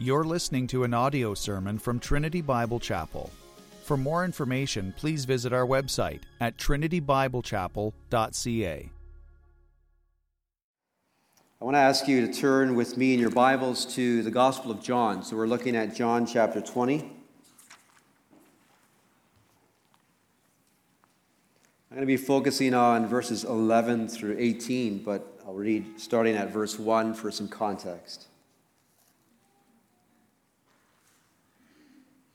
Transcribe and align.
You're 0.00 0.22
listening 0.22 0.68
to 0.68 0.84
an 0.84 0.94
audio 0.94 1.34
sermon 1.34 1.76
from 1.76 1.98
Trinity 1.98 2.40
Bible 2.40 2.78
Chapel. 2.78 3.32
For 3.82 3.96
more 3.96 4.24
information, 4.24 4.94
please 4.96 5.24
visit 5.24 5.52
our 5.52 5.66
website 5.66 6.20
at 6.40 6.56
trinitybiblechapel.ca. 6.56 8.90
I 11.60 11.64
want 11.64 11.74
to 11.74 11.80
ask 11.80 12.06
you 12.06 12.24
to 12.24 12.32
turn 12.32 12.76
with 12.76 12.96
me 12.96 13.12
in 13.12 13.18
your 13.18 13.30
Bibles 13.30 13.84
to 13.96 14.22
the 14.22 14.30
Gospel 14.30 14.70
of 14.70 14.80
John. 14.80 15.24
So 15.24 15.36
we're 15.36 15.48
looking 15.48 15.74
at 15.74 15.96
John 15.96 16.26
chapter 16.26 16.60
20. 16.60 17.00
I'm 17.00 17.10
going 21.90 22.02
to 22.02 22.06
be 22.06 22.16
focusing 22.16 22.72
on 22.72 23.08
verses 23.08 23.42
11 23.42 24.06
through 24.06 24.36
18, 24.38 25.02
but 25.02 25.40
I'll 25.44 25.54
read 25.54 26.00
starting 26.00 26.36
at 26.36 26.52
verse 26.52 26.78
1 26.78 27.14
for 27.14 27.32
some 27.32 27.48
context. 27.48 28.27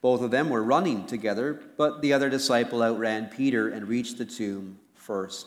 Both 0.00 0.22
of 0.22 0.30
them 0.30 0.50
were 0.50 0.62
running 0.62 1.06
together, 1.06 1.60
but 1.76 2.02
the 2.02 2.12
other 2.12 2.30
disciple 2.30 2.82
outran 2.82 3.26
Peter 3.26 3.68
and 3.68 3.88
reached 3.88 4.18
the 4.18 4.24
tomb 4.24 4.78
first. 4.94 5.46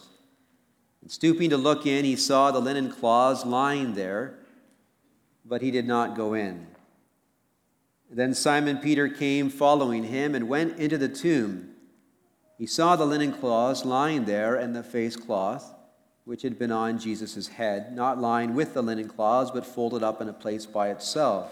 And 1.02 1.12
stooping 1.12 1.50
to 1.52 1.58
look 1.58 1.86
in, 1.86 2.04
he 2.06 2.16
saw 2.16 2.52
the 2.52 2.60
linen 2.60 2.92
cloths 2.92 3.46
lying 3.46 3.94
there, 3.94 4.40
but 5.46 5.62
he 5.62 5.72
did 5.72 5.88
not 5.88 6.16
go 6.16 6.34
in. 6.34 6.68
Then 8.10 8.34
Simon 8.34 8.78
Peter 8.78 9.08
came 9.08 9.50
following 9.50 10.04
him 10.04 10.34
and 10.34 10.50
went 10.50 10.80
into 10.80 10.98
the 10.98 11.08
tomb. 11.08 11.70
He 12.58 12.66
saw 12.66 12.96
the 12.96 13.06
linen 13.06 13.32
cloths 13.32 13.86
lying 13.86 14.26
there 14.26 14.56
and 14.56 14.76
the 14.76 14.84
face 14.84 15.16
cloth, 15.16 15.74
which 16.26 16.42
had 16.42 16.60
been 16.60 16.72
on 16.72 17.00
Jesus' 17.00 17.48
head, 17.48 17.96
not 17.96 18.20
lying 18.20 18.54
with 18.56 18.74
the 18.74 18.82
linen 18.82 19.08
cloths, 19.08 19.52
but 19.52 19.66
folded 19.66 20.04
up 20.04 20.22
in 20.22 20.28
a 20.28 20.34
place 20.34 20.66
by 20.66 20.90
itself. 20.90 21.52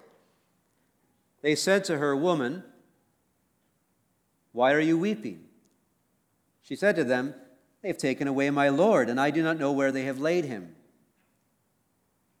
They 1.41 1.55
said 1.55 1.83
to 1.85 1.97
her, 1.97 2.15
Woman, 2.15 2.63
why 4.51 4.73
are 4.73 4.79
you 4.79 4.97
weeping? 4.97 5.45
She 6.61 6.75
said 6.75 6.95
to 6.97 7.03
them, 7.03 7.33
they 7.81 7.87
have 7.87 7.97
taken 7.97 8.27
away 8.27 8.49
my 8.49 8.69
Lord, 8.69 9.09
and 9.09 9.19
I 9.19 9.31
do 9.31 9.41
not 9.41 9.57
know 9.57 9.71
where 9.71 9.91
they 9.91 10.03
have 10.03 10.19
laid 10.19 10.45
him. 10.45 10.75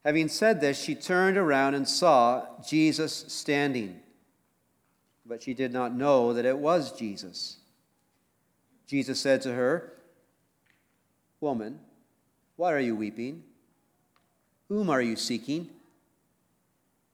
Having 0.05 0.29
said 0.29 0.61
this, 0.61 0.81
she 0.81 0.95
turned 0.95 1.37
around 1.37 1.73
and 1.73 1.87
saw 1.87 2.45
Jesus 2.67 3.25
standing, 3.27 3.99
but 5.25 5.43
she 5.43 5.53
did 5.53 5.73
not 5.73 5.95
know 5.95 6.33
that 6.33 6.45
it 6.45 6.57
was 6.57 6.91
Jesus. 6.97 7.57
Jesus 8.87 9.19
said 9.19 9.41
to 9.41 9.53
her, 9.53 9.93
Woman, 11.39 11.79
why 12.55 12.71
are 12.73 12.79
you 12.79 12.95
weeping? 12.95 13.43
Whom 14.69 14.89
are 14.89 15.01
you 15.01 15.15
seeking? 15.15 15.69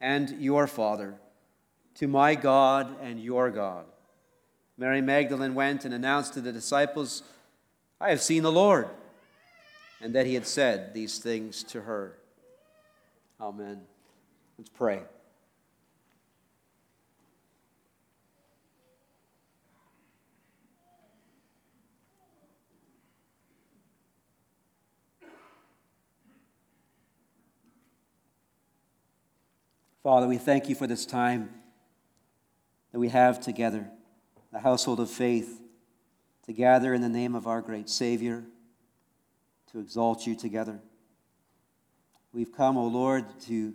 and 0.00 0.30
your 0.40 0.66
Father, 0.66 1.14
to 1.94 2.06
my 2.06 2.34
God 2.34 2.96
and 3.00 3.20
your 3.20 3.50
God. 3.50 3.86
Mary 4.78 5.00
Magdalene 5.00 5.54
went 5.54 5.84
and 5.84 5.94
announced 5.94 6.34
to 6.34 6.40
the 6.40 6.52
disciples, 6.52 7.22
I 8.00 8.10
have 8.10 8.20
seen 8.20 8.42
the 8.42 8.52
Lord 8.52 8.88
and 10.00 10.14
that 10.14 10.26
he 10.26 10.34
had 10.34 10.46
said 10.46 10.92
these 10.92 11.18
things 11.18 11.62
to 11.64 11.82
her. 11.82 12.18
Amen. 13.40 13.82
Let's 14.58 14.70
pray. 14.70 15.00
Father, 30.06 30.28
we 30.28 30.38
thank 30.38 30.68
you 30.68 30.76
for 30.76 30.86
this 30.86 31.04
time 31.04 31.50
that 32.92 33.00
we 33.00 33.08
have 33.08 33.40
together, 33.40 33.90
the 34.52 34.60
household 34.60 35.00
of 35.00 35.10
faith, 35.10 35.60
to 36.44 36.52
gather 36.52 36.94
in 36.94 37.00
the 37.00 37.08
name 37.08 37.34
of 37.34 37.48
our 37.48 37.60
great 37.60 37.88
Savior 37.88 38.44
to 39.72 39.80
exalt 39.80 40.24
you 40.24 40.36
together. 40.36 40.78
We've 42.32 42.52
come, 42.52 42.76
O 42.76 42.82
oh 42.82 42.86
Lord, 42.86 43.24
to 43.48 43.74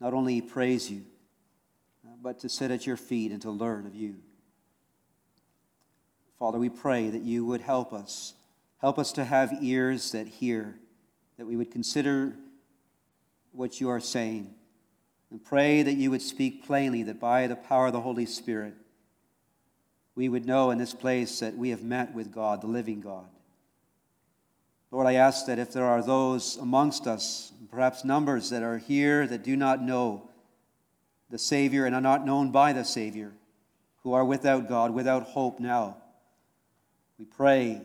not 0.00 0.12
only 0.12 0.40
praise 0.40 0.90
you, 0.90 1.04
but 2.20 2.40
to 2.40 2.48
sit 2.48 2.72
at 2.72 2.84
your 2.84 2.96
feet 2.96 3.30
and 3.30 3.40
to 3.42 3.52
learn 3.52 3.86
of 3.86 3.94
you. 3.94 4.16
Father, 6.36 6.58
we 6.58 6.68
pray 6.68 7.10
that 7.10 7.22
you 7.22 7.46
would 7.46 7.60
help 7.60 7.92
us. 7.92 8.34
Help 8.80 8.98
us 8.98 9.12
to 9.12 9.24
have 9.24 9.52
ears 9.62 10.10
that 10.10 10.26
hear, 10.26 10.74
that 11.38 11.46
we 11.46 11.54
would 11.54 11.70
consider 11.70 12.34
what 13.52 13.80
you 13.80 13.88
are 13.88 14.00
saying, 14.00 14.52
and 15.34 15.42
pray 15.42 15.82
that 15.82 15.94
you 15.94 16.12
would 16.12 16.22
speak 16.22 16.64
plainly, 16.64 17.02
that 17.02 17.18
by 17.18 17.48
the 17.48 17.56
power 17.56 17.88
of 17.88 17.92
the 17.92 18.00
Holy 18.00 18.24
Spirit, 18.24 18.72
we 20.14 20.28
would 20.28 20.46
know 20.46 20.70
in 20.70 20.78
this 20.78 20.94
place 20.94 21.40
that 21.40 21.56
we 21.56 21.70
have 21.70 21.82
met 21.82 22.14
with 22.14 22.32
God, 22.32 22.60
the 22.60 22.68
living 22.68 23.00
God. 23.00 23.26
Lord, 24.92 25.08
I 25.08 25.14
ask 25.14 25.46
that 25.46 25.58
if 25.58 25.72
there 25.72 25.86
are 25.86 26.04
those 26.04 26.56
amongst 26.58 27.08
us, 27.08 27.52
perhaps 27.68 28.04
numbers 28.04 28.50
that 28.50 28.62
are 28.62 28.78
here 28.78 29.26
that 29.26 29.42
do 29.42 29.56
not 29.56 29.82
know 29.82 30.30
the 31.30 31.38
Savior 31.40 31.84
and 31.84 31.96
are 31.96 32.00
not 32.00 32.24
known 32.24 32.52
by 32.52 32.72
the 32.72 32.84
Savior, 32.84 33.32
who 34.04 34.12
are 34.12 34.24
without 34.24 34.68
God, 34.68 34.92
without 34.92 35.24
hope 35.24 35.58
now, 35.58 35.96
we 37.18 37.24
pray 37.24 37.82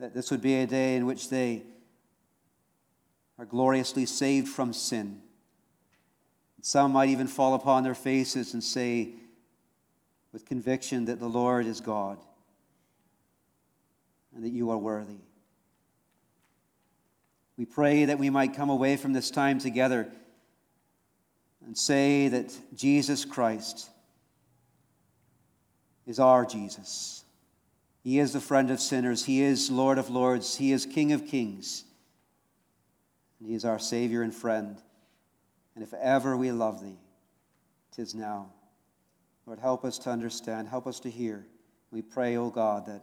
that 0.00 0.14
this 0.14 0.32
would 0.32 0.42
be 0.42 0.56
a 0.56 0.66
day 0.66 0.96
in 0.96 1.06
which 1.06 1.30
they 1.30 1.62
are 3.38 3.46
gloriously 3.46 4.04
saved 4.04 4.48
from 4.48 4.72
sin. 4.72 5.22
Some 6.62 6.92
might 6.92 7.08
even 7.08 7.26
fall 7.26 7.54
upon 7.54 7.82
their 7.82 7.94
faces 7.94 8.54
and 8.54 8.62
say, 8.62 9.10
with 10.32 10.46
conviction, 10.46 11.06
that 11.06 11.18
the 11.18 11.28
Lord 11.28 11.66
is 11.66 11.80
God 11.80 12.18
and 14.34 14.44
that 14.44 14.52
you 14.52 14.70
are 14.70 14.78
worthy. 14.78 15.18
We 17.58 17.66
pray 17.66 18.06
that 18.06 18.18
we 18.18 18.30
might 18.30 18.54
come 18.54 18.70
away 18.70 18.96
from 18.96 19.12
this 19.12 19.30
time 19.30 19.58
together 19.58 20.08
and 21.66 21.76
say 21.76 22.28
that 22.28 22.56
Jesus 22.74 23.24
Christ 23.24 23.90
is 26.06 26.18
our 26.18 26.46
Jesus. 26.46 27.24
He 28.02 28.18
is 28.20 28.32
the 28.32 28.40
friend 28.40 28.70
of 28.70 28.80
sinners. 28.80 29.24
He 29.24 29.42
is 29.42 29.70
Lord 29.70 29.98
of 29.98 30.10
lords. 30.10 30.56
He 30.56 30.72
is 30.72 30.86
King 30.86 31.12
of 31.12 31.26
kings. 31.26 31.84
And 33.38 33.48
He 33.48 33.54
is 33.54 33.64
our 33.64 33.78
Savior 33.78 34.22
and 34.22 34.34
friend. 34.34 34.80
And 35.74 35.82
if 35.82 35.94
ever 35.94 36.36
we 36.36 36.52
love 36.52 36.82
thee, 36.82 36.98
tis 37.92 38.14
now. 38.14 38.52
Lord, 39.46 39.58
help 39.58 39.84
us 39.84 39.98
to 40.00 40.10
understand, 40.10 40.68
help 40.68 40.86
us 40.86 41.00
to 41.00 41.10
hear. 41.10 41.46
We 41.90 42.02
pray, 42.02 42.36
O 42.36 42.50
God, 42.50 42.86
that 42.86 43.02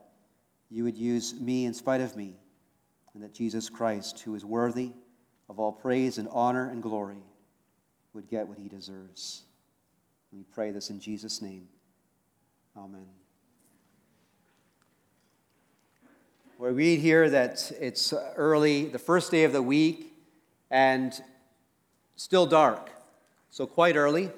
you 0.69 0.83
would 0.83 0.97
use 0.97 1.33
me 1.39 1.65
in 1.65 1.73
spite 1.73 2.01
of 2.01 2.15
me, 2.15 2.35
and 3.13 3.23
that 3.23 3.33
Jesus 3.33 3.69
Christ, 3.69 4.19
who 4.21 4.35
is 4.35 4.45
worthy 4.45 4.91
of 5.49 5.59
all 5.59 5.71
praise 5.71 6.17
and 6.17 6.27
honor 6.31 6.69
and 6.69 6.81
glory, 6.81 7.23
would 8.13 8.29
get 8.29 8.47
what 8.47 8.57
he 8.57 8.69
deserves. 8.69 9.43
We 10.31 10.43
pray 10.43 10.71
this 10.71 10.89
in 10.89 10.99
Jesus' 10.99 11.41
name. 11.41 11.67
Amen. 12.77 13.07
We 16.59 16.69
read 16.69 16.99
here 16.99 17.29
that 17.29 17.71
it's 17.79 18.13
early, 18.35 18.85
the 18.85 18.99
first 18.99 19.31
day 19.31 19.43
of 19.43 19.53
the 19.53 19.61
week, 19.61 20.13
and 20.69 21.19
still 22.19 22.45
dark, 22.45 22.89
so 23.49 23.65
quite 23.65 23.95
early. 23.95 24.29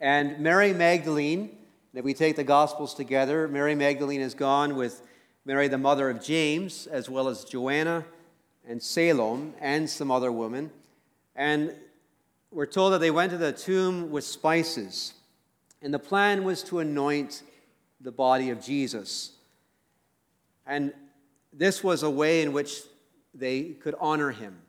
And 0.00 0.38
Mary 0.38 0.72
Magdalene, 0.72 1.54
if 1.92 2.02
we 2.02 2.14
take 2.14 2.34
the 2.34 2.44
Gospels 2.44 2.94
together, 2.94 3.46
Mary 3.46 3.74
Magdalene 3.74 4.22
has 4.22 4.32
gone 4.32 4.74
with 4.74 5.02
Mary, 5.44 5.68
the 5.68 5.76
mother 5.76 6.08
of 6.08 6.24
James, 6.24 6.86
as 6.86 7.10
well 7.10 7.28
as 7.28 7.44
Joanna 7.44 8.06
and 8.66 8.82
Salome 8.82 9.52
and 9.60 9.88
some 9.88 10.10
other 10.10 10.32
women. 10.32 10.70
And 11.36 11.74
we're 12.50 12.64
told 12.64 12.94
that 12.94 13.00
they 13.00 13.10
went 13.10 13.32
to 13.32 13.38
the 13.38 13.52
tomb 13.52 14.10
with 14.10 14.24
spices. 14.24 15.12
And 15.82 15.92
the 15.92 15.98
plan 15.98 16.42
was 16.42 16.62
to 16.64 16.78
anoint 16.78 17.42
the 18.00 18.12
body 18.12 18.48
of 18.48 18.62
Jesus. 18.64 19.32
And 20.66 20.94
this 21.52 21.84
was 21.84 22.02
a 22.02 22.10
way 22.10 22.40
in 22.40 22.54
which 22.54 22.80
they 23.34 23.74
could 23.74 23.94
honor 24.00 24.30
him. 24.30 24.62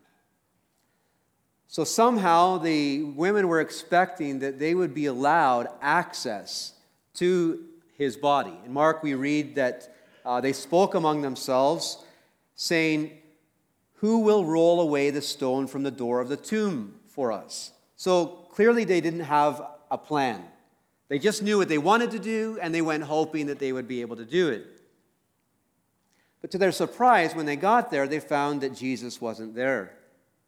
So 1.71 1.83
somehow 1.83 2.57
the 2.57 3.03
women 3.03 3.47
were 3.47 3.61
expecting 3.61 4.39
that 4.39 4.57
they 4.57 4.73
would 4.73 4.95
be 4.95 5.05
allowed 5.05 5.67
access 5.83 6.73
to 7.13 7.63
his 7.95 8.17
body. 8.17 8.57
In 8.65 8.73
Mark, 8.73 9.03
we 9.03 9.13
read 9.13 9.53
that 9.53 9.95
uh, 10.25 10.41
they 10.41 10.51
spoke 10.51 10.95
among 10.95 11.21
themselves, 11.21 12.03
saying, 12.55 13.11
Who 13.97 14.21
will 14.21 14.45
roll 14.45 14.81
away 14.81 15.11
the 15.11 15.21
stone 15.21 15.67
from 15.67 15.83
the 15.83 15.91
door 15.91 16.21
of 16.21 16.27
the 16.27 16.37
tomb 16.37 16.95
for 17.07 17.31
us? 17.31 17.71
So 17.95 18.47
clearly 18.51 18.83
they 18.83 18.99
didn't 18.99 19.19
have 19.19 19.61
a 19.91 19.97
plan. 19.97 20.43
They 21.07 21.19
just 21.19 21.43
knew 21.43 21.59
what 21.59 21.69
they 21.69 21.77
wanted 21.77 22.09
to 22.11 22.19
do, 22.19 22.57
and 22.59 22.73
they 22.73 22.81
went 22.81 23.03
hoping 23.03 23.45
that 23.45 23.59
they 23.59 23.73
would 23.73 23.87
be 23.87 24.01
able 24.01 24.15
to 24.15 24.25
do 24.25 24.49
it. 24.49 24.65
But 26.41 26.49
to 26.49 26.57
their 26.57 26.71
surprise, 26.71 27.35
when 27.35 27.45
they 27.45 27.55
got 27.55 27.91
there, 27.91 28.07
they 28.07 28.19
found 28.19 28.61
that 28.61 28.73
Jesus 28.73 29.21
wasn't 29.21 29.53
there. 29.53 29.93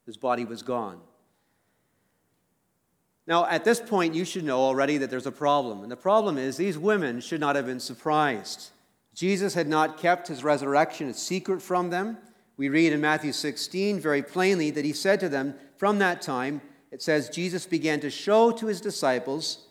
His 0.07 0.17
body 0.17 0.45
was 0.45 0.63
gone. 0.63 0.99
Now, 3.27 3.45
at 3.45 3.63
this 3.63 3.79
point, 3.79 4.15
you 4.15 4.25
should 4.25 4.43
know 4.43 4.59
already 4.59 4.97
that 4.97 5.09
there's 5.09 5.27
a 5.27 5.31
problem. 5.31 5.83
And 5.83 5.91
the 5.91 5.97
problem 5.97 6.37
is 6.37 6.57
these 6.57 6.77
women 6.77 7.21
should 7.21 7.39
not 7.39 7.55
have 7.55 7.65
been 7.65 7.79
surprised. 7.79 8.71
Jesus 9.13 9.53
had 9.53 9.67
not 9.67 9.97
kept 9.97 10.27
his 10.27 10.43
resurrection 10.43 11.09
a 11.09 11.13
secret 11.13 11.61
from 11.61 11.89
them. 11.89 12.17
We 12.57 12.69
read 12.69 12.93
in 12.93 13.01
Matthew 13.01 13.31
16 13.31 13.99
very 13.99 14.23
plainly 14.23 14.71
that 14.71 14.85
he 14.85 14.93
said 14.93 15.19
to 15.19 15.29
them, 15.29 15.55
From 15.77 15.99
that 15.99 16.21
time, 16.21 16.61
it 16.91 17.01
says, 17.01 17.29
Jesus 17.29 17.65
began 17.65 17.99
to 18.01 18.09
show 18.09 18.51
to 18.51 18.67
his 18.67 18.81
disciples 18.81 19.65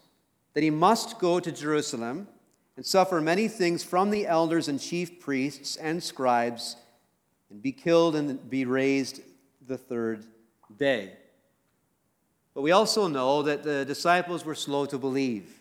that 0.55 0.63
he 0.63 0.71
must 0.71 1.19
go 1.19 1.41
to 1.41 1.53
Jerusalem 1.53 2.29
and 2.77 2.85
suffer 2.85 3.21
many 3.21 3.47
things 3.47 3.83
from 3.83 4.11
the 4.11 4.27
elders 4.27 4.69
and 4.69 4.81
chief 4.81 5.21
priests 5.21 5.77
and 5.77 6.03
scribes 6.03 6.77
and 7.51 7.61
be 7.61 7.73
killed 7.73 8.17
and 8.17 8.49
be 8.49 8.65
raised 8.65 9.21
the 9.67 9.77
third 9.77 10.25
day. 10.77 11.13
But 12.55 12.63
we 12.63 12.73
also 12.73 13.07
know 13.07 13.43
that 13.43 13.63
the 13.63 13.85
disciples 13.85 14.45
were 14.45 14.55
slow 14.55 14.87
to 14.87 14.99
believe. 14.99 15.61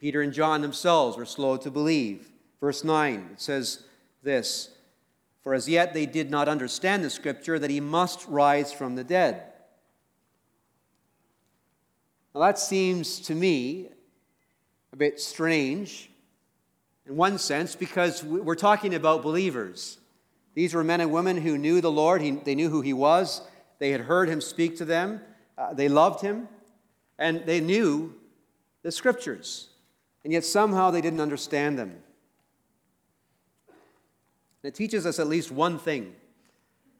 Peter 0.00 0.20
and 0.20 0.32
John 0.32 0.62
themselves 0.62 1.16
were 1.16 1.24
slow 1.24 1.56
to 1.56 1.70
believe. 1.70 2.30
Verse 2.60 2.82
9, 2.82 3.30
it 3.32 3.40
says 3.40 3.84
this 4.22 4.70
For 5.42 5.54
as 5.54 5.68
yet 5.68 5.94
they 5.94 6.06
did 6.06 6.30
not 6.30 6.48
understand 6.48 7.04
the 7.04 7.10
scripture 7.10 7.58
that 7.58 7.70
he 7.70 7.80
must 7.80 8.26
rise 8.26 8.72
from 8.72 8.96
the 8.96 9.04
dead. 9.04 9.42
Now 12.34 12.40
that 12.40 12.58
seems 12.58 13.20
to 13.20 13.34
me 13.34 13.88
a 14.92 14.96
bit 14.96 15.20
strange 15.20 16.10
in 17.06 17.16
one 17.16 17.38
sense 17.38 17.76
because 17.76 18.24
we're 18.24 18.54
talking 18.54 18.94
about 18.94 19.22
believers. 19.22 19.98
These 20.54 20.74
were 20.74 20.84
men 20.84 21.00
and 21.00 21.12
women 21.12 21.36
who 21.36 21.56
knew 21.56 21.80
the 21.80 21.90
Lord, 21.90 22.22
they 22.44 22.54
knew 22.54 22.68
who 22.68 22.80
he 22.80 22.92
was, 22.92 23.42
they 23.78 23.90
had 23.90 24.02
heard 24.02 24.28
him 24.28 24.40
speak 24.40 24.76
to 24.78 24.84
them. 24.84 25.20
Uh, 25.62 25.72
they 25.72 25.88
loved 25.88 26.20
him 26.20 26.48
and 27.18 27.46
they 27.46 27.60
knew 27.60 28.14
the 28.82 28.90
scriptures, 28.90 29.68
and 30.24 30.32
yet 30.32 30.44
somehow 30.44 30.90
they 30.90 31.00
didn't 31.00 31.20
understand 31.20 31.78
them. 31.78 32.02
it 34.64 34.74
teaches 34.74 35.06
us 35.06 35.18
at 35.18 35.28
least 35.28 35.52
one 35.52 35.78
thing 35.78 36.14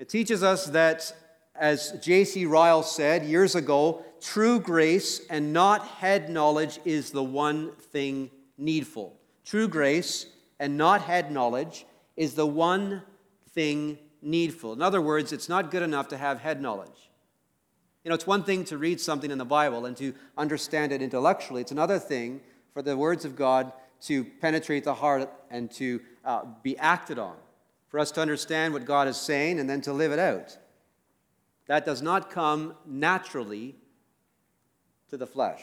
it 0.03 0.09
teaches 0.09 0.43
us 0.43 0.67
that, 0.67 1.15
as 1.55 1.93
J.C. 2.03 2.45
Ryle 2.45 2.83
said 2.83 3.25
years 3.25 3.55
ago, 3.55 4.05
true 4.21 4.59
grace 4.59 5.21
and 5.31 5.53
not 5.53 5.87
head 5.87 6.29
knowledge 6.29 6.81
is 6.85 7.13
the 7.13 7.23
one 7.23 7.71
thing 7.77 8.29
needful. 8.59 9.17
True 9.45 9.69
grace 9.69 10.27
and 10.59 10.77
not 10.77 11.03
head 11.03 11.31
knowledge 11.31 11.87
is 12.17 12.35
the 12.35 12.49
one 12.49 13.03
thing 13.51 13.97
needful. 14.21 14.73
In 14.73 14.83
other 14.83 15.01
words, 15.01 15.33
it's 15.33 15.49
not 15.49 15.71
good 15.71 15.85
enough 15.85 16.09
to 16.09 16.17
have 16.17 16.41
head 16.41 16.61
knowledge. 16.61 17.12
You 18.05 18.09
know, 18.09 18.15
it's 18.15 18.27
one 18.27 18.43
thing 18.43 18.65
to 18.67 18.79
read 18.79 19.01
something 19.01 19.31
in 19.31 19.39
the 19.39 19.45
Bible 19.45 19.87
and 19.87 19.97
to 19.99 20.15
understand 20.37 20.93
it 20.93 21.03
intellectually, 21.03 21.63
it's 21.63 21.73
another 21.73 21.99
thing 21.99 22.41
for 22.73 22.83
the 22.83 22.97
words 22.97 23.25
of 23.25 23.37
God 23.37 23.73
to 24.03 24.25
penetrate 24.25 24.85
the 24.85 24.95
heart 24.95 25.31
and 25.51 25.71
to 25.73 26.01
uh, 26.25 26.43
be 26.63 26.77
acted 26.79 27.19
on, 27.19 27.37
for 27.89 28.01
us 28.01 28.11
to 28.13 28.21
understand 28.21 28.73
what 28.73 28.85
God 28.85 29.07
is 29.07 29.17
saying 29.17 29.61
and 29.61 29.71
then 29.71 29.81
to 29.83 29.93
live 29.93 30.11
it 30.11 30.19
out. 30.19 30.59
That 31.67 31.87
does 31.87 32.03
not 32.03 32.31
come 32.31 32.75
naturally 32.85 33.77
to 35.11 35.17
the 35.17 35.27
flesh. 35.27 35.63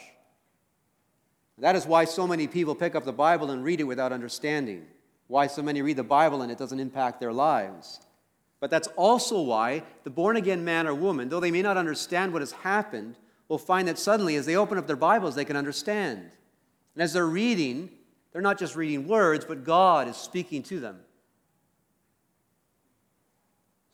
That 1.58 1.76
is 1.76 1.86
why 1.86 2.06
so 2.06 2.26
many 2.26 2.46
people 2.46 2.74
pick 2.74 2.94
up 2.94 3.04
the 3.04 3.12
Bible 3.12 3.50
and 3.50 3.62
read 3.62 3.80
it 3.80 3.84
without 3.84 4.12
understanding. 4.12 4.86
Why 5.26 5.46
so 5.46 5.62
many 5.62 5.82
read 5.82 5.96
the 5.96 6.02
Bible 6.02 6.40
and 6.40 6.50
it 6.50 6.56
doesn't 6.56 6.80
impact 6.80 7.20
their 7.20 7.34
lives. 7.34 8.00
But 8.60 8.70
that's 8.70 8.88
also 8.88 9.40
why 9.40 9.82
the 10.04 10.10
born 10.10 10.36
again 10.36 10.64
man 10.64 10.86
or 10.86 10.94
woman, 10.94 11.30
though 11.30 11.40
they 11.40 11.50
may 11.50 11.62
not 11.62 11.78
understand 11.78 12.32
what 12.32 12.42
has 12.42 12.52
happened, 12.52 13.16
will 13.48 13.58
find 13.58 13.88
that 13.88 13.98
suddenly, 13.98 14.36
as 14.36 14.46
they 14.46 14.54
open 14.54 14.78
up 14.78 14.86
their 14.86 14.96
Bibles, 14.96 15.34
they 15.34 15.46
can 15.46 15.56
understand. 15.56 16.30
And 16.94 17.02
as 17.02 17.14
they're 17.14 17.26
reading, 17.26 17.90
they're 18.32 18.42
not 18.42 18.58
just 18.58 18.76
reading 18.76 19.08
words, 19.08 19.44
but 19.44 19.64
God 19.64 20.06
is 20.06 20.16
speaking 20.16 20.62
to 20.64 20.78
them. 20.78 21.00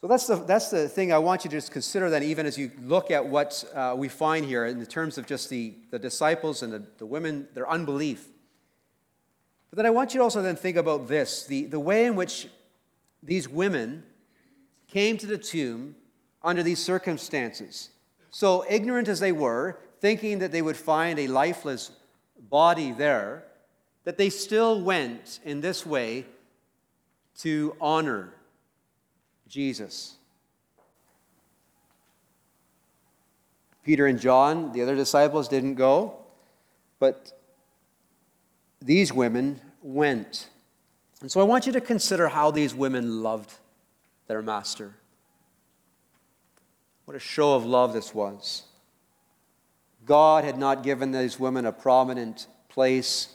So 0.00 0.08
that's 0.08 0.26
the, 0.26 0.36
that's 0.36 0.70
the 0.70 0.88
thing 0.88 1.12
I 1.12 1.18
want 1.18 1.44
you 1.44 1.50
to 1.50 1.56
just 1.56 1.72
consider 1.72 2.10
then, 2.10 2.22
even 2.22 2.44
as 2.44 2.58
you 2.58 2.70
look 2.82 3.10
at 3.10 3.26
what 3.26 3.64
uh, 3.74 3.94
we 3.96 4.08
find 4.08 4.44
here 4.44 4.66
in 4.66 4.84
terms 4.86 5.16
of 5.16 5.26
just 5.26 5.48
the, 5.48 5.74
the 5.90 5.98
disciples 5.98 6.62
and 6.62 6.72
the, 6.72 6.86
the 6.98 7.06
women, 7.06 7.48
their 7.54 7.68
unbelief. 7.68 8.28
But 9.70 9.78
then 9.78 9.86
I 9.86 9.90
want 9.90 10.12
you 10.12 10.18
to 10.18 10.24
also 10.24 10.42
then 10.42 10.56
think 10.56 10.76
about 10.76 11.08
this 11.08 11.46
the, 11.46 11.64
the 11.64 11.80
way 11.80 12.04
in 12.04 12.14
which 12.14 12.48
these 13.22 13.48
women 13.48 14.04
came 14.88 15.16
to 15.18 15.26
the 15.26 15.38
tomb 15.38 15.96
under 16.42 16.62
these 16.62 16.82
circumstances. 16.82 17.90
So, 18.30 18.64
ignorant 18.68 19.08
as 19.08 19.20
they 19.20 19.32
were, 19.32 19.78
thinking 20.00 20.38
that 20.40 20.52
they 20.52 20.62
would 20.62 20.76
find 20.76 21.18
a 21.18 21.26
lifeless 21.26 21.90
body 22.50 22.92
there, 22.92 23.44
that 24.04 24.18
they 24.18 24.30
still 24.30 24.80
went 24.80 25.40
in 25.44 25.60
this 25.60 25.84
way 25.84 26.26
to 27.38 27.76
honor 27.80 28.32
Jesus. 29.48 30.16
Peter 33.84 34.06
and 34.06 34.20
John, 34.20 34.72
the 34.72 34.82
other 34.82 34.96
disciples, 34.96 35.48
didn't 35.48 35.74
go, 35.76 36.16
but 36.98 37.32
these 38.82 39.12
women 39.12 39.60
went. 39.80 40.48
And 41.20 41.30
so 41.30 41.40
I 41.40 41.44
want 41.44 41.66
you 41.66 41.72
to 41.72 41.80
consider 41.80 42.28
how 42.28 42.50
these 42.50 42.74
women 42.74 43.22
loved 43.22 43.54
their 44.26 44.42
master. 44.42 44.94
What 47.04 47.16
a 47.16 47.20
show 47.20 47.54
of 47.54 47.64
love 47.64 47.92
this 47.92 48.14
was. 48.14 48.64
God 50.04 50.44
had 50.44 50.58
not 50.58 50.82
given 50.82 51.12
these 51.12 51.38
women 51.38 51.66
a 51.66 51.72
prominent 51.72 52.46
place 52.68 53.28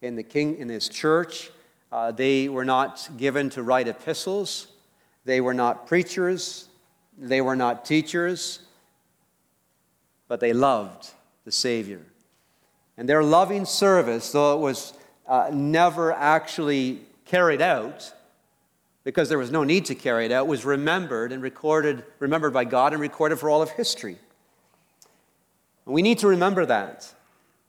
in 0.00 0.16
the 0.16 0.22
king 0.22 0.56
in 0.58 0.68
his 0.68 0.88
church. 0.88 1.50
Uh, 1.90 2.10
they 2.10 2.48
were 2.48 2.64
not 2.64 3.08
given 3.16 3.50
to 3.50 3.62
write 3.62 3.88
epistles. 3.88 4.68
They 5.24 5.40
were 5.40 5.54
not 5.54 5.86
preachers. 5.86 6.68
They 7.18 7.40
were 7.40 7.56
not 7.56 7.84
teachers. 7.84 8.60
But 10.28 10.40
they 10.40 10.52
loved 10.52 11.10
the 11.44 11.52
Savior. 11.52 12.00
And 12.96 13.08
their 13.08 13.22
loving 13.22 13.64
service, 13.64 14.32
though 14.32 14.54
it 14.56 14.60
was 14.60 14.94
uh, 15.26 15.50
never 15.52 16.12
actually 16.12 17.00
carried 17.24 17.62
out, 17.62 18.12
because 19.04 19.28
there 19.28 19.38
was 19.38 19.50
no 19.50 19.64
need 19.64 19.86
to 19.86 19.94
carry 19.94 20.26
it 20.26 20.32
out, 20.32 20.46
was 20.46 20.64
remembered 20.64 21.32
and 21.32 21.42
recorded, 21.42 22.04
remembered 22.18 22.52
by 22.52 22.64
God 22.64 22.92
and 22.92 23.00
recorded 23.00 23.38
for 23.38 23.50
all 23.50 23.62
of 23.62 23.70
history. 23.70 24.16
We 25.84 26.02
need 26.02 26.18
to 26.18 26.28
remember 26.28 26.64
that. 26.66 27.12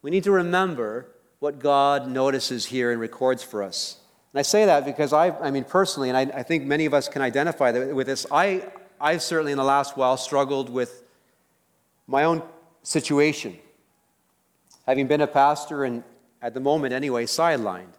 We 0.02 0.10
need 0.10 0.24
to 0.24 0.30
remember 0.30 1.08
what 1.40 1.58
God 1.58 2.08
notices 2.08 2.66
here 2.66 2.92
and 2.92 3.00
records 3.00 3.42
for 3.42 3.62
us. 3.62 3.98
And 4.32 4.38
I 4.38 4.42
say 4.42 4.66
that 4.66 4.84
because 4.84 5.12
I, 5.12 5.30
I 5.30 5.50
mean, 5.50 5.64
personally, 5.64 6.08
and 6.08 6.16
I, 6.16 6.22
I 6.38 6.42
think 6.42 6.64
many 6.64 6.86
of 6.86 6.94
us 6.94 7.08
can 7.08 7.22
identify 7.22 7.70
with 7.92 8.06
this, 8.06 8.26
I, 8.30 8.64
I've 9.00 9.22
certainly 9.22 9.52
in 9.52 9.58
the 9.58 9.64
last 9.64 9.96
while 9.96 10.16
struggled 10.16 10.70
with 10.70 11.02
my 12.06 12.24
own 12.24 12.42
situation. 12.82 13.58
Having 14.86 15.06
been 15.08 15.20
a 15.20 15.26
pastor 15.26 15.84
and 15.84 16.04
at 16.42 16.54
the 16.54 16.60
moment 16.60 16.92
anyway, 16.92 17.24
sidelined. 17.24 17.94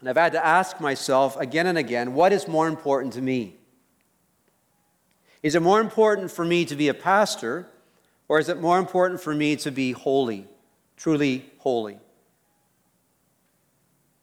And 0.00 0.08
I've 0.08 0.16
had 0.16 0.32
to 0.32 0.44
ask 0.44 0.80
myself 0.80 1.36
again 1.36 1.66
and 1.66 1.78
again 1.78 2.14
what 2.14 2.32
is 2.32 2.48
more 2.48 2.66
important 2.66 3.12
to 3.14 3.22
me? 3.22 3.56
Is 5.42 5.54
it 5.54 5.62
more 5.62 5.80
important 5.80 6.30
for 6.30 6.44
me 6.44 6.64
to 6.66 6.76
be 6.76 6.88
a 6.88 6.94
pastor, 6.94 7.66
or 8.28 8.38
is 8.38 8.48
it 8.48 8.60
more 8.60 8.78
important 8.78 9.20
for 9.20 9.34
me 9.34 9.56
to 9.56 9.70
be 9.70 9.92
holy, 9.92 10.46
truly 10.96 11.46
holy? 11.58 11.98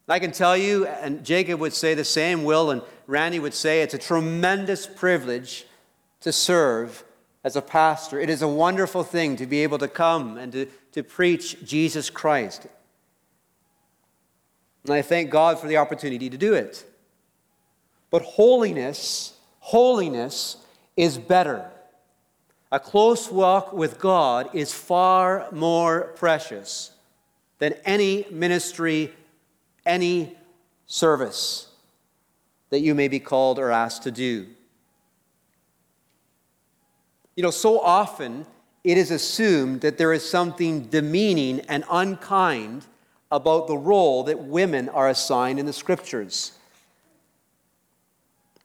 I 0.10 0.20
can 0.20 0.32
tell 0.32 0.56
you, 0.56 0.86
and 0.86 1.26
Jacob 1.26 1.60
would 1.60 1.74
say 1.74 1.94
the 1.94 2.06
same, 2.06 2.44
Will 2.44 2.72
and 2.72 2.82
Randy 3.08 3.40
would 3.40 3.54
say, 3.54 3.82
it's 3.82 3.94
a 3.94 3.98
tremendous 3.98 4.88
privilege 4.88 5.66
to 6.22 6.32
serve 6.32 7.04
as 7.44 7.56
a 7.56 7.62
pastor. 7.62 8.20
It 8.20 8.30
is 8.30 8.42
a 8.42 8.48
wonderful 8.48 9.04
thing 9.04 9.36
to 9.36 9.46
be 9.46 9.64
able 9.64 9.78
to 9.80 9.88
come 9.88 10.38
and 10.38 10.52
to, 10.54 10.68
to 10.94 11.04
preach 11.04 11.64
Jesus 11.66 12.10
Christ. 12.10 12.68
And 14.88 14.96
I 14.96 15.02
thank 15.02 15.30
God 15.30 15.60
for 15.60 15.68
the 15.68 15.78
opportunity 15.78 16.30
to 16.30 16.38
do 16.38 16.54
it. 16.54 16.86
But 18.10 18.22
holiness, 18.22 19.34
holiness 19.60 20.58
is 20.96 21.18
better. 21.18 21.70
A 22.72 22.80
close 22.80 23.30
walk 23.30 23.74
with 23.74 24.00
God 24.00 24.50
is 24.54 24.74
far 24.74 25.50
more 25.52 26.14
precious 26.16 26.92
than 27.60 27.74
any 27.86 28.26
ministry, 28.32 29.14
any 29.86 30.36
service 30.86 31.68
that 32.70 32.80
you 32.80 32.96
may 32.96 33.08
be 33.08 33.20
called 33.20 33.60
or 33.60 33.72
asked 33.72 34.04
to 34.04 34.12
do. 34.12 34.48
You 37.36 37.44
know, 37.44 37.52
so 37.52 37.80
often 37.80 38.46
it 38.84 38.98
is 38.98 39.12
assumed 39.12 39.82
that 39.82 39.98
there 39.98 40.14
is 40.14 40.28
something 40.28 40.84
demeaning 40.84 41.60
and 41.62 41.84
unkind 41.90 42.86
about 43.32 43.68
the 43.68 43.78
role 43.78 44.24
that 44.24 44.40
women 44.40 44.90
are 44.90 45.10
assigned 45.10 45.60
in 45.60 45.66
the 45.66 45.74
scriptures. 45.74 46.54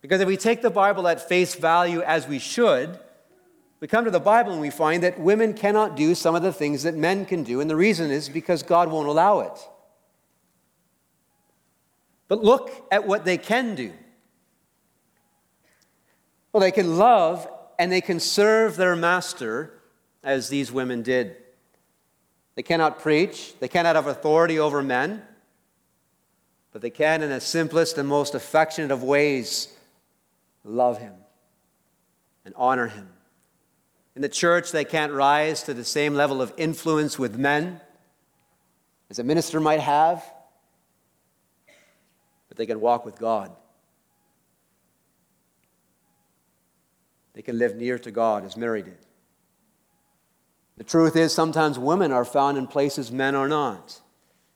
Because 0.00 0.20
if 0.20 0.28
we 0.28 0.36
take 0.36 0.62
the 0.62 0.70
Bible 0.70 1.06
at 1.08 1.28
face 1.28 1.54
value 1.54 2.02
as 2.02 2.26
we 2.26 2.38
should, 2.38 2.98
we 3.80 3.88
come 3.88 4.04
to 4.04 4.10
the 4.10 4.20
Bible 4.20 4.52
and 4.52 4.60
we 4.60 4.70
find 4.70 5.02
that 5.02 5.18
women 5.18 5.54
cannot 5.54 5.96
do 5.96 6.14
some 6.14 6.34
of 6.34 6.42
the 6.42 6.52
things 6.52 6.84
that 6.84 6.94
men 6.94 7.24
can 7.24 7.42
do, 7.42 7.60
and 7.60 7.68
the 7.68 7.76
reason 7.76 8.10
is 8.10 8.28
because 8.28 8.62
God 8.62 8.90
won't 8.90 9.08
allow 9.08 9.40
it. 9.40 9.58
But 12.28 12.42
look 12.42 12.86
at 12.90 13.06
what 13.06 13.24
they 13.24 13.38
can 13.38 13.74
do. 13.74 13.92
Well, 16.52 16.60
they 16.60 16.70
can 16.70 16.96
love 16.96 17.48
and 17.78 17.90
they 17.90 18.00
can 18.00 18.20
serve 18.20 18.76
their 18.76 18.94
master 18.94 19.80
as 20.22 20.48
these 20.48 20.70
women 20.70 21.02
did. 21.02 21.36
They 22.54 22.62
cannot 22.62 23.00
preach, 23.00 23.54
they 23.60 23.68
cannot 23.68 23.96
have 23.96 24.06
authority 24.06 24.58
over 24.58 24.82
men, 24.82 25.22
but 26.72 26.82
they 26.82 26.90
can, 26.90 27.22
in 27.22 27.30
the 27.30 27.40
simplest 27.40 27.98
and 27.98 28.08
most 28.08 28.34
affectionate 28.34 28.90
of 28.90 29.02
ways, 29.02 29.68
love 30.64 30.98
him 30.98 31.14
and 32.44 32.54
honor 32.56 32.88
him. 32.88 33.08
In 34.14 34.22
the 34.22 34.28
church, 34.28 34.72
they 34.72 34.84
can't 34.84 35.12
rise 35.12 35.62
to 35.62 35.74
the 35.74 35.84
same 35.84 36.14
level 36.14 36.42
of 36.42 36.52
influence 36.56 37.18
with 37.18 37.38
men 37.38 37.80
as 39.08 39.18
a 39.18 39.24
minister 39.24 39.60
might 39.60 39.80
have, 39.80 40.24
but 42.48 42.58
they 42.58 42.66
can 42.66 42.80
walk 42.80 43.06
with 43.06 43.18
God. 43.18 43.50
They 47.34 47.42
can 47.42 47.58
live 47.58 47.76
near 47.76 47.98
to 47.98 48.10
God 48.10 48.44
as 48.44 48.56
Mary 48.56 48.82
did. 48.82 48.98
The 50.76 50.84
truth 50.84 51.16
is, 51.16 51.32
sometimes 51.32 51.78
women 51.78 52.12
are 52.12 52.24
found 52.24 52.58
in 52.58 52.66
places 52.66 53.12
men 53.12 53.34
are 53.34 53.48
not, 53.48 54.00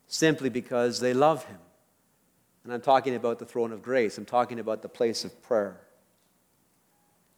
simply 0.07 0.49
because 0.49 1.01
they 1.01 1.15
love 1.15 1.45
Him. 1.45 1.59
And 2.65 2.73
I'm 2.73 2.81
talking 2.81 3.15
about 3.15 3.39
the 3.39 3.45
throne 3.45 3.73
of 3.73 3.83
grace, 3.83 4.19
I'm 4.19 4.25
talking 4.25 4.59
about 4.59 4.83
the 4.83 4.89
place 4.89 5.25
of 5.25 5.43
prayer. 5.43 5.81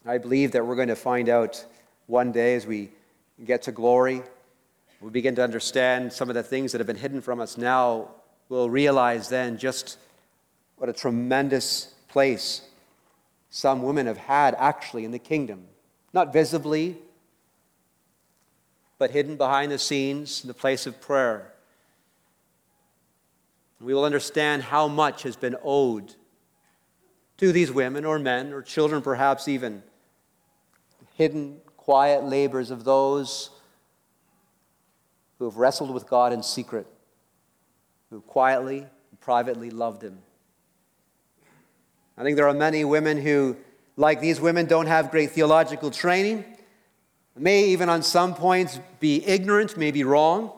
I 0.07 0.19
believe 0.19 0.53
that 0.53 0.67
we're 0.67 0.77
going 0.77 0.89
to 0.89 0.97
find 0.97 1.29
out 1.29 1.65
one 2.07 2.33
day 2.33 2.55
as 2.55 2.67
we 2.67 2.91
get 3.45 3.63
to 3.63 3.73
glory, 3.73 4.23
we 5.01 5.11
begin 5.11 5.35
to 5.37 5.45
understand 5.45 6.13
some 6.13 6.29
of 6.29 6.35
the 6.35 6.43
things 6.43 6.73
that 6.73 6.79
have 6.79 6.87
been 6.87 6.97
hidden 6.97 7.21
from 7.21 7.41
us 7.41 7.57
now, 7.57 8.09
we'll 8.49 8.71
realize 8.71 9.29
then 9.29 9.59
just 9.59 9.99
what 10.77 10.89
a 10.89 10.93
tremendous 10.93 11.95
place 12.09 12.63
some 13.51 13.83
women 13.83 14.07
have 14.07 14.17
had 14.17 14.55
actually 14.59 15.05
in 15.05 15.11
the 15.11 15.19
kingdom. 15.19 15.67
Not 16.13 16.33
visibly, 16.33 16.97
but 18.99 19.13
hidden 19.13 19.37
behind 19.37 19.71
the 19.71 19.79
scenes 19.79 20.43
in 20.43 20.49
the 20.49 20.55
place 20.55 20.87
of 20.87 21.01
prayer. 21.01 21.53
We 23.81 23.95
will 23.95 24.05
understand 24.05 24.65
how 24.65 24.89
much 24.89 25.23
has 25.23 25.37
been 25.37 25.57
owed 25.63 26.15
to 27.37 27.53
these 27.53 27.71
women 27.71 28.05
or 28.05 28.19
men 28.19 28.53
or 28.53 28.61
children, 28.61 29.01
perhaps 29.01 29.47
even 29.47 29.85
hidden, 31.15 31.61
quiet 31.77 32.25
labors 32.25 32.73
of 32.73 32.83
those 32.83 33.51
who 35.39 35.45
have 35.45 35.57
wrestled 35.57 35.95
with 35.95 36.09
God 36.09 36.33
in 36.33 36.43
secret, 36.43 36.87
who 38.11 38.21
quietly 38.23 38.79
and 38.79 39.21
privately 39.21 39.71
loved 39.71 40.03
Him. 40.03 40.19
I 42.17 42.25
think 42.25 42.37
there 42.37 42.49
are 42.49 42.55
many 42.55 42.85
women 42.85 43.17
who, 43.17 43.57
like 43.97 44.21
these 44.21 44.41
women, 44.41 44.67
don't 44.67 44.87
have 44.87 45.13
great 45.13 45.31
theological 45.31 45.93
training 45.93 46.45
may 47.41 47.65
even 47.65 47.89
on 47.89 48.03
some 48.03 48.35
points 48.35 48.81
be 49.01 49.25
ignorant, 49.27 49.77
may 49.77 49.91
be 49.91 50.05
wrong, 50.05 50.53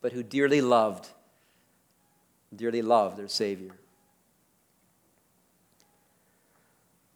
but 0.00 0.12
who 0.12 0.22
dearly 0.22 0.60
loved, 0.60 1.08
dearly 2.54 2.82
loved 2.82 3.16
their 3.16 3.28
Savior. 3.28 3.72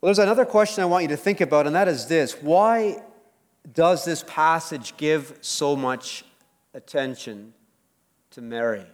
Well, 0.00 0.08
there's 0.08 0.18
another 0.18 0.44
question 0.44 0.82
I 0.82 0.86
want 0.86 1.02
you 1.02 1.08
to 1.08 1.16
think 1.16 1.40
about, 1.40 1.66
and 1.66 1.74
that 1.74 1.88
is 1.88 2.06
this 2.06 2.34
why 2.42 3.02
does 3.72 4.04
this 4.04 4.22
passage 4.26 4.96
give 4.96 5.38
so 5.40 5.74
much 5.74 6.24
attention 6.74 7.54
to 8.32 8.42
Mary? 8.42 8.84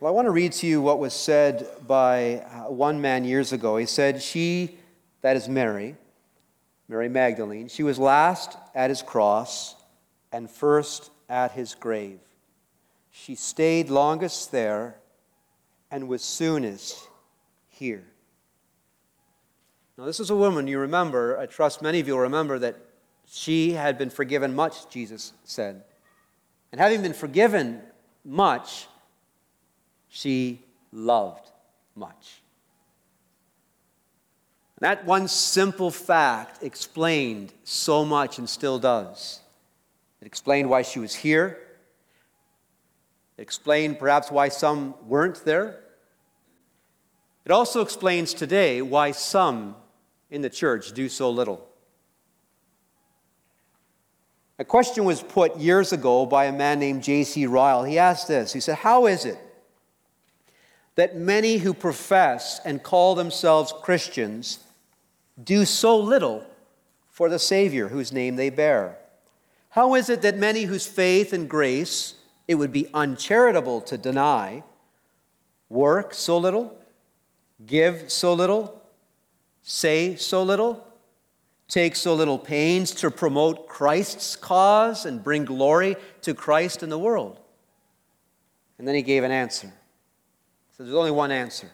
Well, 0.00 0.10
I 0.10 0.16
want 0.16 0.24
to 0.28 0.30
read 0.30 0.52
to 0.52 0.66
you 0.66 0.80
what 0.80 0.98
was 0.98 1.12
said 1.12 1.68
by 1.86 2.36
uh, 2.36 2.70
one 2.70 3.02
man 3.02 3.22
years 3.22 3.52
ago. 3.52 3.76
He 3.76 3.84
said, 3.84 4.22
She, 4.22 4.78
that 5.20 5.36
is 5.36 5.46
Mary, 5.46 5.94
Mary 6.88 7.10
Magdalene, 7.10 7.68
she 7.68 7.82
was 7.82 7.98
last 7.98 8.56
at 8.74 8.88
his 8.88 9.02
cross 9.02 9.76
and 10.32 10.50
first 10.50 11.10
at 11.28 11.52
his 11.52 11.74
grave. 11.74 12.18
She 13.10 13.34
stayed 13.34 13.90
longest 13.90 14.52
there 14.52 14.96
and 15.90 16.08
was 16.08 16.22
soonest 16.22 17.06
here. 17.68 18.04
Now, 19.98 20.06
this 20.06 20.18
is 20.18 20.30
a 20.30 20.36
woman, 20.36 20.66
you 20.66 20.78
remember, 20.78 21.38
I 21.38 21.44
trust 21.44 21.82
many 21.82 22.00
of 22.00 22.08
you 22.08 22.14
will 22.14 22.22
remember 22.22 22.58
that 22.60 22.76
she 23.26 23.72
had 23.72 23.98
been 23.98 24.08
forgiven 24.08 24.54
much, 24.54 24.88
Jesus 24.88 25.34
said. 25.44 25.84
And 26.72 26.80
having 26.80 27.02
been 27.02 27.12
forgiven 27.12 27.82
much, 28.24 28.86
she 30.10 30.60
loved 30.92 31.50
much. 31.94 32.42
That 34.80 35.04
one 35.04 35.28
simple 35.28 35.90
fact 35.90 36.62
explained 36.62 37.52
so 37.64 38.04
much 38.04 38.38
and 38.38 38.48
still 38.48 38.78
does. 38.78 39.40
It 40.20 40.26
explained 40.26 40.68
why 40.68 40.82
she 40.82 40.98
was 40.98 41.14
here. 41.14 41.58
It 43.36 43.42
explained 43.42 43.98
perhaps 43.98 44.30
why 44.30 44.48
some 44.48 44.94
weren't 45.06 45.44
there. 45.44 45.80
It 47.44 47.52
also 47.52 47.82
explains 47.82 48.34
today 48.34 48.82
why 48.82 49.12
some 49.12 49.76
in 50.30 50.42
the 50.42 50.50
church 50.50 50.92
do 50.92 51.08
so 51.08 51.30
little. 51.30 51.66
A 54.58 54.64
question 54.64 55.04
was 55.04 55.22
put 55.22 55.56
years 55.56 55.92
ago 55.92 56.26
by 56.26 56.46
a 56.46 56.52
man 56.52 56.78
named 56.78 57.02
J.C. 57.02 57.46
Ryle. 57.46 57.84
He 57.84 57.98
asked 57.98 58.28
this 58.28 58.52
He 58.52 58.60
said, 58.60 58.76
How 58.76 59.06
is 59.06 59.24
it 59.24 59.38
that 61.00 61.16
many 61.16 61.56
who 61.56 61.72
profess 61.72 62.60
and 62.62 62.82
call 62.82 63.14
themselves 63.14 63.72
Christians 63.80 64.58
do 65.42 65.64
so 65.64 65.98
little 65.98 66.44
for 67.08 67.30
the 67.30 67.38
Savior 67.38 67.88
whose 67.88 68.12
name 68.12 68.36
they 68.36 68.50
bear? 68.50 68.98
How 69.70 69.94
is 69.94 70.10
it 70.10 70.20
that 70.20 70.36
many 70.36 70.64
whose 70.64 70.86
faith 70.86 71.32
and 71.32 71.48
grace 71.48 72.16
it 72.46 72.56
would 72.56 72.70
be 72.70 72.86
uncharitable 72.92 73.80
to 73.80 73.96
deny 73.96 74.62
work 75.70 76.12
so 76.12 76.36
little, 76.36 76.78
give 77.64 78.12
so 78.12 78.34
little, 78.34 78.82
say 79.62 80.16
so 80.16 80.42
little, 80.42 80.86
take 81.66 81.96
so 81.96 82.12
little 82.12 82.38
pains 82.38 82.90
to 82.96 83.10
promote 83.10 83.68
Christ's 83.68 84.36
cause 84.36 85.06
and 85.06 85.24
bring 85.24 85.46
glory 85.46 85.96
to 86.20 86.34
Christ 86.34 86.82
in 86.82 86.90
the 86.90 86.98
world? 86.98 87.40
And 88.78 88.86
then 88.86 88.94
he 88.94 89.00
gave 89.00 89.24
an 89.24 89.30
answer. 89.30 89.72
So 90.80 90.84
there's 90.84 90.96
only 90.96 91.10
one 91.10 91.30
answer. 91.30 91.68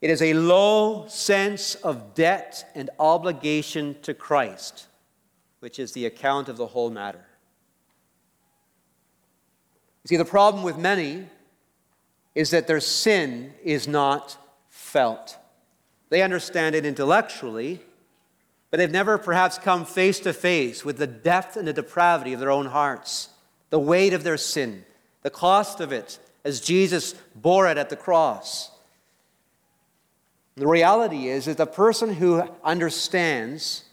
It 0.00 0.10
is 0.10 0.22
a 0.22 0.34
low 0.34 1.06
sense 1.06 1.76
of 1.76 2.14
debt 2.14 2.68
and 2.74 2.90
obligation 2.98 3.94
to 4.02 4.12
Christ, 4.12 4.88
which 5.60 5.78
is 5.78 5.92
the 5.92 6.06
account 6.06 6.48
of 6.48 6.56
the 6.56 6.66
whole 6.66 6.90
matter. 6.90 7.24
You 10.02 10.08
see, 10.08 10.16
the 10.16 10.24
problem 10.24 10.64
with 10.64 10.76
many 10.76 11.28
is 12.34 12.50
that 12.50 12.66
their 12.66 12.80
sin 12.80 13.54
is 13.62 13.86
not 13.86 14.36
felt. 14.68 15.36
They 16.08 16.22
understand 16.22 16.74
it 16.74 16.84
intellectually, 16.84 17.82
but 18.72 18.78
they've 18.78 18.90
never 18.90 19.16
perhaps 19.16 19.58
come 19.58 19.84
face 19.84 20.18
to 20.18 20.32
face 20.32 20.84
with 20.84 20.98
the 20.98 21.06
depth 21.06 21.56
and 21.56 21.68
the 21.68 21.72
depravity 21.72 22.32
of 22.32 22.40
their 22.40 22.50
own 22.50 22.66
hearts, 22.66 23.28
the 23.70 23.78
weight 23.78 24.12
of 24.12 24.24
their 24.24 24.38
sin, 24.38 24.84
the 25.22 25.30
cost 25.30 25.80
of 25.80 25.92
it, 25.92 26.18
as 26.44 26.60
Jesus 26.60 27.14
bore 27.34 27.68
it 27.68 27.78
at 27.78 27.90
the 27.90 27.96
cross. 27.96 28.70
The 30.56 30.66
reality 30.66 31.28
is 31.28 31.46
that 31.46 31.56
the 31.56 31.66
person 31.66 32.14
who 32.14 32.42
understands 32.62 33.84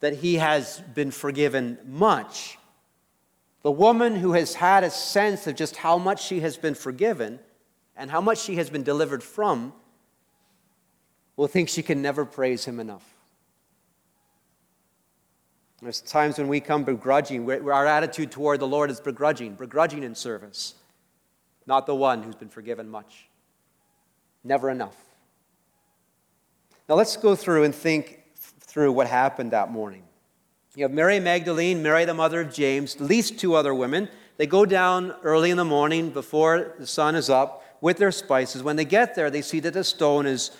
that 0.00 0.16
he 0.16 0.36
has 0.36 0.80
been 0.94 1.10
forgiven 1.10 1.78
much, 1.86 2.58
the 3.62 3.70
woman 3.70 4.16
who 4.16 4.32
has 4.32 4.54
had 4.54 4.84
a 4.84 4.90
sense 4.90 5.46
of 5.46 5.56
just 5.56 5.76
how 5.76 5.98
much 5.98 6.22
she 6.22 6.40
has 6.40 6.56
been 6.56 6.74
forgiven 6.74 7.40
and 7.96 8.10
how 8.10 8.20
much 8.20 8.38
she 8.38 8.56
has 8.56 8.70
been 8.70 8.82
delivered 8.82 9.22
from, 9.22 9.72
will 11.36 11.48
think 11.48 11.68
she 11.68 11.82
can 11.82 12.02
never 12.02 12.24
praise 12.24 12.64
him 12.64 12.78
enough. 12.78 13.14
There's 15.82 16.00
times 16.00 16.38
when 16.38 16.48
we 16.48 16.60
come 16.60 16.84
begrudging, 16.84 17.44
where 17.44 17.72
our 17.72 17.86
attitude 17.86 18.30
toward 18.30 18.60
the 18.60 18.66
Lord 18.66 18.90
is 18.90 19.00
begrudging, 19.00 19.54
begrudging 19.54 20.02
in 20.02 20.14
service, 20.14 20.74
not 21.66 21.86
the 21.86 21.94
one 21.94 22.22
who's 22.22 22.34
been 22.34 22.48
forgiven 22.48 22.88
much. 22.88 23.26
Never 24.42 24.70
enough. 24.70 24.96
Now 26.88 26.96
let's 26.96 27.16
go 27.16 27.34
through 27.34 27.64
and 27.64 27.74
think 27.74 28.22
through 28.60 28.92
what 28.92 29.06
happened 29.06 29.52
that 29.52 29.70
morning. 29.70 30.02
You 30.76 30.82
have 30.84 30.92
Mary 30.92 31.20
Magdalene, 31.20 31.82
Mary, 31.82 32.04
the 32.04 32.14
mother 32.14 32.40
of 32.40 32.52
James, 32.52 32.96
at 32.96 33.02
least 33.02 33.38
two 33.38 33.54
other 33.54 33.72
women. 33.72 34.08
They 34.36 34.46
go 34.46 34.66
down 34.66 35.14
early 35.22 35.50
in 35.50 35.56
the 35.56 35.64
morning 35.64 36.10
before 36.10 36.74
the 36.78 36.86
sun 36.86 37.14
is 37.14 37.30
up 37.30 37.62
with 37.80 37.98
their 37.98 38.10
spices. 38.10 38.62
When 38.62 38.76
they 38.76 38.84
get 38.84 39.14
there, 39.14 39.30
they 39.30 39.42
see 39.42 39.60
that 39.60 39.72
the 39.72 39.84
stone 39.84 40.26
is 40.26 40.50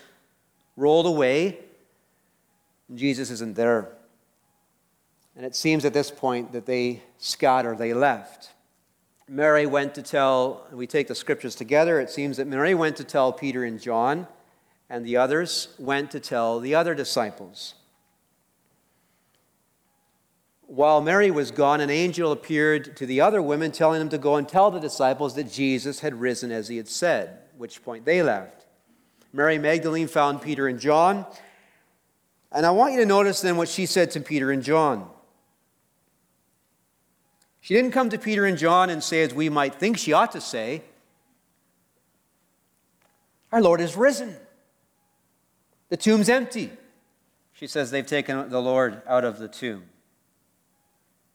rolled 0.76 1.06
away. 1.06 1.58
Jesus 2.94 3.30
isn't 3.30 3.56
there. 3.56 3.88
And 5.36 5.44
it 5.44 5.56
seems 5.56 5.84
at 5.84 5.92
this 5.92 6.12
point 6.12 6.52
that 6.52 6.64
they 6.64 7.02
scatter, 7.18 7.74
they 7.74 7.92
left. 7.92 8.50
Mary 9.28 9.64
went 9.64 9.94
to 9.94 10.02
tell, 10.02 10.66
we 10.70 10.86
take 10.86 11.08
the 11.08 11.14
scriptures 11.14 11.54
together, 11.54 11.98
it 11.98 12.10
seems 12.10 12.36
that 12.36 12.46
Mary 12.46 12.74
went 12.74 12.96
to 12.96 13.04
tell 13.04 13.32
Peter 13.32 13.64
and 13.64 13.80
John, 13.80 14.26
and 14.90 15.04
the 15.04 15.16
others 15.16 15.68
went 15.78 16.10
to 16.10 16.20
tell 16.20 16.60
the 16.60 16.74
other 16.74 16.94
disciples. 16.94 17.74
While 20.66 21.00
Mary 21.00 21.30
was 21.30 21.50
gone, 21.50 21.80
an 21.80 21.90
angel 21.90 22.32
appeared 22.32 22.96
to 22.96 23.06
the 23.06 23.20
other 23.20 23.40
women, 23.40 23.72
telling 23.72 23.98
them 23.98 24.08
to 24.10 24.18
go 24.18 24.36
and 24.36 24.48
tell 24.48 24.70
the 24.70 24.80
disciples 24.80 25.34
that 25.36 25.50
Jesus 25.50 26.00
had 26.00 26.20
risen 26.20 26.50
as 26.50 26.68
he 26.68 26.76
had 26.76 26.88
said, 26.88 27.38
which 27.56 27.82
point 27.82 28.04
they 28.04 28.22
left. 28.22 28.66
Mary 29.32 29.58
Magdalene 29.58 30.08
found 30.08 30.42
Peter 30.42 30.68
and 30.68 30.78
John. 30.78 31.26
And 32.52 32.64
I 32.64 32.70
want 32.70 32.92
you 32.92 33.00
to 33.00 33.06
notice 33.06 33.40
then 33.40 33.56
what 33.56 33.68
she 33.68 33.84
said 33.84 34.10
to 34.12 34.20
Peter 34.20 34.52
and 34.52 34.62
John. 34.62 35.08
She 37.64 37.72
didn't 37.72 37.92
come 37.92 38.10
to 38.10 38.18
Peter 38.18 38.44
and 38.44 38.58
John 38.58 38.90
and 38.90 39.02
say, 39.02 39.22
as 39.22 39.32
we 39.32 39.48
might 39.48 39.76
think 39.76 39.96
she 39.96 40.12
ought 40.12 40.32
to 40.32 40.40
say, 40.42 40.82
Our 43.50 43.62
Lord 43.62 43.80
is 43.80 43.96
risen. 43.96 44.36
The 45.88 45.96
tomb's 45.96 46.28
empty. 46.28 46.70
She 47.54 47.66
says 47.66 47.90
they've 47.90 48.06
taken 48.06 48.50
the 48.50 48.60
Lord 48.60 49.00
out 49.06 49.24
of 49.24 49.38
the 49.38 49.48
tomb, 49.48 49.84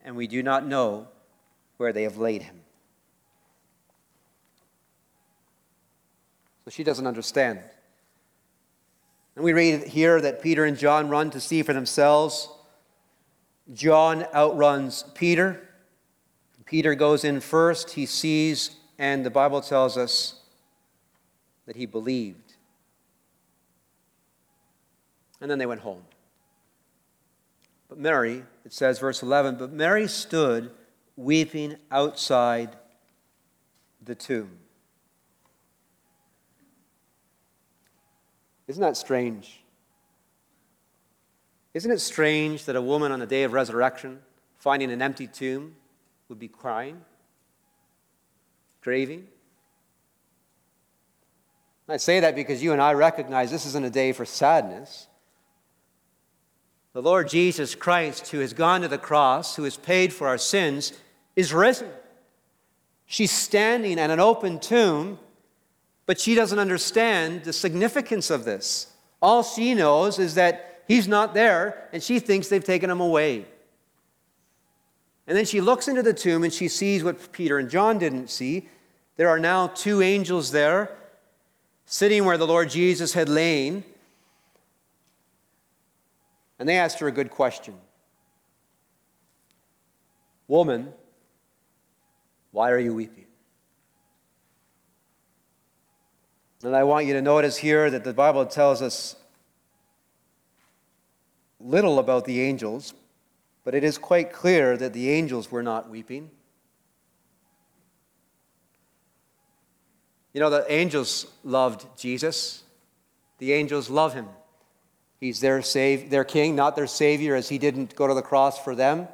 and 0.06 0.16
we 0.16 0.28
do 0.28 0.44
not 0.44 0.68
know 0.68 1.08
where 1.78 1.92
they 1.92 2.04
have 2.04 2.18
laid 2.18 2.44
him. 2.44 2.62
So 6.64 6.70
she 6.70 6.84
doesn't 6.84 7.08
understand. 7.08 7.60
And 9.36 9.44
we 9.44 9.52
read 9.52 9.88
here 9.88 10.22
that 10.22 10.44
Peter 10.44 10.64
and 10.64 10.78
John 10.78 11.10
run 11.10 11.32
to 11.32 11.40
see 11.40 11.64
for 11.64 11.74
themselves. 11.74 12.50
John 13.74 14.28
outruns 14.32 15.06
Peter. 15.16 15.66
Peter 16.70 16.94
goes 16.94 17.24
in 17.24 17.40
first, 17.40 17.90
he 17.90 18.06
sees, 18.06 18.76
and 19.00 19.26
the 19.26 19.32
Bible 19.32 19.60
tells 19.60 19.98
us 19.98 20.36
that 21.66 21.76
he 21.76 21.88
believed. 21.88 22.54
And 25.42 25.50
then 25.50 25.58
they 25.58 25.66
went 25.66 25.82
home. 25.82 26.04
But 27.88 27.98
Mary, 27.98 28.44
it 28.64 28.72
says, 28.72 29.00
verse 29.00 29.24
11, 29.24 29.56
but 29.56 29.72
Mary 29.72 30.08
stood 30.08 30.70
weeping 31.18 31.76
outside 31.90 32.76
the 34.06 34.14
tomb. 34.14 34.52
Isn't 38.68 38.84
that 38.84 38.96
strange? 38.96 39.64
Isn't 41.74 41.90
it 41.90 42.00
strange 42.00 42.66
that 42.66 42.76
a 42.76 42.82
woman 42.82 43.12
on 43.12 43.18
the 43.18 43.26
day 43.26 43.42
of 43.42 43.54
resurrection, 43.54 44.20
finding 44.60 44.92
an 44.92 45.02
empty 45.02 45.26
tomb, 45.26 45.76
would 46.30 46.40
be 46.40 46.48
crying, 46.48 47.02
grieving. 48.82 49.28
I 51.88 51.98
say 51.98 52.20
that 52.20 52.36
because 52.36 52.62
you 52.62 52.72
and 52.72 52.80
I 52.80 52.94
recognize 52.94 53.50
this 53.50 53.66
isn't 53.66 53.84
a 53.84 53.90
day 53.90 54.12
for 54.12 54.24
sadness. 54.24 55.08
The 56.94 57.02
Lord 57.02 57.30
Jesus 57.30 57.74
Christ, 57.74 58.28
who 58.30 58.40
has 58.40 58.54
gone 58.54 58.82
to 58.82 58.88
the 58.88 59.00
cross, 59.00 59.56
who 59.56 59.64
has 59.64 59.76
paid 59.76 60.14
for 60.14 60.28
our 60.28 60.38
sins, 60.38 60.94
is 61.36 61.52
risen. 61.52 61.90
She's 63.08 63.32
standing 63.32 64.00
at 64.00 64.12
an 64.12 64.20
open 64.20 64.60
tomb, 64.60 65.18
but 66.06 66.20
she 66.20 66.36
doesn't 66.36 66.60
understand 66.60 67.44
the 67.44 67.54
significance 67.54 68.30
of 68.30 68.46
this. 68.46 68.94
All 69.20 69.42
she 69.42 69.74
knows 69.74 70.20
is 70.20 70.36
that 70.36 70.84
he's 70.88 71.08
not 71.08 71.34
there, 71.34 71.88
and 71.92 72.04
she 72.04 72.20
thinks 72.20 72.50
they've 72.50 72.64
taken 72.64 72.90
him 72.90 73.02
away. 73.02 73.46
And 75.30 75.38
then 75.38 75.46
she 75.46 75.62
looks 75.62 75.88
into 75.88 76.02
the 76.02 76.12
tomb 76.12 76.44
and 76.44 76.52
she 76.52 76.68
sees 76.68 77.04
what 77.04 77.32
Peter 77.32 77.60
and 77.60 77.70
John 77.70 78.00
didn't 78.00 78.32
see. 78.32 78.68
There 79.16 79.30
are 79.30 79.38
now 79.38 79.68
two 79.68 80.02
angels 80.02 80.52
there, 80.52 80.98
sitting 81.86 82.26
where 82.26 82.36
the 82.36 82.48
Lord 82.48 82.72
Jesus 82.72 83.14
had 83.14 83.30
lain. 83.30 83.84
And 86.58 86.68
they 86.68 86.78
asked 86.78 86.98
her 86.98 87.08
a 87.08 87.12
good 87.12 87.30
question 87.30 87.76
Woman, 90.48 90.92
why 92.50 92.72
are 92.72 92.80
you 92.80 92.96
weeping? 92.96 93.28
And 96.64 96.76
I 96.76 96.84
want 96.86 97.06
you 97.06 97.14
to 97.14 97.22
notice 97.22 97.56
here 97.56 97.92
that 97.92 98.04
the 98.04 98.14
Bible 98.14 98.48
tells 98.48 98.82
us 98.82 99.16
little 101.60 102.00
about 102.00 102.26
the 102.26 102.42
angels, 102.42 102.96
but 103.70 103.76
it 103.76 103.84
is 103.84 104.00
quite 104.00 104.34
clear 104.34 104.76
that 104.76 104.94
the 104.94 105.12
angels 105.12 105.52
were 105.52 105.62
not 105.62 105.92
weeping. 105.92 106.32
You 110.34 110.40
know, 110.40 110.50
the 110.50 110.66
angels 110.74 111.28
loved 111.44 111.86
Jesus. 111.96 112.64
The 113.38 113.54
angels 113.54 113.88
love 113.88 114.16
him. 114.16 114.26
He's 115.20 115.40
their, 115.40 115.62
save, 115.62 116.10
their 116.10 116.24
king, 116.24 116.56
not 116.56 116.76
their 116.76 116.88
savior, 116.88 117.36
as 117.36 117.48
he 117.48 117.60
didn't 117.60 117.96
go 117.96 118.08
to 118.08 118.16
the 118.16 118.24
cross 118.24 118.58
for 118.58 118.74
them. 118.74 119.08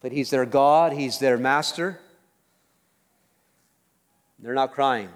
But 0.00 0.12
he's 0.12 0.30
their 0.30 0.46
God, 0.46 0.94
he's 0.94 1.18
their 1.18 1.36
master. 1.36 2.00
They're 4.38 4.54
not 4.54 4.72
crying. 4.72 5.10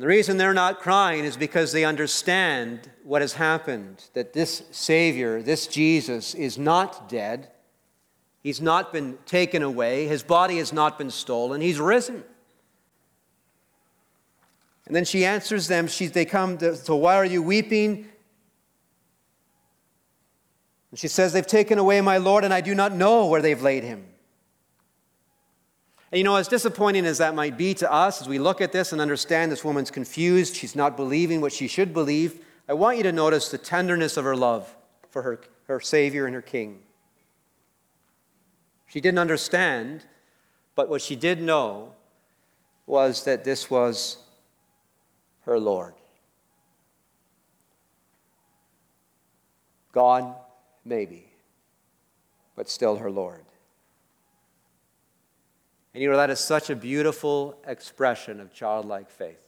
And 0.00 0.04
the 0.04 0.08
reason 0.16 0.38
they're 0.38 0.54
not 0.54 0.80
crying 0.80 1.26
is 1.26 1.36
because 1.36 1.72
they 1.72 1.84
understand 1.84 2.90
what 3.04 3.20
has 3.20 3.34
happened 3.34 4.02
that 4.14 4.32
this 4.32 4.62
Savior, 4.70 5.42
this 5.42 5.66
Jesus, 5.66 6.34
is 6.34 6.56
not 6.56 7.06
dead. 7.06 7.50
He's 8.42 8.62
not 8.62 8.94
been 8.94 9.18
taken 9.26 9.62
away. 9.62 10.06
His 10.06 10.22
body 10.22 10.56
has 10.56 10.72
not 10.72 10.96
been 10.96 11.10
stolen. 11.10 11.60
He's 11.60 11.78
risen. 11.78 12.24
And 14.86 14.96
then 14.96 15.04
she 15.04 15.26
answers 15.26 15.68
them. 15.68 15.86
She, 15.86 16.06
they 16.06 16.24
come 16.24 16.56
to, 16.56 16.76
so 16.76 16.96
why 16.96 17.16
are 17.16 17.26
you 17.26 17.42
weeping? 17.42 18.08
And 20.92 20.98
she 20.98 21.08
says, 21.08 21.34
They've 21.34 21.46
taken 21.46 21.78
away 21.78 22.00
my 22.00 22.16
Lord, 22.16 22.42
and 22.42 22.54
I 22.54 22.62
do 22.62 22.74
not 22.74 22.94
know 22.94 23.26
where 23.26 23.42
they've 23.42 23.60
laid 23.60 23.84
him. 23.84 24.09
And 26.12 26.18
you 26.18 26.24
know, 26.24 26.36
as 26.36 26.48
disappointing 26.48 27.06
as 27.06 27.18
that 27.18 27.34
might 27.34 27.56
be 27.56 27.72
to 27.74 27.90
us 27.90 28.20
as 28.20 28.28
we 28.28 28.38
look 28.38 28.60
at 28.60 28.72
this 28.72 28.92
and 28.92 29.00
understand 29.00 29.52
this 29.52 29.64
woman's 29.64 29.90
confused, 29.90 30.56
she's 30.56 30.74
not 30.74 30.96
believing 30.96 31.40
what 31.40 31.52
she 31.52 31.68
should 31.68 31.92
believe 31.92 32.44
I 32.70 32.74
want 32.74 32.98
you 32.98 33.02
to 33.02 33.10
notice 33.10 33.50
the 33.50 33.58
tenderness 33.58 34.16
of 34.16 34.22
her 34.22 34.36
love 34.36 34.76
for 35.08 35.22
her, 35.22 35.40
her 35.66 35.80
Savior 35.80 36.26
and 36.26 36.36
her 36.36 36.40
King. 36.40 36.78
She 38.86 39.00
didn't 39.00 39.18
understand, 39.18 40.04
but 40.76 40.88
what 40.88 41.02
she 41.02 41.16
did 41.16 41.42
know 41.42 41.94
was 42.86 43.24
that 43.24 43.42
this 43.42 43.68
was 43.68 44.18
her 45.46 45.58
Lord. 45.58 45.94
God, 49.90 50.32
maybe, 50.84 51.26
but 52.54 52.70
still 52.70 52.98
her 52.98 53.10
Lord. 53.10 53.42
And 55.92 56.02
you 56.02 56.10
know, 56.10 56.16
that 56.16 56.30
is 56.30 56.38
such 56.38 56.70
a 56.70 56.76
beautiful 56.76 57.58
expression 57.66 58.40
of 58.40 58.52
childlike 58.52 59.10
faith. 59.10 59.44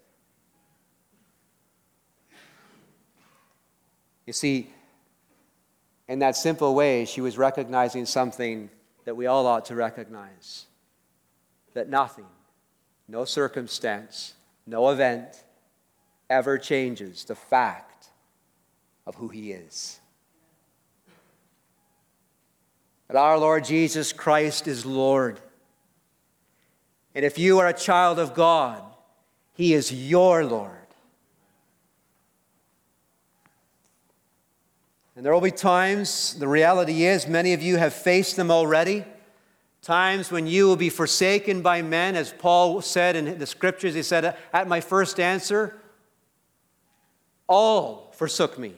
You 4.26 4.32
see, 4.32 4.70
in 6.08 6.20
that 6.20 6.36
simple 6.36 6.74
way, 6.74 7.04
she 7.04 7.20
was 7.20 7.38
recognizing 7.38 8.06
something 8.06 8.70
that 9.04 9.16
we 9.16 9.26
all 9.26 9.46
ought 9.46 9.66
to 9.66 9.74
recognize 9.74 10.66
that 11.74 11.88
nothing, 11.88 12.26
no 13.08 13.24
circumstance, 13.24 14.34
no 14.66 14.90
event 14.90 15.44
ever 16.28 16.58
changes 16.58 17.24
the 17.24 17.34
fact 17.34 18.08
of 19.06 19.14
who 19.16 19.28
He 19.28 19.52
is. 19.52 20.00
That 23.08 23.16
our 23.16 23.38
Lord 23.38 23.64
Jesus 23.64 24.12
Christ 24.12 24.68
is 24.68 24.86
Lord. 24.86 25.40
And 27.14 27.24
if 27.24 27.38
you 27.38 27.58
are 27.58 27.68
a 27.68 27.72
child 27.72 28.18
of 28.18 28.34
God, 28.34 28.82
He 29.54 29.74
is 29.74 29.92
your 29.92 30.44
Lord. 30.44 30.70
And 35.14 35.26
there 35.26 35.32
will 35.32 35.40
be 35.40 35.50
times, 35.50 36.34
the 36.34 36.48
reality 36.48 37.04
is, 37.04 37.28
many 37.28 37.52
of 37.52 37.62
you 37.62 37.76
have 37.76 37.92
faced 37.92 38.36
them 38.36 38.50
already. 38.50 39.04
Times 39.82 40.30
when 40.30 40.46
you 40.46 40.66
will 40.66 40.76
be 40.76 40.88
forsaken 40.88 41.60
by 41.60 41.82
men, 41.82 42.14
as 42.16 42.32
Paul 42.32 42.80
said 42.80 43.16
in 43.16 43.38
the 43.38 43.46
scriptures. 43.46 43.94
He 43.94 44.02
said, 44.02 44.36
At 44.52 44.68
my 44.68 44.80
first 44.80 45.20
answer, 45.20 45.76
all 47.46 48.12
forsook 48.16 48.58
me. 48.58 48.74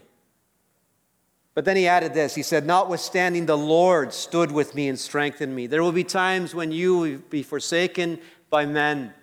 But 1.54 1.64
then 1.64 1.76
he 1.76 1.86
added 1.86 2.14
this 2.14 2.34
He 2.34 2.42
said, 2.42 2.66
Notwithstanding, 2.66 3.46
the 3.46 3.56
Lord 3.56 4.12
stood 4.12 4.50
with 4.50 4.74
me 4.74 4.88
and 4.88 4.98
strengthened 4.98 5.54
me. 5.54 5.66
There 5.66 5.82
will 5.82 5.92
be 5.92 6.04
times 6.04 6.54
when 6.54 6.72
you 6.72 6.96
will 6.96 7.18
be 7.30 7.42
forsaken 7.42 8.18
by 8.50 8.66
men. 8.66 9.14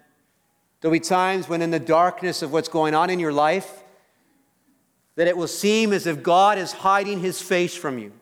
There 0.80 0.90
will 0.90 0.98
be 0.98 1.00
times 1.00 1.48
when, 1.48 1.62
in 1.62 1.72
the 1.72 1.80
darkness 1.80 2.42
of 2.42 2.52
what's 2.52 2.70
going 2.70 2.96
on 2.96 3.10
in 3.10 3.20
your 3.20 3.34
life, 3.34 3.84
that 5.16 5.28
it 5.28 5.38
will 5.38 5.48
seem 5.48 5.94
as 5.94 6.08
if 6.08 6.24
God 6.24 6.58
is 6.58 6.72
hiding 6.72 7.20
his 7.20 7.42
face 7.42 7.76
from 7.76 8.00
you. 8.00 8.14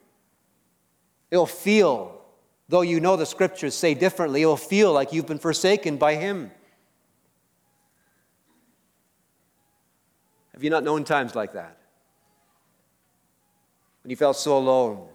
It'll 1.32 1.46
feel, 1.46 2.20
though 2.68 2.82
you 2.82 3.00
know 3.00 3.16
the 3.16 3.26
scriptures 3.26 3.76
say 3.76 3.94
differently, 3.94 4.42
it 4.42 4.46
will 4.48 4.58
feel 4.58 4.92
like 4.92 5.14
you've 5.14 5.28
been 5.28 5.40
forsaken 5.40 5.98
by 5.98 6.16
him. 6.16 6.52
Have 10.54 10.64
you 10.64 10.70
not 10.70 10.84
known 10.84 11.06
times 11.06 11.36
like 11.36 11.54
that? 11.54 11.78
When 14.10 14.14
you 14.14 14.18
felt 14.18 14.38
so 14.38 14.58
alone, 14.58 15.08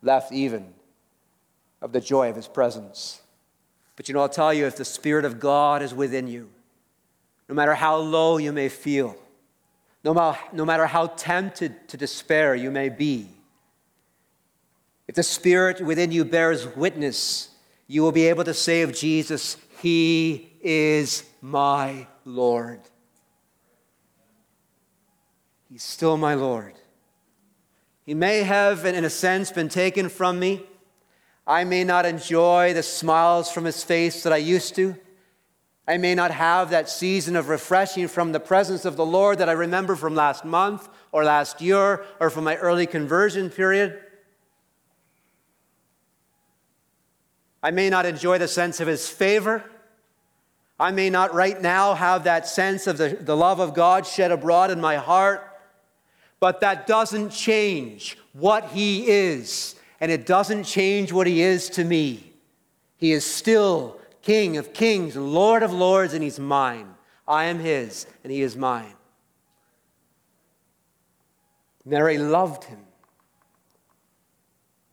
left 0.00 0.32
even 0.32 0.72
of 1.82 1.92
the 1.92 2.00
joy 2.00 2.30
of 2.30 2.36
his 2.36 2.48
presence. 2.48 3.20
But 3.96 4.08
you 4.08 4.14
know, 4.14 4.22
I'll 4.22 4.30
tell 4.30 4.54
you, 4.54 4.64
if 4.64 4.76
the 4.76 4.86
Spirit 4.86 5.26
of 5.26 5.38
God 5.38 5.82
is 5.82 5.92
within 5.92 6.26
you, 6.26 6.48
no 7.50 7.54
matter 7.54 7.74
how 7.74 7.96
low 7.96 8.38
you 8.38 8.50
may 8.50 8.70
feel, 8.70 9.14
no 10.04 10.34
no 10.54 10.64
matter 10.64 10.86
how 10.86 11.08
tempted 11.08 11.86
to 11.88 11.98
despair 11.98 12.54
you 12.54 12.70
may 12.70 12.88
be, 12.88 13.28
if 15.06 15.14
the 15.14 15.22
Spirit 15.22 15.82
within 15.82 16.10
you 16.10 16.24
bears 16.24 16.66
witness, 16.66 17.50
you 17.88 18.00
will 18.00 18.10
be 18.10 18.26
able 18.28 18.44
to 18.44 18.54
say 18.54 18.80
of 18.80 18.94
Jesus, 18.94 19.58
He 19.82 20.50
is 20.62 21.24
my 21.42 22.06
Lord. 22.24 22.80
He's 25.70 25.84
still 25.84 26.16
my 26.16 26.34
Lord. 26.34 26.74
He 28.04 28.12
may 28.12 28.42
have, 28.42 28.84
in 28.84 29.04
a 29.04 29.10
sense, 29.10 29.52
been 29.52 29.68
taken 29.68 30.08
from 30.08 30.40
me. 30.40 30.66
I 31.46 31.62
may 31.62 31.84
not 31.84 32.06
enjoy 32.06 32.74
the 32.74 32.82
smiles 32.82 33.52
from 33.52 33.64
his 33.64 33.84
face 33.84 34.24
that 34.24 34.32
I 34.32 34.38
used 34.38 34.74
to. 34.74 34.96
I 35.86 35.96
may 35.96 36.14
not 36.16 36.32
have 36.32 36.70
that 36.70 36.88
season 36.88 37.36
of 37.36 37.48
refreshing 37.48 38.08
from 38.08 38.32
the 38.32 38.40
presence 38.40 38.84
of 38.84 38.96
the 38.96 39.06
Lord 39.06 39.38
that 39.38 39.48
I 39.48 39.52
remember 39.52 39.94
from 39.94 40.14
last 40.14 40.44
month 40.44 40.88
or 41.12 41.22
last 41.24 41.60
year 41.60 42.04
or 42.18 42.30
from 42.30 42.44
my 42.44 42.56
early 42.56 42.86
conversion 42.86 43.48
period. 43.48 44.00
I 47.62 47.70
may 47.70 47.90
not 47.90 48.06
enjoy 48.06 48.38
the 48.38 48.48
sense 48.48 48.80
of 48.80 48.88
his 48.88 49.08
favor. 49.08 49.64
I 50.78 50.90
may 50.92 51.10
not 51.10 51.34
right 51.34 51.60
now 51.60 51.94
have 51.94 52.24
that 52.24 52.48
sense 52.48 52.86
of 52.86 52.96
the, 52.96 53.10
the 53.20 53.36
love 53.36 53.60
of 53.60 53.74
God 53.74 54.06
shed 54.06 54.32
abroad 54.32 54.70
in 54.70 54.80
my 54.80 54.96
heart. 54.96 55.49
But 56.40 56.60
that 56.60 56.86
doesn't 56.86 57.30
change 57.30 58.16
what 58.32 58.70
He 58.70 59.06
is, 59.06 59.76
and 60.00 60.10
it 60.10 60.26
doesn't 60.26 60.64
change 60.64 61.12
what 61.12 61.26
He 61.26 61.42
is 61.42 61.68
to 61.70 61.84
me. 61.84 62.32
He 62.96 63.12
is 63.12 63.24
still 63.24 64.00
King 64.22 64.56
of 64.56 64.72
kings 64.72 65.16
and 65.16 65.32
Lord 65.32 65.62
of 65.62 65.72
lords, 65.72 66.14
and 66.14 66.22
He's 66.22 66.40
mine. 66.40 66.94
I 67.28 67.44
am 67.44 67.58
His, 67.58 68.06
and 68.24 68.32
He 68.32 68.40
is 68.40 68.56
mine. 68.56 68.94
Mary 71.84 72.18
loved 72.18 72.64
Him. 72.64 72.80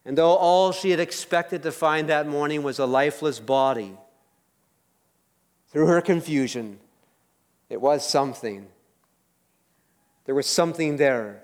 And 0.06 0.18
though 0.18 0.36
all 0.36 0.72
she 0.72 0.92
had 0.92 1.00
expected 1.00 1.64
to 1.64 1.72
find 1.72 2.10
that 2.10 2.28
morning 2.28 2.64
was 2.64 2.80
a 2.80 2.86
lifeless 2.86 3.40
body, 3.40 3.98
through 5.70 5.88
her 5.88 6.02
confusion, 6.02 6.80
it 7.70 7.82
was 7.82 8.08
something 8.08 8.68
there 10.28 10.36
was 10.36 10.46
something 10.46 10.98
there. 10.98 11.42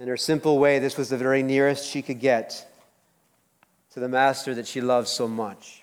In 0.00 0.08
her 0.08 0.16
simple 0.16 0.58
way, 0.58 0.78
this 0.78 0.96
was 0.96 1.10
the 1.10 1.18
very 1.18 1.42
nearest 1.42 1.86
she 1.86 2.00
could 2.00 2.20
get 2.20 2.66
to 3.92 4.00
the 4.00 4.08
master 4.08 4.54
that 4.54 4.66
she 4.66 4.80
loved 4.80 5.08
so 5.08 5.28
much. 5.28 5.82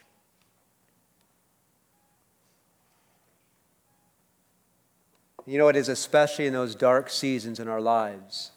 You 5.45 5.59
know, 5.59 5.67
it 5.67 5.75
is 5.75 5.87
especially 5.87 6.47
in 6.47 6.53
those 6.53 6.73
dark 6.73 7.11
seasons 7.11 7.59
in 7.59 7.67
our 7.67 7.81
lives, 7.81 8.51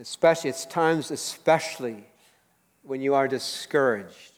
especially, 0.00 0.48
it's 0.48 0.64
times 0.64 1.10
especially 1.10 2.06
when 2.82 3.02
you 3.02 3.14
are 3.14 3.28
discouraged. 3.28 4.32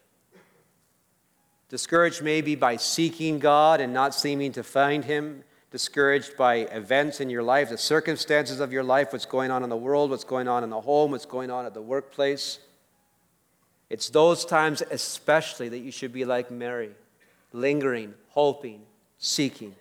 Discouraged 1.68 2.20
maybe 2.20 2.56
by 2.56 2.76
seeking 2.76 3.38
God 3.38 3.80
and 3.80 3.92
not 3.92 4.12
seeming 4.12 4.50
to 4.52 4.64
find 4.64 5.04
Him 5.04 5.44
discouraged 5.70 6.36
by 6.36 6.56
events 6.56 7.20
in 7.20 7.28
your 7.28 7.42
life, 7.42 7.68
the 7.68 7.78
circumstances 7.78 8.60
of 8.60 8.72
your 8.72 8.82
life, 8.82 9.12
what's 9.12 9.26
going 9.26 9.50
on 9.50 9.62
in 9.62 9.68
the 9.68 9.76
world, 9.76 10.10
what's 10.10 10.24
going 10.24 10.48
on 10.48 10.64
in 10.64 10.70
the 10.70 10.80
home, 10.80 11.10
what's 11.10 11.26
going 11.26 11.50
on 11.50 11.66
at 11.66 11.74
the 11.74 11.82
workplace. 11.82 12.58
It's 13.90 14.10
those 14.10 14.44
times, 14.44 14.82
especially, 14.90 15.68
that 15.70 15.78
you 15.78 15.90
should 15.90 16.12
be 16.12 16.24
like 16.24 16.50
Mary, 16.50 16.90
lingering, 17.52 18.14
hoping, 18.30 18.82
seeking. 19.18 19.74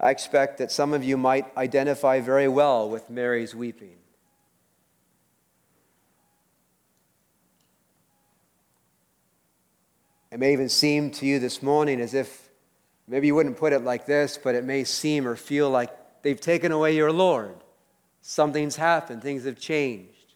I 0.00 0.10
expect 0.10 0.58
that 0.58 0.70
some 0.70 0.92
of 0.92 1.02
you 1.02 1.16
might 1.16 1.56
identify 1.56 2.20
very 2.20 2.48
well 2.48 2.88
with 2.88 3.08
Mary's 3.08 3.54
weeping. 3.54 3.96
It 10.34 10.40
may 10.40 10.52
even 10.52 10.68
seem 10.68 11.12
to 11.12 11.26
you 11.26 11.38
this 11.38 11.62
morning 11.62 12.00
as 12.00 12.12
if 12.12 12.50
maybe 13.06 13.28
you 13.28 13.36
wouldn't 13.36 13.56
put 13.56 13.72
it 13.72 13.84
like 13.84 14.04
this, 14.04 14.36
but 14.36 14.56
it 14.56 14.64
may 14.64 14.82
seem 14.82 15.28
or 15.28 15.36
feel 15.36 15.70
like 15.70 15.90
they've 16.22 16.40
taken 16.40 16.72
away 16.72 16.96
your 16.96 17.12
Lord. 17.12 17.54
Something's 18.20 18.74
happened, 18.74 19.22
things 19.22 19.44
have 19.44 19.60
changed. 19.60 20.34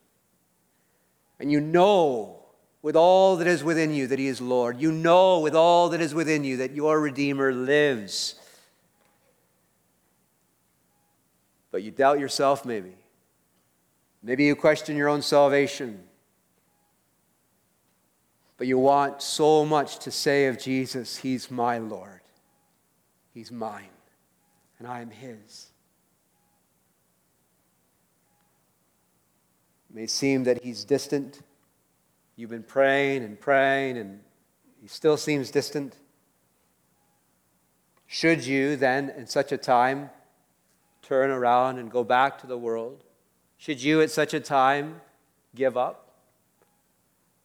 And 1.40 1.50
you 1.50 1.61
know 1.61 2.44
with 2.80 2.94
all 2.94 3.34
that 3.38 3.48
is 3.48 3.64
within 3.64 3.92
you 3.92 4.06
that 4.06 4.20
He 4.20 4.28
is 4.28 4.40
Lord. 4.40 4.80
You 4.80 4.92
know 4.92 5.40
with 5.40 5.56
all 5.56 5.88
that 5.88 6.00
is 6.00 6.14
within 6.14 6.44
you 6.44 6.58
that 6.58 6.76
your 6.76 7.00
Redeemer 7.00 7.52
lives. 7.52 8.37
But 11.72 11.82
you 11.82 11.90
doubt 11.90 12.20
yourself, 12.20 12.64
maybe. 12.64 12.94
Maybe 14.22 14.44
you 14.44 14.54
question 14.54 14.96
your 14.96 15.08
own 15.08 15.22
salvation. 15.22 16.04
But 18.59 18.66
you 18.66 18.77
want 18.77 19.23
so 19.23 19.64
much 19.64 20.01
to 20.01 20.11
say 20.11 20.47
of 20.47 20.59
Jesus, 20.59 21.16
He's 21.16 21.49
my 21.49 21.79
Lord, 21.79 22.21
He's 23.33 23.53
mine, 23.53 23.88
and 24.79 24.88
I 24.88 25.01
am 25.01 25.11
His. 25.11 25.71
It 29.88 29.94
may 29.94 30.07
seem 30.09 30.42
that 30.44 30.64
He's 30.64 30.85
distant. 30.85 31.40
You've 32.35 32.51
been 32.51 32.64
praying 32.64 33.23
and 33.23 33.40
praying, 33.40 33.97
and 33.97 34.21
He 34.83 34.88
still 34.88 35.16
seems 35.16 35.53
distant. 35.53 35.94
Should 38.09 38.44
you 38.44 38.75
then, 38.75 39.11
in 39.11 39.29
such 39.29 39.53
a 39.53 39.57
time, 39.57 40.11
turn 41.03 41.31
around 41.31 41.79
and 41.79 41.92
go 41.92 42.03
back 42.03 42.38
to 42.40 42.49
the 42.49 42.59
world? 42.59 43.05
Should 43.57 43.81
you 43.81 44.03
at 44.03 44.11
such 44.11 44.35
a 44.35 44.40
time 44.40 45.01
give 45.55 45.77
up? 45.77 46.16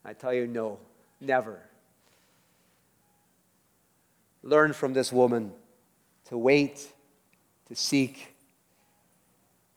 I 0.03 0.13
tell 0.13 0.33
you, 0.33 0.47
no, 0.47 0.79
never. 1.23 1.59
Learn 4.41 4.73
from 4.73 4.93
this 4.93 5.11
woman 5.11 5.53
to 6.25 6.37
wait, 6.37 6.87
to 7.67 7.75
seek. 7.75 8.35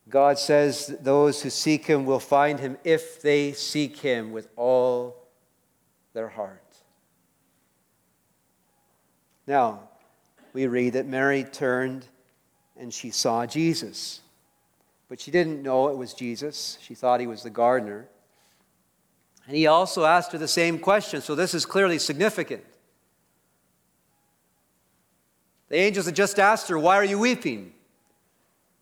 God 0.08 0.38
says 0.38 0.96
those 1.00 1.42
who 1.42 1.50
seek 1.50 1.86
him 1.86 2.04
will 2.04 2.20
find 2.20 2.60
him 2.60 2.76
if 2.84 3.20
they 3.22 3.52
seek 3.52 3.98
him 3.98 4.32
with 4.32 4.48
all 4.56 5.16
their 6.12 6.28
heart. 6.28 6.62
Now, 9.46 9.88
we 10.52 10.66
read 10.66 10.94
that 10.94 11.06
Mary 11.06 11.44
turned 11.44 12.06
and 12.76 12.92
she 12.92 13.10
saw 13.10 13.46
Jesus. 13.46 14.20
But 15.08 15.20
she 15.20 15.30
didn't 15.30 15.62
know 15.62 15.88
it 15.88 15.96
was 15.96 16.14
Jesus. 16.14 16.78
She 16.80 16.94
thought 16.94 17.20
he 17.20 17.26
was 17.26 17.42
the 17.42 17.50
gardener. 17.50 18.08
And 19.46 19.56
he 19.56 19.66
also 19.66 20.04
asked 20.04 20.32
her 20.32 20.38
the 20.38 20.48
same 20.48 20.78
question, 20.78 21.20
so 21.20 21.34
this 21.34 21.54
is 21.54 21.64
clearly 21.64 21.98
significant. 21.98 22.64
The 25.68 25.76
angels 25.76 26.06
had 26.06 26.16
just 26.16 26.38
asked 26.38 26.68
her, 26.68 26.78
Why 26.78 26.96
are 26.96 27.04
you 27.04 27.18
weeping? 27.18 27.72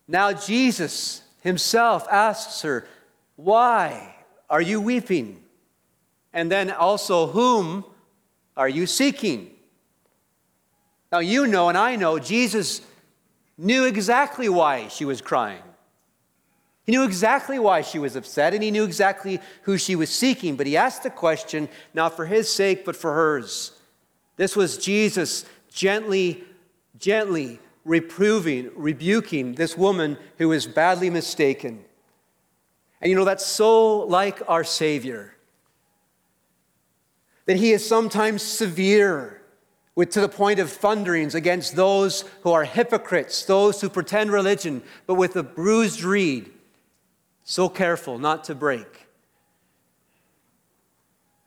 Now 0.07 0.33
Jesus 0.33 1.21
himself 1.41 2.07
asks 2.09 2.61
her, 2.61 2.87
Why 3.35 4.15
are 4.49 4.61
you 4.61 4.81
weeping? 4.81 5.41
And 6.33 6.51
then 6.51 6.69
also, 6.69 7.27
Whom 7.27 7.85
are 8.57 8.69
you 8.69 8.85
seeking? 8.85 9.51
Now 11.11 11.19
you 11.19 11.47
know, 11.47 11.69
and 11.69 11.77
I 11.77 11.95
know, 11.95 12.19
Jesus 12.19 12.81
knew 13.57 13.85
exactly 13.85 14.49
why 14.49 14.87
she 14.89 15.05
was 15.05 15.21
crying. 15.21 15.61
He 16.85 16.91
knew 16.91 17.03
exactly 17.03 17.57
why 17.57 17.81
she 17.81 17.97
was 17.97 18.15
upset, 18.15 18.53
and 18.53 18.61
he 18.61 18.69
knew 18.69 18.83
exactly 18.83 19.39
who 19.63 19.77
she 19.77 19.95
was 19.95 20.09
seeking, 20.09 20.55
but 20.55 20.67
he 20.67 20.77
asked 20.77 21.03
the 21.03 21.09
question 21.09 21.67
not 21.93 22.15
for 22.15 22.27
his 22.27 22.51
sake, 22.51 22.85
but 22.85 22.95
for 22.95 23.13
hers. 23.13 23.71
This 24.37 24.55
was 24.55 24.77
Jesus 24.77 25.45
gently, 25.69 26.43
gently 26.99 27.59
reproving, 27.85 28.69
rebuking 28.75 29.53
this 29.53 29.77
woman 29.77 30.17
who 30.37 30.49
was 30.49 30.67
badly 30.67 31.09
mistaken. 31.09 31.83
And 33.01 33.09
you 33.09 33.15
know, 33.15 33.25
that's 33.25 33.45
so 33.45 33.99
like 33.99 34.41
our 34.47 34.63
Savior. 34.63 35.35
That 37.45 37.57
he 37.57 37.71
is 37.71 37.87
sometimes 37.87 38.41
severe 38.41 39.41
with, 39.95 40.09
to 40.11 40.21
the 40.21 40.29
point 40.29 40.59
of 40.59 40.71
thunderings 40.71 41.35
against 41.35 41.75
those 41.75 42.25
who 42.41 42.51
are 42.51 42.63
hypocrites, 42.63 43.45
those 43.45 43.81
who 43.81 43.89
pretend 43.89 44.31
religion, 44.31 44.83
but 45.07 45.15
with 45.15 45.35
a 45.35 45.43
bruised 45.43 46.03
reed, 46.03 46.51
so 47.45 47.69
careful 47.69 48.17
not 48.17 48.43
to 48.45 48.55
break. 48.55 49.07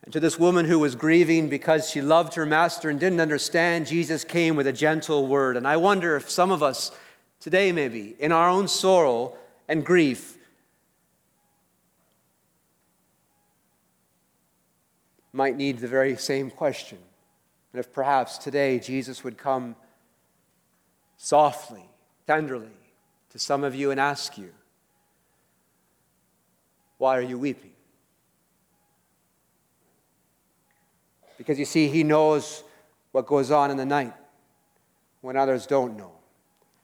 And 0.04 0.12
to 0.14 0.20
this 0.20 0.38
woman 0.38 0.64
who 0.64 0.78
was 0.78 0.94
grieving 0.94 1.50
because 1.50 1.90
she 1.90 2.00
loved 2.00 2.34
her 2.34 2.46
master 2.46 2.88
and 2.88 2.98
didn't 2.98 3.20
understand, 3.20 3.87
Jesus 3.87 4.24
came 4.24 4.56
with 4.56 4.66
a 4.66 4.72
gentle 4.72 5.26
word. 5.26 5.56
And 5.56 5.68
I 5.68 5.76
wonder 5.76 6.16
if 6.16 6.30
some 6.30 6.50
of 6.50 6.62
us 6.62 6.92
today, 7.40 7.72
maybe, 7.72 8.16
in 8.18 8.32
our 8.32 8.48
own 8.48 8.68
sorrow 8.68 9.37
and 9.68 9.84
grief, 9.84 10.38
might 15.32 15.56
need 15.56 15.78
the 15.78 15.88
very 15.88 16.16
same 16.16 16.50
question. 16.50 16.98
And 17.72 17.80
if 17.80 17.92
perhaps 17.92 18.38
today 18.38 18.78
Jesus 18.78 19.22
would 19.24 19.37
come 19.37 19.76
softly, 21.18 21.84
tenderly 22.26 22.68
to 23.30 23.38
some 23.38 23.62
of 23.62 23.74
you 23.74 23.90
and 23.90 24.00
ask 24.00 24.38
you, 24.38 24.52
Why 26.98 27.16
are 27.16 27.22
you 27.22 27.38
weeping? 27.38 27.72
Because 31.37 31.58
you 31.58 31.64
see, 31.64 31.88
He 31.88 32.02
knows 32.02 32.64
what 33.12 33.26
goes 33.26 33.50
on 33.50 33.70
in 33.70 33.76
the 33.76 33.87
night 33.87 34.14
when 35.20 35.37
others 35.37 35.66
don't 35.66 35.96
know. 35.96 36.12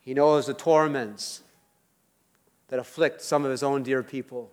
He 0.00 0.14
knows 0.14 0.46
the 0.46 0.54
torments 0.54 1.42
that 2.68 2.78
afflict 2.78 3.20
some 3.20 3.44
of 3.44 3.50
His 3.50 3.62
own 3.62 3.82
dear 3.82 4.02
people. 4.02 4.50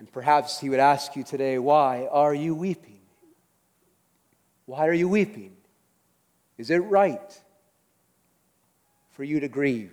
And 0.00 0.10
perhaps 0.10 0.58
he 0.58 0.70
would 0.70 0.80
ask 0.80 1.14
you 1.14 1.22
today, 1.22 1.58
Why 1.58 2.08
are 2.10 2.34
you 2.34 2.54
weeping? 2.54 3.00
Why 4.64 4.88
are 4.88 4.94
you 4.94 5.08
weeping? 5.08 5.54
Is 6.56 6.70
it 6.70 6.78
right 6.78 7.38
for 9.12 9.24
you 9.24 9.40
to 9.40 9.48
grieve? 9.48 9.92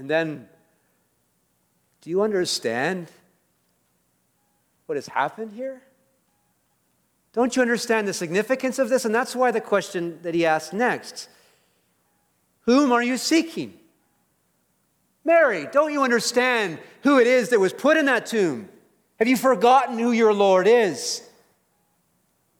And 0.00 0.08
then, 0.08 0.48
do 2.00 2.08
you 2.08 2.22
understand 2.22 3.08
what 4.86 4.96
has 4.96 5.06
happened 5.06 5.52
here? 5.52 5.82
Don't 7.34 7.54
you 7.54 7.60
understand 7.60 8.08
the 8.08 8.14
significance 8.14 8.78
of 8.78 8.88
this? 8.88 9.04
And 9.04 9.14
that's 9.14 9.36
why 9.36 9.50
the 9.50 9.60
question 9.60 10.18
that 10.22 10.34
he 10.34 10.46
asked 10.46 10.72
next 10.72 11.28
Whom 12.62 12.92
are 12.92 13.02
you 13.02 13.18
seeking? 13.18 13.74
Mary, 15.22 15.68
don't 15.70 15.92
you 15.92 16.02
understand 16.02 16.78
who 17.02 17.18
it 17.18 17.26
is 17.26 17.50
that 17.50 17.60
was 17.60 17.74
put 17.74 17.98
in 17.98 18.06
that 18.06 18.24
tomb? 18.24 18.70
Have 19.18 19.28
you 19.28 19.36
forgotten 19.36 19.98
who 19.98 20.12
your 20.12 20.32
Lord 20.32 20.66
is? 20.66 21.22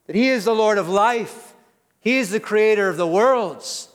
That 0.08 0.14
He 0.14 0.28
is 0.28 0.44
the 0.44 0.54
Lord 0.54 0.76
of 0.76 0.90
life, 0.90 1.54
He 2.00 2.18
is 2.18 2.28
the 2.28 2.38
creator 2.38 2.90
of 2.90 2.98
the 2.98 3.06
worlds. 3.06 3.89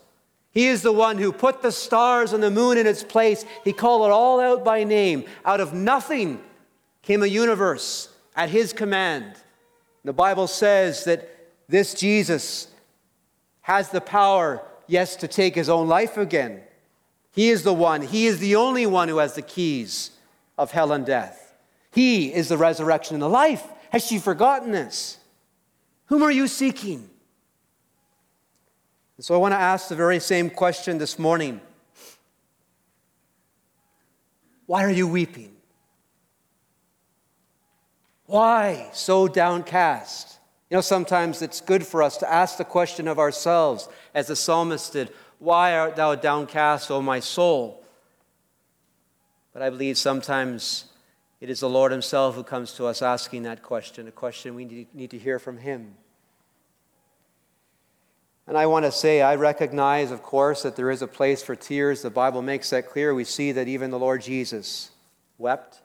He 0.55 0.67
is 0.67 0.81
the 0.81 0.93
one 0.93 1.17
who 1.17 1.33
put 1.33 1.61
the 1.61 1.71
stars 1.71 2.31
and 2.31 2.41
the 2.41 2.49
moon 2.49 2.77
in 2.77 2.87
its 2.87 3.03
place. 3.03 3.43
He 3.65 3.73
called 3.73 4.05
it 4.05 4.11
all 4.11 4.39
out 4.39 4.63
by 4.63 4.85
name. 4.85 5.25
Out 5.43 5.59
of 5.59 5.73
nothing 5.73 6.41
came 7.01 7.21
a 7.21 7.27
universe 7.27 8.09
at 8.37 8.49
His 8.49 8.71
command. 8.71 9.35
The 10.05 10.13
Bible 10.13 10.47
says 10.47 11.03
that 11.03 11.29
this 11.67 11.93
Jesus 11.93 12.69
has 13.61 13.89
the 13.89 13.99
power, 13.99 14.61
yes, 14.87 15.17
to 15.17 15.27
take 15.27 15.55
His 15.55 15.67
own 15.67 15.89
life 15.89 16.15
again. 16.15 16.61
He 17.33 17.49
is 17.49 17.63
the 17.63 17.73
one, 17.73 18.01
He 18.01 18.25
is 18.25 18.39
the 18.39 18.55
only 18.55 18.85
one 18.85 19.09
who 19.09 19.17
has 19.17 19.35
the 19.35 19.41
keys 19.41 20.11
of 20.57 20.71
hell 20.71 20.93
and 20.93 21.05
death. 21.05 21.53
He 21.91 22.33
is 22.33 22.47
the 22.47 22.57
resurrection 22.57 23.15
and 23.15 23.21
the 23.21 23.29
life. 23.29 23.63
Has 23.89 24.05
she 24.05 24.19
forgotten 24.19 24.71
this? 24.71 25.17
Whom 26.05 26.23
are 26.23 26.31
you 26.31 26.47
seeking? 26.47 27.09
And 29.17 29.25
so 29.25 29.34
I 29.34 29.38
want 29.38 29.54
to 29.54 29.60
ask 29.60 29.88
the 29.88 29.95
very 29.95 30.19
same 30.19 30.49
question 30.49 30.97
this 30.97 31.17
morning 31.17 31.62
Why 34.65 34.84
are 34.84 34.91
you 34.91 35.08
weeping? 35.08 35.54
Why 38.25 38.89
so 38.93 39.28
downcast? 39.28 40.39
You 40.69 40.78
know, 40.78 40.82
sometimes 40.82 41.41
it's 41.41 41.62
good 41.62 41.86
for 41.86 42.01
us 42.01 42.17
to 42.17 42.32
ask 42.32 42.58
the 42.58 42.65
question 42.65 43.08
of 43.08 43.19
ourselves, 43.19 43.88
as 44.15 44.28
the 44.28 44.36
psalmist 44.36 44.93
did 44.93 45.12
why 45.39 45.78
art 45.78 45.95
thou 45.95 46.15
downcast, 46.15 46.89
O 46.89 47.01
my 47.01 47.19
soul? 47.19 47.84
But 49.54 49.62
I 49.62 49.69
believe 49.69 49.97
sometimes 49.97 50.86
it 51.39 51.49
is 51.49 51.60
the 51.60 51.69
Lord 51.69 51.91
Himself 51.91 52.36
who 52.36 52.43
comes 52.43 52.73
to 52.73 52.86
us 52.86 53.01
asking 53.01 53.43
that 53.43 53.62
question, 53.62 54.08
a 54.08 54.12
question 54.12 54.56
we 54.56 54.88
need 54.93 55.12
to 55.12 55.17
hear 55.17 55.38
from 55.38 55.58
Him. 55.58 55.95
And 58.47 58.58
I 58.58 58.67
want 58.67 58.86
to 58.86 58.91
say, 58.91 59.21
I 59.21 59.36
recognize, 59.36 60.12
of 60.12 60.21
course, 60.21 60.62
that 60.63 60.75
there 60.75 60.91
is 60.91 61.01
a 61.01 61.08
place 61.08 61.41
for 61.41 61.55
tears. 61.55 62.03
The 62.03 62.12
Bible 62.12 62.43
makes 62.43 62.69
that 62.69 62.89
clear. 62.89 63.13
We 63.13 63.23
see 63.23 63.51
that 63.53 63.67
even 63.67 63.89
the 63.89 63.97
Lord 63.97 64.21
Jesus 64.21 64.91
wept. 65.38 65.81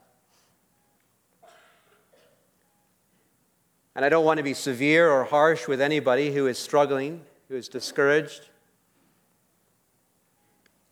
And 3.95 4.05
I 4.05 4.09
don't 4.09 4.25
want 4.25 4.39
to 4.39 4.45
be 4.45 4.55
severe 4.55 5.11
or 5.11 5.25
harsh 5.25 5.67
with 5.67 5.81
anybody 5.81 6.33
who 6.33 6.47
is 6.47 6.59
struggling, 6.59 7.23
who 7.49 7.57
is 7.57 7.69
discouraged. 7.69 8.49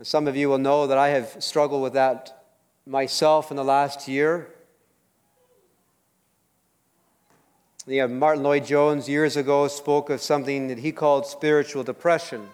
Some 0.02 0.26
of 0.26 0.36
you 0.36 0.48
will 0.48 0.58
know 0.58 0.86
that 0.86 0.96
I 0.96 1.08
have 1.08 1.42
struggled 1.42 1.82
with 1.82 1.92
that 1.94 2.44
myself 2.86 3.50
in 3.50 3.56
the 3.56 3.64
last 3.64 4.08
year. 4.08 4.48
You 7.88 8.06
know, 8.06 8.08
Martyn 8.08 8.42
Lloyd-Jones 8.42 9.08
years 9.08 9.38
ago 9.38 9.66
spoke 9.66 10.10
of 10.10 10.20
something 10.20 10.68
that 10.68 10.78
he 10.78 10.92
called 10.92 11.24
spiritual 11.24 11.82
depression. 11.82 12.46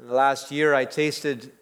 In 0.00 0.08
the 0.08 0.14
last 0.14 0.50
year, 0.50 0.74
I 0.74 0.84
tasted 0.84 1.52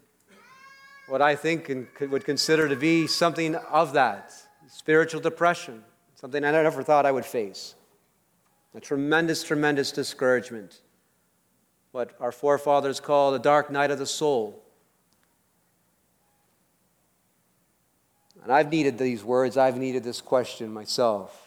what 1.09 1.20
I 1.20 1.37
think 1.37 1.68
and 1.68 1.87
would 2.01 2.25
consider 2.25 2.70
to 2.70 2.77
be 2.77 3.07
something 3.07 3.55
of 3.57 3.92
that 3.92 4.33
spiritual 4.66 5.20
depression, 5.20 5.85
something 6.14 6.42
I 6.42 6.53
never 6.53 6.83
thought 6.83 7.05
I 7.05 7.12
would 7.12 7.27
face. 7.27 7.75
A 8.75 8.81
tremendous, 8.81 9.44
tremendous 9.44 9.92
discouragement 9.92 10.81
what 11.92 12.16
our 12.18 12.33
forefathers 12.33 12.99
call 12.99 13.31
the 13.31 13.38
dark 13.38 13.70
night 13.70 13.90
of 13.90 13.99
the 13.99 14.07
soul. 14.07 14.64
And 18.42 18.51
I've 18.51 18.70
needed 18.70 18.97
these 18.97 19.23
words, 19.23 19.59
I've 19.59 19.77
needed 19.77 20.03
this 20.03 20.23
question 20.23 20.73
myself. 20.73 21.43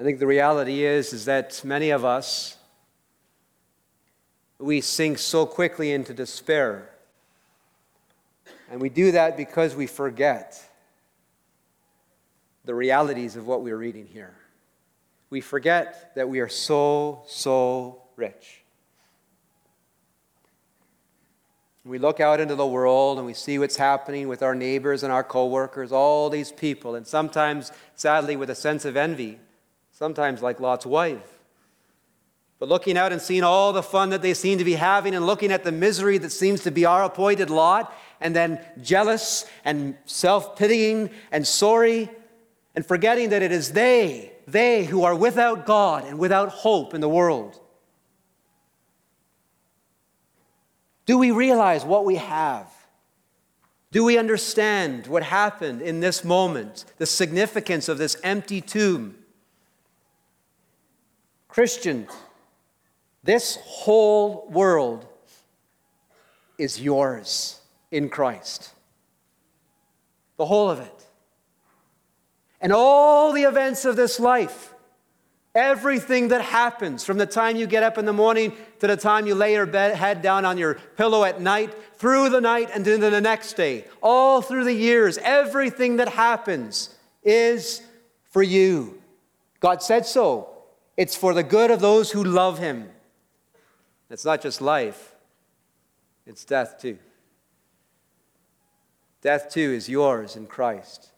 I 0.00 0.02
think 0.02 0.18
the 0.18 0.26
reality 0.26 0.82
is, 0.82 1.12
is 1.12 1.26
that 1.26 1.60
many 1.62 1.90
of 1.90 2.06
us, 2.06 2.56
we 4.58 4.80
sink 4.80 5.18
so 5.18 5.44
quickly 5.44 5.92
into 5.92 6.14
despair. 6.14 6.88
And 8.70 8.80
we 8.80 8.88
do 8.88 9.12
that 9.12 9.36
because 9.36 9.74
we 9.76 9.86
forget 9.86 10.58
the 12.64 12.74
realities 12.74 13.36
of 13.36 13.46
what 13.46 13.60
we're 13.60 13.76
reading 13.76 14.06
here. 14.06 14.32
We 15.28 15.42
forget 15.42 16.12
that 16.14 16.30
we 16.30 16.40
are 16.40 16.48
so, 16.48 17.22
so 17.26 18.00
rich. 18.16 18.62
We 21.84 21.98
look 21.98 22.20
out 22.20 22.40
into 22.40 22.54
the 22.54 22.66
world 22.66 23.18
and 23.18 23.26
we 23.26 23.34
see 23.34 23.58
what's 23.58 23.76
happening 23.76 24.28
with 24.28 24.42
our 24.42 24.54
neighbors 24.54 25.02
and 25.02 25.12
our 25.12 25.24
coworkers, 25.24 25.92
all 25.92 26.30
these 26.30 26.52
people, 26.52 26.94
and 26.94 27.06
sometimes, 27.06 27.70
sadly, 27.96 28.34
with 28.36 28.48
a 28.48 28.54
sense 28.54 28.86
of 28.86 28.96
envy, 28.96 29.40
sometimes 30.00 30.40
like 30.40 30.60
Lot's 30.60 30.86
wife. 30.86 31.40
But 32.58 32.70
looking 32.70 32.96
out 32.96 33.12
and 33.12 33.20
seeing 33.20 33.42
all 33.42 33.74
the 33.74 33.82
fun 33.82 34.08
that 34.10 34.22
they 34.22 34.32
seem 34.32 34.56
to 34.56 34.64
be 34.64 34.72
having 34.72 35.14
and 35.14 35.26
looking 35.26 35.52
at 35.52 35.62
the 35.62 35.72
misery 35.72 36.16
that 36.16 36.30
seems 36.30 36.62
to 36.62 36.70
be 36.70 36.86
our 36.86 37.04
appointed 37.04 37.50
lot, 37.50 37.94
and 38.18 38.34
then 38.34 38.64
jealous 38.80 39.44
and 39.62 39.94
self 40.06 40.56
pitying 40.56 41.10
and 41.30 41.46
sorry, 41.46 42.08
and 42.74 42.86
forgetting 42.86 43.28
that 43.28 43.42
it 43.42 43.52
is 43.52 43.72
they, 43.72 44.32
they 44.46 44.86
who 44.86 45.04
are 45.04 45.14
without 45.14 45.66
God 45.66 46.06
and 46.06 46.18
without 46.18 46.48
hope 46.48 46.94
in 46.94 47.02
the 47.02 47.08
world. 47.08 47.60
Do 51.04 51.18
we 51.18 51.30
realize 51.30 51.84
what 51.84 52.06
we 52.06 52.16
have? 52.16 52.72
Do 53.92 54.02
we 54.02 54.16
understand 54.16 55.08
what 55.08 55.24
happened 55.24 55.82
in 55.82 56.00
this 56.00 56.24
moment, 56.24 56.86
the 56.96 57.04
significance 57.04 57.86
of 57.86 57.98
this 57.98 58.16
empty 58.22 58.62
tomb? 58.62 59.19
Christian, 61.50 62.06
this 63.22 63.58
whole 63.62 64.48
world 64.48 65.06
is 66.58 66.80
yours 66.80 67.60
in 67.90 68.08
Christ. 68.08 68.72
The 70.36 70.46
whole 70.46 70.70
of 70.70 70.80
it. 70.80 71.06
And 72.60 72.72
all 72.72 73.32
the 73.32 73.42
events 73.42 73.84
of 73.84 73.96
this 73.96 74.20
life 74.20 74.74
Everything 75.54 76.28
that 76.28 76.42
happens 76.42 77.04
from 77.04 77.18
the 77.18 77.26
time 77.26 77.56
you 77.56 77.66
get 77.66 77.82
up 77.82 77.98
in 77.98 78.04
the 78.04 78.12
morning 78.12 78.52
to 78.78 78.86
the 78.86 78.96
time 78.96 79.26
you 79.26 79.34
lay 79.34 79.54
your 79.54 79.66
bed, 79.66 79.96
head 79.96 80.22
down 80.22 80.44
on 80.44 80.58
your 80.58 80.74
pillow 80.96 81.24
at 81.24 81.40
night, 81.40 81.74
through 81.96 82.28
the 82.28 82.40
night 82.40 82.70
and 82.72 82.86
into 82.86 83.10
the 83.10 83.20
next 83.20 83.54
day, 83.54 83.84
all 84.00 84.42
through 84.42 84.62
the 84.62 84.72
years, 84.72 85.18
everything 85.18 85.96
that 85.96 86.08
happens 86.08 86.94
is 87.24 87.82
for 88.30 88.44
you. 88.44 89.02
God 89.58 89.82
said 89.82 90.06
so. 90.06 90.59
It's 91.00 91.16
for 91.16 91.32
the 91.32 91.42
good 91.42 91.70
of 91.70 91.80
those 91.80 92.10
who 92.10 92.22
love 92.22 92.58
Him. 92.58 92.90
It's 94.10 94.26
not 94.26 94.42
just 94.42 94.60
life, 94.60 95.14
it's 96.26 96.44
death 96.44 96.78
too. 96.78 96.98
Death 99.22 99.48
too 99.48 99.72
is 99.72 99.88
yours 99.88 100.36
in 100.36 100.46
Christ. 100.46 101.08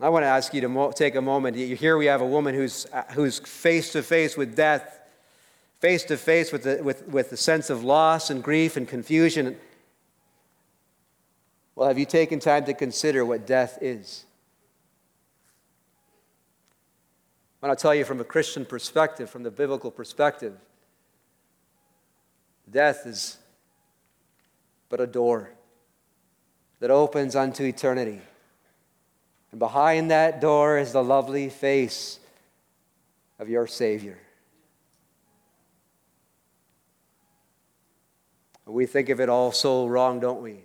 I 0.00 0.08
want 0.08 0.22
to 0.22 0.28
ask 0.28 0.54
you 0.54 0.60
to 0.60 0.68
mo- 0.68 0.92
take 0.92 1.16
a 1.16 1.20
moment. 1.20 1.56
Here 1.56 1.98
we 1.98 2.06
have 2.06 2.20
a 2.20 2.26
woman 2.26 2.54
who's, 2.54 2.86
uh, 2.92 3.02
who's 3.10 3.40
face 3.40 3.90
to 3.94 4.04
face 4.04 4.36
with 4.36 4.54
death, 4.54 5.00
face 5.80 6.04
to 6.04 6.16
face 6.16 6.52
with 6.52 6.62
the, 6.62 6.80
with, 6.80 7.08
with 7.08 7.30
the 7.30 7.36
sense 7.36 7.70
of 7.70 7.82
loss 7.82 8.30
and 8.30 8.40
grief 8.40 8.76
and 8.76 8.86
confusion. 8.86 9.56
Well, 11.74 11.88
have 11.88 11.98
you 11.98 12.06
taken 12.06 12.38
time 12.38 12.66
to 12.66 12.72
consider 12.72 13.24
what 13.24 13.48
death 13.48 13.78
is? 13.80 14.24
I 17.62 17.66
want 17.66 17.78
to 17.78 17.82
tell 17.82 17.94
you 17.94 18.04
from 18.04 18.20
a 18.20 18.24
Christian 18.24 18.64
perspective, 18.64 19.28
from 19.28 19.42
the 19.42 19.50
biblical 19.50 19.90
perspective, 19.90 20.54
death 22.70 23.04
is 23.06 23.38
but 24.88 25.00
a 25.00 25.06
door 25.06 25.50
that 26.80 26.90
opens 26.90 27.34
unto 27.34 27.64
eternity. 27.64 28.20
And 29.50 29.58
behind 29.58 30.10
that 30.10 30.40
door 30.40 30.78
is 30.78 30.92
the 30.92 31.02
lovely 31.02 31.48
face 31.48 32.20
of 33.38 33.48
your 33.48 33.66
Savior. 33.66 34.18
We 38.66 38.84
think 38.86 39.08
of 39.08 39.18
it 39.20 39.30
all 39.30 39.50
so 39.50 39.86
wrong, 39.86 40.20
don't 40.20 40.42
we? 40.42 40.62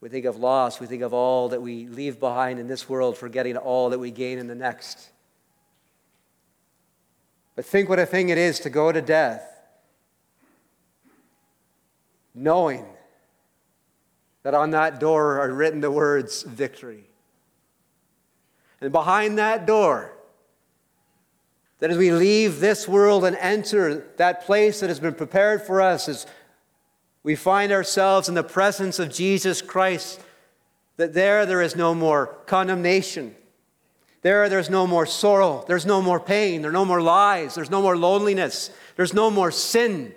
We 0.00 0.08
think 0.08 0.24
of 0.24 0.36
loss. 0.36 0.80
We 0.80 0.86
think 0.86 1.02
of 1.02 1.12
all 1.12 1.50
that 1.50 1.60
we 1.60 1.86
leave 1.86 2.18
behind 2.18 2.58
in 2.58 2.66
this 2.66 2.88
world, 2.88 3.16
forgetting 3.16 3.56
all 3.56 3.90
that 3.90 3.98
we 3.98 4.10
gain 4.10 4.38
in 4.38 4.46
the 4.46 4.54
next. 4.54 5.10
But 7.56 7.64
think 7.64 7.88
what 7.88 7.98
a 7.98 8.06
thing 8.06 8.28
it 8.28 8.38
is 8.38 8.60
to 8.60 8.70
go 8.70 8.92
to 8.92 9.02
death 9.02 9.56
knowing 12.36 12.84
that 14.42 14.54
on 14.54 14.70
that 14.70 15.00
door 15.00 15.40
are 15.40 15.52
written 15.52 15.80
the 15.80 15.90
words 15.90 16.42
victory. 16.42 17.04
And 18.80 18.92
behind 18.92 19.38
that 19.38 19.66
door, 19.66 20.12
that 21.80 21.90
as 21.90 21.96
we 21.96 22.12
leave 22.12 22.60
this 22.60 22.86
world 22.86 23.24
and 23.24 23.36
enter 23.36 24.06
that 24.18 24.44
place 24.44 24.80
that 24.80 24.88
has 24.90 25.00
been 25.00 25.14
prepared 25.14 25.62
for 25.62 25.80
us, 25.80 26.08
as 26.08 26.26
we 27.22 27.34
find 27.34 27.72
ourselves 27.72 28.28
in 28.28 28.34
the 28.34 28.44
presence 28.44 28.98
of 28.98 29.12
Jesus 29.12 29.62
Christ, 29.62 30.20
that 30.96 31.14
there 31.14 31.44
there 31.44 31.62
is 31.62 31.74
no 31.74 31.94
more 31.94 32.26
condemnation. 32.46 33.34
There 34.26 34.48
there's 34.48 34.68
no 34.68 34.88
more 34.88 35.06
sorrow. 35.06 35.64
There's 35.68 35.86
no 35.86 36.02
more 36.02 36.18
pain. 36.18 36.60
There's 36.60 36.74
no 36.74 36.84
more 36.84 37.00
lies. 37.00 37.54
There's 37.54 37.70
no 37.70 37.80
more 37.80 37.96
loneliness. 37.96 38.70
There's 38.96 39.14
no 39.14 39.30
more 39.30 39.52
sin. 39.52 40.12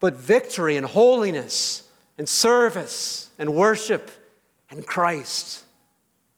But 0.00 0.14
victory 0.14 0.76
and 0.76 0.84
holiness 0.84 1.88
and 2.18 2.28
service 2.28 3.30
and 3.38 3.54
worship 3.54 4.10
and 4.68 4.84
Christ 4.84 5.62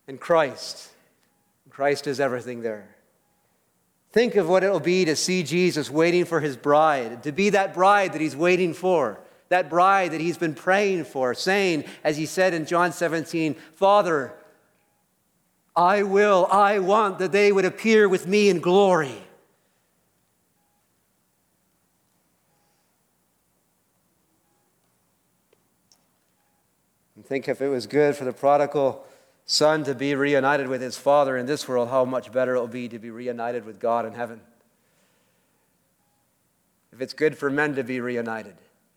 and 0.06 0.20
Christ. 0.20 0.90
Christ 1.70 2.08
is 2.08 2.20
everything 2.20 2.60
there. 2.60 2.86
Think 4.12 4.36
of 4.36 4.46
what 4.46 4.64
it'll 4.64 4.80
be 4.80 5.06
to 5.06 5.16
see 5.16 5.42
Jesus 5.44 5.88
waiting 5.88 6.26
for 6.26 6.40
his 6.40 6.58
bride, 6.58 7.22
to 7.22 7.32
be 7.32 7.48
that 7.48 7.72
bride 7.72 8.12
that 8.12 8.20
he's 8.20 8.36
waiting 8.36 8.74
for, 8.74 9.18
that 9.48 9.70
bride 9.70 10.10
that 10.10 10.20
he's 10.20 10.36
been 10.36 10.54
praying 10.54 11.04
for, 11.04 11.32
saying, 11.32 11.84
as 12.04 12.18
he 12.18 12.26
said 12.26 12.52
in 12.52 12.66
John 12.66 12.92
17, 12.92 13.54
Father, 13.76 14.34
I 15.76 16.04
will, 16.04 16.46
I 16.50 16.78
want 16.78 17.18
that 17.18 17.32
they 17.32 17.50
would 17.50 17.64
appear 17.64 18.08
with 18.08 18.28
me 18.28 18.48
in 18.48 18.60
glory. 18.60 19.24
And 27.16 27.26
think 27.26 27.48
if 27.48 27.60
it 27.60 27.68
was 27.68 27.86
good 27.86 28.14
for 28.14 28.24
the 28.24 28.32
prodigal 28.32 29.04
son 29.46 29.82
to 29.84 29.94
be 29.94 30.14
reunited 30.14 30.68
with 30.68 30.80
his 30.80 30.96
father 30.96 31.36
in 31.36 31.46
this 31.46 31.66
world, 31.66 31.88
how 31.88 32.04
much 32.04 32.30
better 32.30 32.54
it 32.54 32.60
will 32.60 32.68
be 32.68 32.88
to 32.88 32.98
be 32.98 33.10
reunited 33.10 33.64
with 33.64 33.80
God 33.80 34.06
in 34.06 34.12
heaven. 34.12 34.40
If 36.92 37.00
it's 37.00 37.12
good 37.12 37.36
for 37.36 37.50
men 37.50 37.74
to 37.74 37.82
be 37.82 38.00
reunited, 38.00 38.54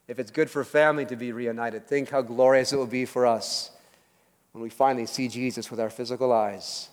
if 0.07 0.19
it's 0.19 0.29
good 0.29 0.49
for 0.49 0.63
family 0.63 1.05
to 1.07 1.15
be 1.15 1.31
reunited, 1.31 1.87
think 1.87 2.09
how 2.09 2.21
glorious 2.21 2.71
it 2.71 2.77
will 2.77 2.85
be 2.85 3.05
for 3.05 3.25
us 3.25 3.71
when 4.57 4.63
we 4.63 4.71
finally 4.71 5.05
see 5.05 5.27
Jesus 5.27 5.69
with 5.69 5.79
our 5.79 5.91
physical 5.91 6.33
eyes 6.33 6.89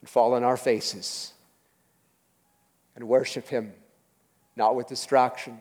and 0.00 0.08
fall 0.08 0.32
on 0.32 0.42
our 0.42 0.56
faces 0.56 1.34
and 2.96 3.06
worship 3.06 3.48
him, 3.48 3.74
not 4.56 4.74
with 4.74 4.86
distraction, 4.86 5.58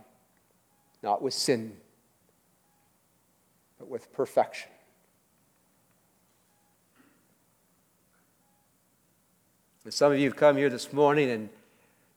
not 1.03 1.21
with 1.21 1.33
sin, 1.33 1.75
but 3.77 3.89
with 3.89 4.13
perfection. 4.13 4.71
And 9.83 9.93
some 9.93 10.13
of 10.13 10.17
you 10.17 10.29
have 10.29 10.37
come 10.37 10.55
here 10.55 10.69
this 10.69 10.93
morning 10.93 11.29
and 11.29 11.49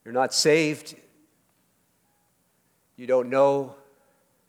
you're 0.04 0.14
not 0.14 0.32
saved. 0.32 0.94
You 2.96 3.08
don't 3.08 3.30
know 3.30 3.74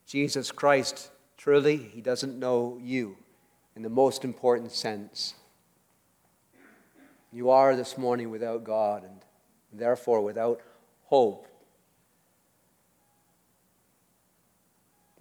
Jesus 0.06 0.52
Christ 0.52 1.10
truly. 1.38 1.78
He 1.78 2.02
doesn't 2.02 2.38
know 2.38 2.78
you 2.80 3.18
in 3.76 3.82
the 3.82 3.90
most 3.90 4.24
important 4.24 4.72
sense. 4.72 5.36
You 7.32 7.50
are 7.50 7.76
this 7.76 7.98
morning 7.98 8.30
without 8.30 8.64
God 8.64 9.04
and 9.04 9.22
therefore 9.72 10.22
without 10.22 10.62
hope. 11.06 11.48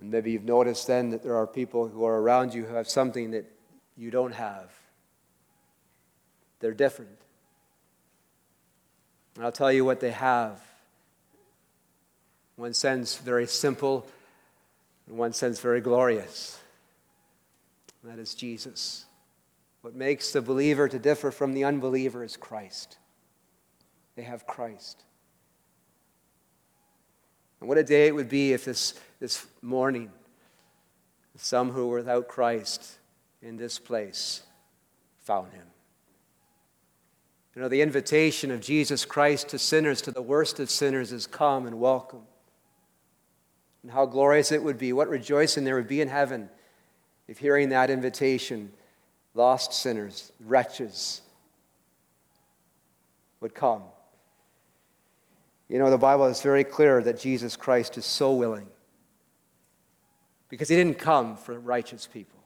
And 0.01 0.11
maybe 0.11 0.32
you've 0.32 0.44
noticed 0.44 0.86
then 0.86 1.11
that 1.11 1.22
there 1.22 1.36
are 1.36 1.46
people 1.46 1.88
who 1.88 2.05
are 2.05 2.20
around 2.20 2.55
you 2.55 2.64
who 2.64 2.74
have 2.74 2.88
something 2.88 3.32
that 3.32 3.44
you 3.96 4.11
don't 4.11 4.32
have. 4.32 4.72
They're 6.61 6.72
different. 6.72 7.18
And 9.36 9.44
I'll 9.44 9.53
tell 9.53 9.72
you 9.72 9.84
what 9.84 10.01
they 10.01 10.11
have. 10.11 10.61
In 12.57 12.62
one 12.62 12.74
sense, 12.74 13.16
very 13.16 13.46
simple, 13.46 14.07
in 15.09 15.16
one 15.16 15.32
sense, 15.32 15.61
very 15.61 15.80
glorious. 15.80 16.59
And 18.03 18.12
that 18.12 18.18
is 18.18 18.34
Jesus. 18.34 19.07
What 19.82 19.94
makes 19.94 20.32
the 20.32 20.42
believer 20.42 20.88
to 20.88 20.98
differ 20.98 21.30
from 21.30 21.53
the 21.53 21.64
unbeliever 21.64 22.22
is 22.24 22.36
Christ. 22.36 22.98
They 24.16 24.22
have 24.22 24.46
Christ. 24.46 25.05
And 27.61 27.68
what 27.68 27.78
a 27.78 27.84
day 27.84 28.07
it 28.07 28.14
would 28.14 28.28
be 28.28 28.53
if 28.53 28.64
this, 28.64 28.94
this 29.20 29.46
morning, 29.62 30.11
some 31.36 31.70
who 31.70 31.88
were 31.88 31.98
without 31.98 32.28
Christ 32.28 32.98
in 33.42 33.57
this 33.57 33.78
place 33.78 34.42
found 35.22 35.53
him. 35.53 35.66
You 37.55 37.62
know, 37.62 37.68
the 37.68 37.82
invitation 37.82 38.51
of 38.51 38.61
Jesus 38.61 39.05
Christ 39.05 39.48
to 39.48 39.59
sinners, 39.59 40.03
to 40.03 40.11
the 40.11 40.22
worst 40.22 40.61
of 40.61 40.70
sinners, 40.70 41.12
is 41.12 41.26
come 41.26 41.66
and 41.66 41.80
welcome. 41.80 42.22
And 43.82 43.90
how 43.90 44.07
glorious 44.07 44.53
it 44.53 44.62
would 44.62 44.78
be, 44.78 44.92
what 44.92 45.09
rejoicing 45.09 45.64
there 45.64 45.76
would 45.76 45.88
be 45.88 46.01
in 46.01 46.09
heaven 46.09 46.51
if 47.30 47.38
hearing 47.38 47.68
that 47.68 47.90
invitation, 47.90 48.72
lost 49.34 49.72
sinners, 49.72 50.32
wretches, 50.40 51.22
would 53.40 53.54
come. 53.54 53.82
You 55.68 55.78
know, 55.78 55.90
the 55.90 55.96
Bible 55.96 56.26
is 56.26 56.42
very 56.42 56.64
clear 56.64 57.00
that 57.00 57.20
Jesus 57.20 57.54
Christ 57.54 57.96
is 57.96 58.04
so 58.04 58.32
willing 58.32 58.66
because 60.48 60.68
he 60.68 60.74
didn't 60.74 60.98
come 60.98 61.36
for 61.36 61.56
righteous 61.56 62.08
people, 62.08 62.40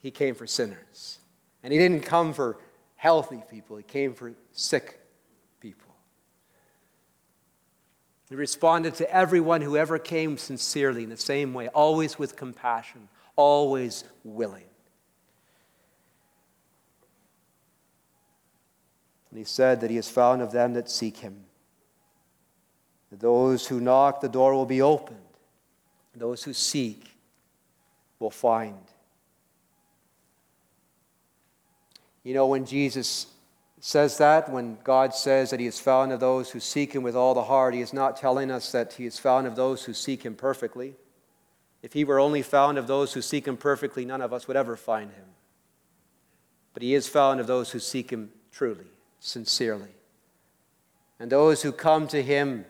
he 0.00 0.10
came 0.10 0.34
for 0.34 0.46
sinners. 0.46 1.18
And 1.62 1.72
he 1.72 1.78
didn't 1.78 2.02
come 2.02 2.34
for 2.34 2.58
healthy 2.96 3.42
people, 3.50 3.78
he 3.78 3.82
came 3.82 4.12
for 4.12 4.34
sick 4.52 5.00
people. 5.60 5.94
He 8.28 8.34
responded 8.34 8.96
to 8.96 9.10
everyone 9.10 9.62
who 9.62 9.78
ever 9.78 9.98
came 9.98 10.36
sincerely 10.36 11.04
in 11.04 11.08
the 11.08 11.16
same 11.16 11.54
way, 11.54 11.68
always 11.68 12.18
with 12.18 12.36
compassion, 12.36 13.08
always 13.40 14.04
willing. 14.22 14.64
And 19.30 19.38
he 19.38 19.44
said 19.44 19.80
that 19.80 19.90
he 19.90 19.96
is 19.96 20.08
found 20.08 20.42
of 20.42 20.52
them 20.52 20.74
that 20.74 20.90
seek 20.90 21.18
him. 21.18 21.44
Those 23.12 23.66
who 23.66 23.80
knock, 23.80 24.20
the 24.20 24.28
door 24.28 24.54
will 24.54 24.66
be 24.66 24.82
opened. 24.82 25.18
Those 26.14 26.42
who 26.42 26.52
seek 26.52 27.10
will 28.18 28.30
find. 28.30 28.78
You 32.22 32.34
know, 32.34 32.46
when 32.46 32.66
Jesus 32.66 33.26
says 33.80 34.18
that, 34.18 34.50
when 34.50 34.76
God 34.84 35.14
says 35.14 35.50
that 35.50 35.60
He 35.60 35.66
is 35.66 35.80
found 35.80 36.12
of 36.12 36.20
those 36.20 36.50
who 36.50 36.60
seek 36.60 36.92
Him 36.92 37.02
with 37.02 37.16
all 37.16 37.34
the 37.34 37.44
heart, 37.44 37.74
He 37.74 37.80
is 37.80 37.92
not 37.92 38.16
telling 38.16 38.50
us 38.50 38.70
that 38.72 38.92
He 38.92 39.06
is 39.06 39.18
found 39.18 39.46
of 39.46 39.56
those 39.56 39.84
who 39.84 39.94
seek 39.94 40.22
Him 40.24 40.34
perfectly. 40.34 40.94
If 41.82 41.92
He 41.92 42.04
were 42.04 42.20
only 42.20 42.42
found 42.42 42.78
of 42.78 42.86
those 42.86 43.14
who 43.14 43.22
seek 43.22 43.46
Him 43.46 43.56
perfectly, 43.56 44.04
none 44.04 44.20
of 44.20 44.32
us 44.32 44.46
would 44.46 44.56
ever 44.56 44.76
find 44.76 45.12
Him. 45.12 45.24
But 46.74 46.82
He 46.82 46.94
is 46.94 47.08
found 47.08 47.40
of 47.40 47.46
those 47.46 47.70
who 47.70 47.78
seek 47.78 48.10
Him 48.10 48.32
truly, 48.52 48.86
sincerely. 49.18 49.94
And 51.18 51.30
those 51.30 51.62
who 51.62 51.72
come 51.72 52.06
to 52.08 52.22
Him, 52.22 52.64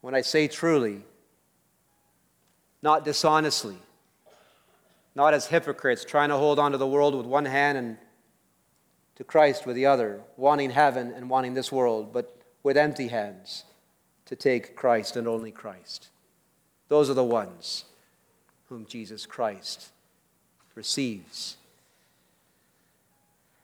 when 0.00 0.14
I 0.14 0.20
say 0.20 0.48
truly, 0.48 1.02
not 2.82 3.04
dishonestly, 3.04 3.78
not 5.14 5.32
as 5.32 5.46
hypocrites 5.46 6.04
trying 6.04 6.28
to 6.28 6.36
hold 6.36 6.58
on 6.58 6.72
to 6.72 6.78
the 6.78 6.86
world 6.86 7.14
with 7.14 7.26
one 7.26 7.44
hand 7.44 7.78
and 7.78 7.96
to 9.16 9.24
Christ 9.24 9.64
with 9.64 9.76
the 9.76 9.86
other, 9.86 10.20
wanting 10.36 10.70
heaven 10.70 11.12
and 11.14 11.30
wanting 11.30 11.54
this 11.54 11.70
world, 11.70 12.12
but 12.12 12.36
with 12.62 12.76
empty 12.76 13.08
hands 13.08 13.64
to 14.26 14.34
take 14.34 14.74
Christ 14.74 15.16
and 15.16 15.28
only 15.28 15.52
Christ. 15.52 16.08
Those 16.88 17.10
are 17.10 17.14
the 17.14 17.24
ones 17.24 17.84
whom 18.68 18.86
Jesus 18.86 19.26
Christ 19.26 19.90
receives. 20.74 21.56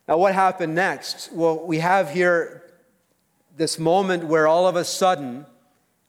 Now, 0.08 0.16
what 0.18 0.34
happened 0.34 0.74
next? 0.74 1.32
Well, 1.32 1.64
we 1.64 1.78
have 1.78 2.10
here 2.10 2.64
this 3.56 3.78
moment 3.78 4.24
where 4.24 4.48
all 4.48 4.66
of 4.66 4.76
a 4.76 4.84
sudden 4.84 5.46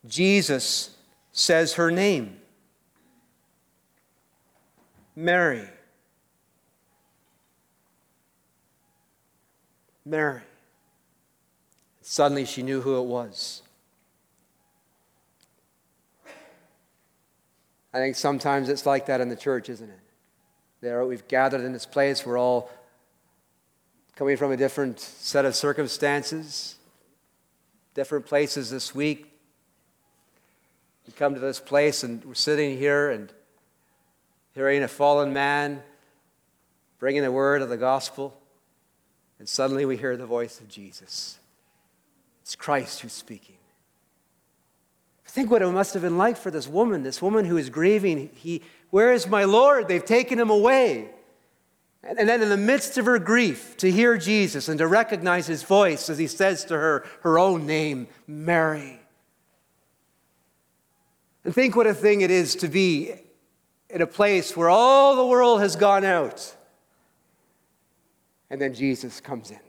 Jesus 0.07 0.95
says 1.32 1.74
her 1.74 1.91
name. 1.91 2.38
Mary. 5.16 5.68
Mary. 10.05 10.41
Suddenly 12.01 12.45
she 12.45 12.64
knew 12.64 12.82
who 12.82 12.97
it 12.99 13.05
was. 13.05 13.62
I 17.94 17.98
think 17.98 18.16
sometimes 18.16 18.70
it's 18.70 18.86
like 18.86 19.08
that 19.08 19.22
in 19.22 19.30
the 19.30 19.36
church, 19.36 19.70
isn't 19.70 19.89
it? 19.89 20.00
There, 20.82 21.06
we've 21.06 21.28
gathered 21.28 21.62
in 21.62 21.74
this 21.74 21.86
place. 21.86 22.26
We're 22.26 22.39
all 22.39 22.70
coming 24.16 24.38
from 24.38 24.52
a 24.52 24.58
different 24.58 25.00
set 25.00 25.46
of 25.46 25.56
circumstances, 25.56 26.76
different 27.94 28.26
places 28.26 28.70
this 28.70 28.96
week. 28.96 29.28
We 31.06 31.14
come 31.14 31.34
to 31.34 31.39
this 31.39 31.60
place 31.60 32.04
and 32.04 32.24
we're 32.24 32.34
sitting 32.34 32.78
here 32.78 33.10
and 33.10 33.32
hearing 34.54 34.84
a 34.84 34.88
fallen 34.88 35.34
man 35.34 35.84
bringing 37.02 37.24
the 37.24 37.32
word 37.32 37.64
of 37.64 37.70
the 37.70 37.78
gospel, 37.78 38.39
and 39.39 39.50
suddenly 39.50 39.86
we 39.86 39.98
hear 39.98 40.16
the 40.16 40.26
voice 40.28 40.60
of 40.60 40.70
Jesus. 40.70 41.39
It's 42.44 42.56
Christ 42.56 43.00
who's 43.02 43.12
speaking. 43.12 43.56
Think 45.32 45.50
what 45.50 45.62
it 45.62 45.68
must 45.72 45.94
have 45.94 46.04
been 46.04 46.18
like 46.18 46.36
for 46.36 46.52
this 46.52 46.68
woman, 46.68 47.04
this 47.04 47.22
woman 47.22 47.46
who 47.46 47.56
is 47.56 47.70
grieving. 47.70 48.32
He, 48.34 48.64
where 48.90 49.14
is 49.14 49.28
my 49.28 49.46
Lord? 49.46 49.88
They've 49.88 50.04
taken 50.04 50.38
him 50.38 50.50
away. 50.50 51.10
And 52.04 52.28
then, 52.28 52.42
in 52.42 52.50
the 52.50 52.58
midst 52.58 52.98
of 52.98 53.06
her 53.06 53.18
grief, 53.18 53.78
to 53.78 53.90
hear 53.90 54.18
Jesus 54.18 54.68
and 54.68 54.78
to 54.80 54.88
recognize 54.88 55.48
his 55.48 55.64
voice 55.64 56.10
as 56.10 56.18
he 56.18 56.28
says 56.28 56.66
to 56.66 56.74
her 56.74 57.06
her 57.22 57.40
own 57.40 57.66
name, 57.66 58.08
Mary. 58.28 59.00
And 61.46 61.56
think 61.56 61.78
what 61.78 61.88
a 61.88 61.94
thing 61.94 62.20
it 62.20 62.32
is 62.32 62.56
to 62.56 62.68
be 62.68 63.14
in 63.90 64.02
a 64.02 64.08
place 64.08 64.58
where 64.58 64.70
all 64.70 65.16
the 65.16 65.26
world 65.26 65.62
has 65.62 65.78
gone 65.78 66.04
out. 66.04 66.54
And 68.50 68.60
then 68.60 68.74
Jesus 68.74 69.22
comes 69.22 69.50
in 69.50 69.62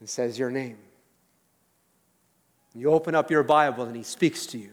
and 0.00 0.08
says 0.08 0.36
your 0.36 0.50
name. 0.50 0.78
You 2.74 2.90
open 2.90 3.14
up 3.14 3.30
your 3.30 3.42
Bible 3.42 3.84
and 3.84 3.96
he 3.96 4.02
speaks 4.02 4.46
to 4.46 4.58
you. 4.58 4.72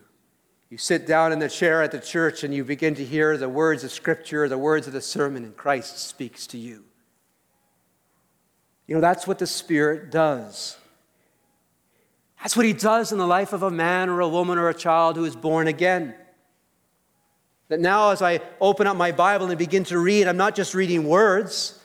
You 0.70 0.78
sit 0.78 1.06
down 1.06 1.34
in 1.34 1.40
the 1.40 1.50
chair 1.50 1.84
at 1.84 1.92
the 1.92 2.00
church 2.00 2.44
and 2.44 2.54
you 2.54 2.64
begin 2.64 2.96
to 2.96 3.06
hear 3.06 3.38
the 3.38 3.50
words 3.50 3.84
of 3.84 3.92
Scripture, 3.92 4.48
the 4.48 4.58
words 4.58 4.88
of 4.88 4.94
the 4.94 5.02
sermon, 5.02 5.44
and 5.44 5.56
Christ 5.56 6.00
speaks 6.00 6.48
to 6.48 6.58
you. 6.58 6.86
You 8.88 8.96
know, 8.96 9.02
that's 9.02 9.28
what 9.28 9.38
the 9.38 9.48
Spirit 9.48 10.12
does. 10.12 10.78
That's 12.42 12.58
what 12.58 12.66
he 12.66 12.74
does 12.74 13.12
in 13.12 13.20
the 13.20 13.28
life 13.28 13.54
of 13.54 13.64
a 13.64 13.70
man 13.70 14.10
or 14.10 14.22
a 14.22 14.28
woman 14.28 14.58
or 14.58 14.70
a 14.70 14.74
child 14.74 15.16
who 15.16 15.26
is 15.26 15.36
born 15.36 15.68
again. 15.68 16.16
That 17.68 17.80
now, 17.80 18.10
as 18.10 18.22
I 18.22 18.42
open 18.60 18.88
up 18.88 18.98
my 18.98 19.12
Bible 19.12 19.48
and 19.48 19.58
begin 19.58 19.84
to 19.86 20.00
read, 20.00 20.28
I'm 20.28 20.38
not 20.38 20.56
just 20.56 20.74
reading 20.74 21.06
words, 21.06 21.80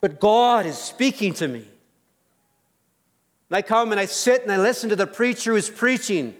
but 0.00 0.18
God 0.18 0.64
is 0.64 0.78
speaking 0.78 1.34
to 1.34 1.46
me. 1.46 1.68
And 3.52 3.58
I 3.58 3.60
come 3.60 3.92
and 3.92 4.00
I 4.00 4.06
sit 4.06 4.40
and 4.40 4.50
I 4.50 4.56
listen 4.56 4.88
to 4.88 4.96
the 4.96 5.06
preacher 5.06 5.52
who's 5.52 5.68
preaching, 5.68 6.34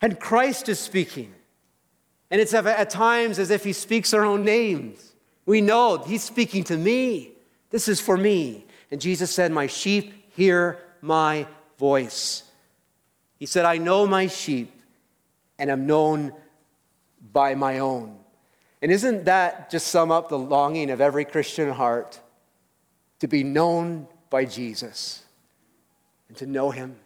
and 0.00 0.18
Christ 0.18 0.66
is 0.70 0.78
speaking. 0.78 1.34
And 2.30 2.40
it's 2.40 2.54
at 2.54 2.88
times 2.88 3.38
as 3.38 3.50
if 3.50 3.64
he 3.64 3.74
speaks 3.74 4.14
our 4.14 4.24
own 4.24 4.42
names. 4.42 5.12
We 5.44 5.60
know 5.60 5.98
he's 5.98 6.22
speaking 6.24 6.64
to 6.64 6.76
me. 6.78 7.32
This 7.68 7.86
is 7.86 8.00
for 8.00 8.16
me. 8.16 8.64
And 8.90 8.98
Jesus 8.98 9.30
said, 9.30 9.52
My 9.52 9.66
sheep 9.66 10.32
hear 10.34 10.78
my 11.02 11.46
voice. 11.78 12.44
He 13.38 13.44
said, 13.44 13.66
I 13.66 13.76
know 13.76 14.06
my 14.06 14.26
sheep 14.26 14.72
and 15.58 15.70
am 15.70 15.86
known 15.86 16.32
by 17.30 17.54
my 17.54 17.80
own. 17.80 18.16
And 18.80 18.90
isn't 18.90 19.26
that 19.26 19.70
just 19.70 19.88
sum 19.88 20.10
up 20.10 20.30
the 20.30 20.38
longing 20.38 20.88
of 20.88 21.02
every 21.02 21.26
Christian 21.26 21.70
heart 21.72 22.18
to 23.18 23.28
be 23.28 23.44
known 23.44 24.08
by 24.30 24.46
Jesus 24.46 25.24
and 26.28 26.36
to 26.38 26.46
know 26.46 26.70
him? 26.70 26.96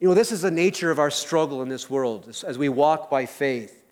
You 0.00 0.08
know, 0.08 0.14
this 0.14 0.32
is 0.32 0.40
the 0.40 0.50
nature 0.50 0.90
of 0.90 0.98
our 0.98 1.10
struggle 1.10 1.62
in 1.62 1.68
this 1.68 1.90
world 1.90 2.26
as 2.46 2.56
we 2.56 2.68
walk 2.70 3.10
by 3.10 3.26
faith. 3.26 3.84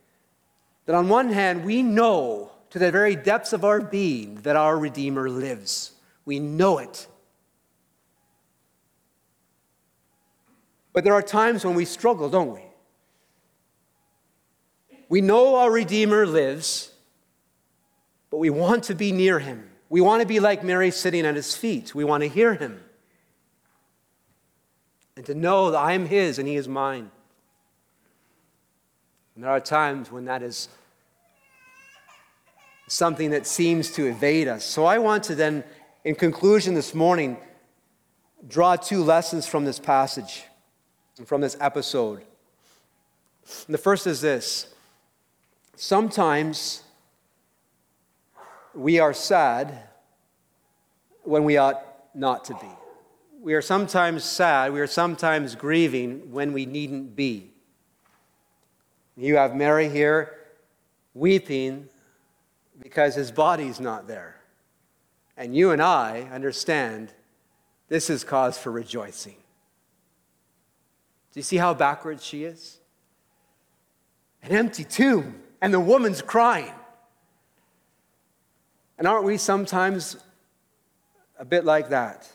That 0.86 0.94
on 0.94 1.10
one 1.10 1.28
hand, 1.30 1.64
we 1.64 1.82
know 1.82 2.50
to 2.70 2.78
the 2.78 2.90
very 2.90 3.14
depths 3.14 3.52
of 3.52 3.64
our 3.64 3.80
being 3.80 4.36
that 4.36 4.56
our 4.56 4.78
Redeemer 4.78 5.28
lives. 5.28 5.92
We 6.24 6.38
know 6.38 6.78
it. 6.78 7.06
But 10.94 11.04
there 11.04 11.12
are 11.12 11.22
times 11.22 11.64
when 11.64 11.74
we 11.74 11.84
struggle, 11.84 12.30
don't 12.30 12.54
we? 12.54 12.62
We 15.10 15.20
know 15.20 15.56
our 15.56 15.70
Redeemer 15.70 16.26
lives, 16.26 16.92
but 18.30 18.38
we 18.38 18.50
want 18.50 18.84
to 18.84 18.94
be 18.94 19.12
near 19.12 19.38
him. 19.38 19.70
We 19.88 20.00
want 20.00 20.20
to 20.20 20.26
be 20.26 20.40
like 20.40 20.62
Mary 20.62 20.90
sitting 20.90 21.24
at 21.24 21.34
his 21.34 21.56
feet. 21.56 21.94
We 21.94 22.04
want 22.04 22.22
to 22.22 22.28
hear 22.28 22.54
him. 22.54 22.80
And 25.16 25.24
to 25.26 25.34
know 25.34 25.70
that 25.70 25.78
I 25.78 25.92
am 25.92 26.06
his 26.06 26.38
and 26.38 26.46
he 26.46 26.56
is 26.56 26.68
mine. 26.68 27.10
And 29.34 29.44
there 29.44 29.50
are 29.50 29.60
times 29.60 30.12
when 30.12 30.26
that 30.26 30.42
is 30.42 30.68
something 32.88 33.30
that 33.30 33.46
seems 33.46 33.90
to 33.92 34.06
evade 34.06 34.48
us. 34.48 34.64
So 34.64 34.84
I 34.84 34.98
want 34.98 35.24
to 35.24 35.34
then, 35.34 35.64
in 36.04 36.14
conclusion 36.14 36.74
this 36.74 36.94
morning, 36.94 37.36
draw 38.46 38.76
two 38.76 39.02
lessons 39.02 39.46
from 39.46 39.64
this 39.64 39.78
passage 39.78 40.44
and 41.18 41.26
from 41.26 41.40
this 41.40 41.56
episode. 41.60 42.22
And 43.66 43.74
the 43.74 43.78
first 43.78 44.06
is 44.06 44.20
this 44.20 44.74
sometimes 45.76 46.82
we 48.78 49.00
are 49.00 49.12
sad 49.12 49.76
when 51.24 51.42
we 51.42 51.56
ought 51.56 51.82
not 52.14 52.44
to 52.44 52.54
be. 52.54 52.70
We 53.42 53.54
are 53.54 53.62
sometimes 53.62 54.22
sad, 54.24 54.72
we 54.72 54.80
are 54.80 54.86
sometimes 54.86 55.56
grieving 55.56 56.30
when 56.30 56.52
we 56.52 56.64
needn't 56.64 57.16
be. 57.16 57.50
You 59.16 59.36
have 59.36 59.56
Mary 59.56 59.88
here 59.88 60.36
weeping 61.12 61.88
because 62.80 63.16
his 63.16 63.32
body's 63.32 63.80
not 63.80 64.06
there. 64.06 64.36
And 65.36 65.56
you 65.56 65.72
and 65.72 65.82
I 65.82 66.28
understand 66.32 67.12
this 67.88 68.08
is 68.08 68.22
cause 68.22 68.56
for 68.58 68.70
rejoicing. 68.70 69.36
Do 71.32 71.40
you 71.40 71.42
see 71.42 71.56
how 71.56 71.74
backwards 71.74 72.24
she 72.24 72.44
is? 72.44 72.78
An 74.42 74.52
empty 74.52 74.84
tomb, 74.84 75.42
and 75.60 75.74
the 75.74 75.80
woman's 75.80 76.22
crying. 76.22 76.72
And 78.98 79.06
aren't 79.06 79.24
we 79.24 79.36
sometimes 79.36 80.16
a 81.38 81.44
bit 81.44 81.64
like 81.64 81.90
that? 81.90 82.28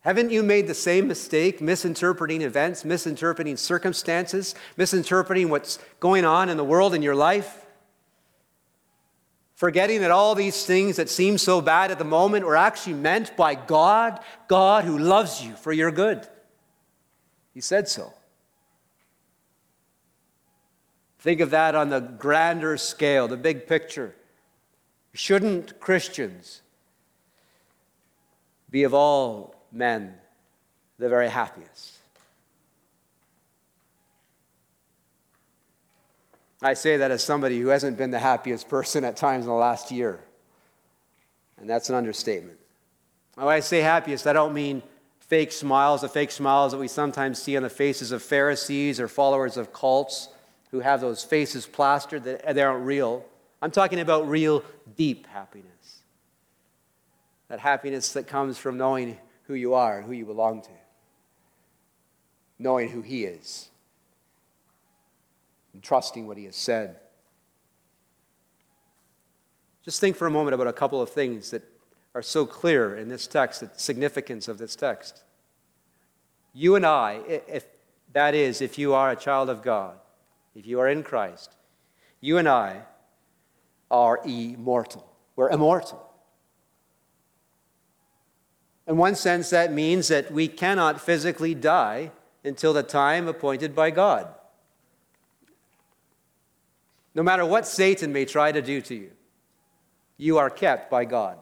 Haven't 0.00 0.30
you 0.30 0.44
made 0.44 0.68
the 0.68 0.74
same 0.74 1.08
mistake, 1.08 1.60
misinterpreting 1.60 2.42
events, 2.42 2.84
misinterpreting 2.84 3.56
circumstances, 3.56 4.54
misinterpreting 4.76 5.48
what's 5.48 5.80
going 5.98 6.24
on 6.24 6.48
in 6.48 6.56
the 6.56 6.64
world 6.64 6.94
in 6.94 7.02
your 7.02 7.16
life? 7.16 7.66
Forgetting 9.56 10.02
that 10.02 10.12
all 10.12 10.36
these 10.36 10.64
things 10.64 10.94
that 10.94 11.08
seem 11.08 11.38
so 11.38 11.60
bad 11.60 11.90
at 11.90 11.98
the 11.98 12.04
moment 12.04 12.46
were 12.46 12.54
actually 12.54 12.92
meant 12.92 13.36
by 13.36 13.56
God, 13.56 14.20
God 14.46 14.84
who 14.84 14.96
loves 14.96 15.42
you 15.42 15.54
for 15.56 15.72
your 15.72 15.90
good. 15.90 16.28
He 17.52 17.60
said 17.60 17.88
so. 17.88 18.12
Think 21.18 21.40
of 21.40 21.50
that 21.50 21.74
on 21.74 21.88
the 21.88 22.00
grander 22.00 22.76
scale, 22.76 23.26
the 23.26 23.36
big 23.36 23.66
picture. 23.66 24.14
Shouldn't 25.16 25.80
Christians 25.80 26.60
be 28.70 28.84
of 28.84 28.92
all 28.92 29.54
men 29.72 30.14
the 30.98 31.08
very 31.08 31.30
happiest. 31.30 31.94
I 36.60 36.74
say 36.74 36.98
that 36.98 37.10
as 37.10 37.24
somebody 37.24 37.58
who 37.58 37.68
hasn't 37.68 37.96
been 37.96 38.10
the 38.10 38.18
happiest 38.18 38.68
person 38.68 39.04
at 39.04 39.16
times 39.16 39.44
in 39.44 39.48
the 39.48 39.56
last 39.56 39.90
year. 39.90 40.20
And 41.58 41.68
that's 41.68 41.88
an 41.88 41.94
understatement. 41.94 42.58
When 43.36 43.48
I 43.48 43.60
say 43.60 43.80
happiest, 43.80 44.26
I 44.26 44.34
don't 44.34 44.52
mean 44.52 44.82
fake 45.20 45.52
smiles, 45.52 46.02
the 46.02 46.08
fake 46.10 46.30
smiles 46.30 46.72
that 46.72 46.78
we 46.78 46.88
sometimes 46.88 47.40
see 47.40 47.56
on 47.56 47.62
the 47.62 47.70
faces 47.70 48.12
of 48.12 48.22
Pharisees 48.22 49.00
or 49.00 49.08
followers 49.08 49.56
of 49.56 49.72
cults 49.72 50.28
who 50.70 50.80
have 50.80 51.00
those 51.00 51.24
faces 51.24 51.66
plastered 51.66 52.24
that 52.24 52.54
they 52.54 52.62
aren't 52.62 52.84
real. 52.84 53.24
I'm 53.62 53.70
talking 53.70 54.00
about 54.00 54.28
real, 54.28 54.64
deep 54.96 55.26
happiness. 55.26 56.02
That 57.48 57.60
happiness 57.60 58.12
that 58.12 58.26
comes 58.26 58.58
from 58.58 58.76
knowing 58.76 59.18
who 59.44 59.54
you 59.54 59.74
are 59.74 59.98
and 59.98 60.06
who 60.06 60.12
you 60.12 60.26
belong 60.26 60.62
to, 60.62 60.70
knowing 62.58 62.90
who 62.90 63.02
He 63.02 63.24
is, 63.24 63.68
and 65.72 65.82
trusting 65.82 66.26
what 66.26 66.36
He 66.36 66.44
has 66.44 66.56
said. 66.56 66.96
Just 69.84 70.00
think 70.00 70.16
for 70.16 70.26
a 70.26 70.30
moment 70.30 70.54
about 70.54 70.66
a 70.66 70.72
couple 70.72 71.00
of 71.00 71.10
things 71.10 71.50
that 71.52 71.62
are 72.14 72.22
so 72.22 72.44
clear 72.44 72.96
in 72.96 73.08
this 73.08 73.26
text, 73.26 73.60
the 73.60 73.70
significance 73.76 74.48
of 74.48 74.58
this 74.58 74.74
text. 74.74 75.22
You 76.52 76.74
and 76.74 76.84
I, 76.84 77.20
if 77.46 77.66
that 78.12 78.34
is, 78.34 78.60
if 78.60 78.78
you 78.78 78.94
are 78.94 79.10
a 79.10 79.16
child 79.16 79.48
of 79.48 79.62
God, 79.62 79.96
if 80.54 80.66
you 80.66 80.80
are 80.80 80.88
in 80.88 81.02
Christ, 81.02 81.54
you 82.20 82.38
and 82.38 82.48
I 82.48 82.82
are 83.90 84.20
immortal. 84.24 85.10
We're 85.36 85.50
immortal. 85.50 86.02
In 88.86 88.96
one 88.96 89.14
sense, 89.14 89.50
that 89.50 89.72
means 89.72 90.08
that 90.08 90.30
we 90.30 90.48
cannot 90.48 91.00
physically 91.00 91.54
die 91.54 92.12
until 92.44 92.72
the 92.72 92.82
time 92.82 93.26
appointed 93.26 93.74
by 93.74 93.90
God. 93.90 94.28
No 97.14 97.22
matter 97.22 97.44
what 97.44 97.66
Satan 97.66 98.12
may 98.12 98.24
try 98.24 98.52
to 98.52 98.62
do 98.62 98.80
to 98.82 98.94
you, 98.94 99.10
you 100.16 100.38
are 100.38 100.50
kept 100.50 100.90
by 100.90 101.04
God. 101.04 101.38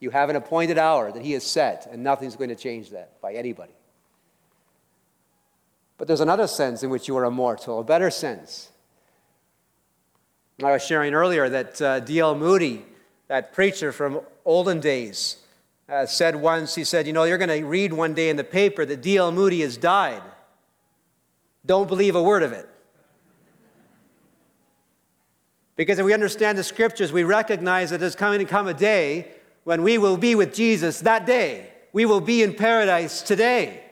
You 0.00 0.10
have 0.10 0.30
an 0.30 0.36
appointed 0.36 0.78
hour 0.78 1.12
that 1.12 1.24
He 1.24 1.32
has 1.32 1.44
set, 1.44 1.88
and 1.90 2.02
nothing's 2.02 2.36
going 2.36 2.50
to 2.50 2.56
change 2.56 2.90
that 2.90 3.20
by 3.20 3.34
anybody. 3.34 3.72
But 5.98 6.06
there's 6.06 6.20
another 6.20 6.46
sense 6.46 6.82
in 6.82 6.90
which 6.90 7.08
you 7.08 7.16
are 7.16 7.24
immortal, 7.24 7.80
a 7.80 7.84
better 7.84 8.10
sense. 8.10 8.70
I 10.62 10.72
was 10.72 10.84
sharing 10.84 11.14
earlier 11.14 11.48
that 11.48 11.80
uh, 11.80 12.00
D.L. 12.00 12.34
Moody, 12.34 12.84
that 13.28 13.52
preacher 13.52 13.92
from 13.92 14.20
olden 14.44 14.80
days, 14.80 15.36
uh, 15.88 16.04
said 16.04 16.34
once, 16.34 16.74
he 16.74 16.82
said, 16.82 17.06
You 17.06 17.12
know, 17.12 17.24
you're 17.24 17.38
going 17.38 17.48
to 17.48 17.64
read 17.64 17.92
one 17.92 18.12
day 18.12 18.28
in 18.28 18.36
the 18.36 18.44
paper 18.44 18.84
that 18.84 19.00
D.L. 19.00 19.30
Moody 19.30 19.60
has 19.60 19.76
died. 19.76 20.22
Don't 21.64 21.86
believe 21.86 22.16
a 22.16 22.22
word 22.22 22.42
of 22.42 22.52
it. 22.52 22.68
Because 25.76 26.00
if 26.00 26.04
we 26.04 26.12
understand 26.12 26.58
the 26.58 26.64
scriptures, 26.64 27.12
we 27.12 27.22
recognize 27.22 27.90
that 27.90 28.00
there's 28.00 28.16
coming 28.16 28.40
to 28.40 28.44
come 28.44 28.66
a 28.66 28.74
day 28.74 29.28
when 29.62 29.84
we 29.84 29.96
will 29.96 30.16
be 30.16 30.34
with 30.34 30.52
Jesus 30.52 31.00
that 31.02 31.24
day. 31.24 31.70
We 31.92 32.04
will 32.04 32.20
be 32.20 32.42
in 32.42 32.54
paradise 32.54 33.22
today. 33.22 33.84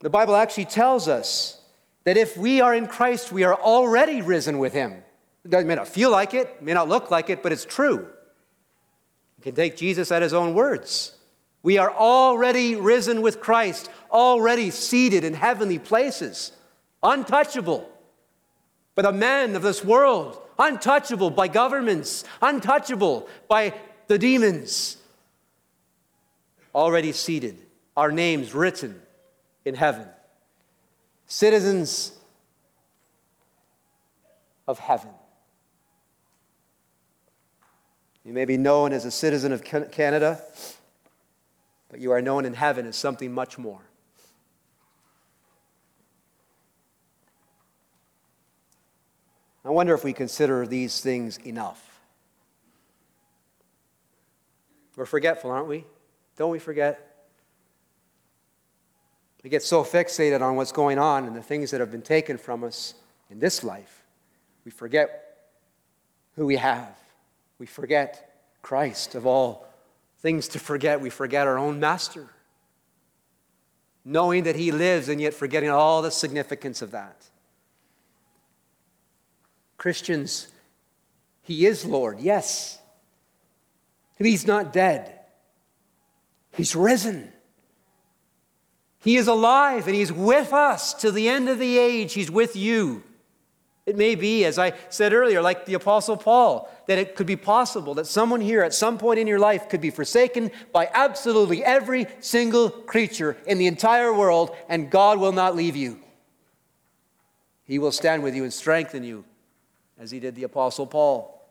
The 0.00 0.10
Bible 0.10 0.34
actually 0.34 0.64
tells 0.64 1.06
us 1.06 1.61
that 2.04 2.16
if 2.16 2.36
we 2.36 2.60
are 2.60 2.74
in 2.74 2.86
Christ, 2.86 3.32
we 3.32 3.44
are 3.44 3.54
already 3.54 4.22
risen 4.22 4.58
with 4.58 4.72
him. 4.72 5.02
It 5.44 5.66
may 5.66 5.74
not 5.74 5.88
feel 5.88 6.10
like 6.10 6.34
it, 6.34 6.62
may 6.62 6.72
not 6.72 6.88
look 6.88 7.10
like 7.10 7.30
it, 7.30 7.42
but 7.42 7.52
it's 7.52 7.64
true. 7.64 8.08
You 9.38 9.42
can 9.42 9.54
take 9.54 9.76
Jesus 9.76 10.12
at 10.12 10.22
his 10.22 10.32
own 10.32 10.54
words. 10.54 11.16
We 11.62 11.78
are 11.78 11.90
already 11.90 12.74
risen 12.76 13.22
with 13.22 13.40
Christ, 13.40 13.88
already 14.10 14.70
seated 14.70 15.24
in 15.24 15.34
heavenly 15.34 15.78
places, 15.78 16.52
untouchable 17.02 17.88
by 18.94 19.02
the 19.02 19.12
men 19.12 19.56
of 19.56 19.62
this 19.62 19.84
world, 19.84 20.40
untouchable 20.58 21.30
by 21.30 21.48
governments, 21.48 22.24
untouchable 22.40 23.28
by 23.48 23.74
the 24.08 24.18
demons. 24.18 24.96
Already 26.74 27.12
seated, 27.12 27.58
our 27.96 28.10
names 28.10 28.54
written 28.54 29.00
in 29.64 29.74
heaven, 29.74 30.08
citizens 31.32 32.12
of 34.68 34.78
heaven. 34.78 35.08
You 38.22 38.34
may 38.34 38.44
be 38.44 38.58
known 38.58 38.92
as 38.92 39.06
a 39.06 39.10
citizen 39.10 39.50
of 39.50 39.64
Canada, 39.64 40.42
but 41.88 42.00
you 42.00 42.12
are 42.12 42.20
known 42.20 42.44
in 42.44 42.52
heaven 42.52 42.86
as 42.86 42.96
something 42.96 43.32
much 43.32 43.56
more. 43.56 43.80
I 49.64 49.70
wonder 49.70 49.94
if 49.94 50.04
we 50.04 50.12
consider 50.12 50.66
these 50.66 51.00
things 51.00 51.38
enough. 51.38 51.98
We're 54.96 55.06
forgetful, 55.06 55.50
aren't 55.50 55.68
we? 55.68 55.86
Don't 56.36 56.50
we 56.50 56.58
forget? 56.58 57.11
We 59.42 59.50
get 59.50 59.62
so 59.62 59.82
fixated 59.82 60.40
on 60.40 60.56
what's 60.56 60.72
going 60.72 60.98
on 60.98 61.26
and 61.26 61.34
the 61.34 61.42
things 61.42 61.70
that 61.72 61.80
have 61.80 61.90
been 61.90 62.02
taken 62.02 62.38
from 62.38 62.62
us 62.62 62.94
in 63.30 63.40
this 63.40 63.64
life, 63.64 64.02
we 64.64 64.70
forget 64.70 65.22
who 66.36 66.46
we 66.46 66.56
have. 66.56 66.96
We 67.58 67.66
forget 67.66 68.44
Christ. 68.62 69.14
Of 69.14 69.26
all 69.26 69.66
things 70.18 70.48
to 70.48 70.58
forget, 70.58 71.00
we 71.00 71.10
forget 71.10 71.46
our 71.46 71.58
own 71.58 71.80
master. 71.80 72.28
Knowing 74.04 74.44
that 74.44 74.56
he 74.56 74.72
lives 74.72 75.08
and 75.08 75.20
yet 75.20 75.34
forgetting 75.34 75.70
all 75.70 76.02
the 76.02 76.10
significance 76.10 76.82
of 76.82 76.92
that. 76.92 77.24
Christians, 79.76 80.48
he 81.42 81.66
is 81.66 81.84
Lord, 81.84 82.20
yes. 82.20 82.78
He's 84.18 84.46
not 84.46 84.72
dead, 84.72 85.18
he's 86.52 86.76
risen. 86.76 87.32
He 89.02 89.16
is 89.16 89.26
alive 89.26 89.88
and 89.88 89.96
he's 89.96 90.12
with 90.12 90.52
us 90.52 90.94
to 90.94 91.10
the 91.10 91.28
end 91.28 91.48
of 91.48 91.58
the 91.58 91.76
age. 91.76 92.12
He's 92.14 92.30
with 92.30 92.54
you. 92.54 93.02
It 93.84 93.96
may 93.96 94.14
be, 94.14 94.44
as 94.44 94.60
I 94.60 94.74
said 94.90 95.12
earlier, 95.12 95.42
like 95.42 95.66
the 95.66 95.74
Apostle 95.74 96.16
Paul, 96.16 96.72
that 96.86 96.98
it 96.98 97.16
could 97.16 97.26
be 97.26 97.34
possible 97.34 97.94
that 97.94 98.06
someone 98.06 98.40
here 98.40 98.62
at 98.62 98.72
some 98.72 98.96
point 98.96 99.18
in 99.18 99.26
your 99.26 99.40
life 99.40 99.68
could 99.68 99.80
be 99.80 99.90
forsaken 99.90 100.52
by 100.72 100.88
absolutely 100.94 101.64
every 101.64 102.06
single 102.20 102.70
creature 102.70 103.36
in 103.44 103.58
the 103.58 103.66
entire 103.66 104.12
world, 104.12 104.54
and 104.68 104.88
God 104.88 105.18
will 105.18 105.32
not 105.32 105.56
leave 105.56 105.74
you. 105.74 105.98
He 107.64 107.80
will 107.80 107.90
stand 107.90 108.22
with 108.22 108.36
you 108.36 108.44
and 108.44 108.52
strengthen 108.52 109.02
you, 109.02 109.24
as 109.98 110.12
he 110.12 110.20
did 110.20 110.36
the 110.36 110.44
Apostle 110.44 110.86
Paul. 110.86 111.44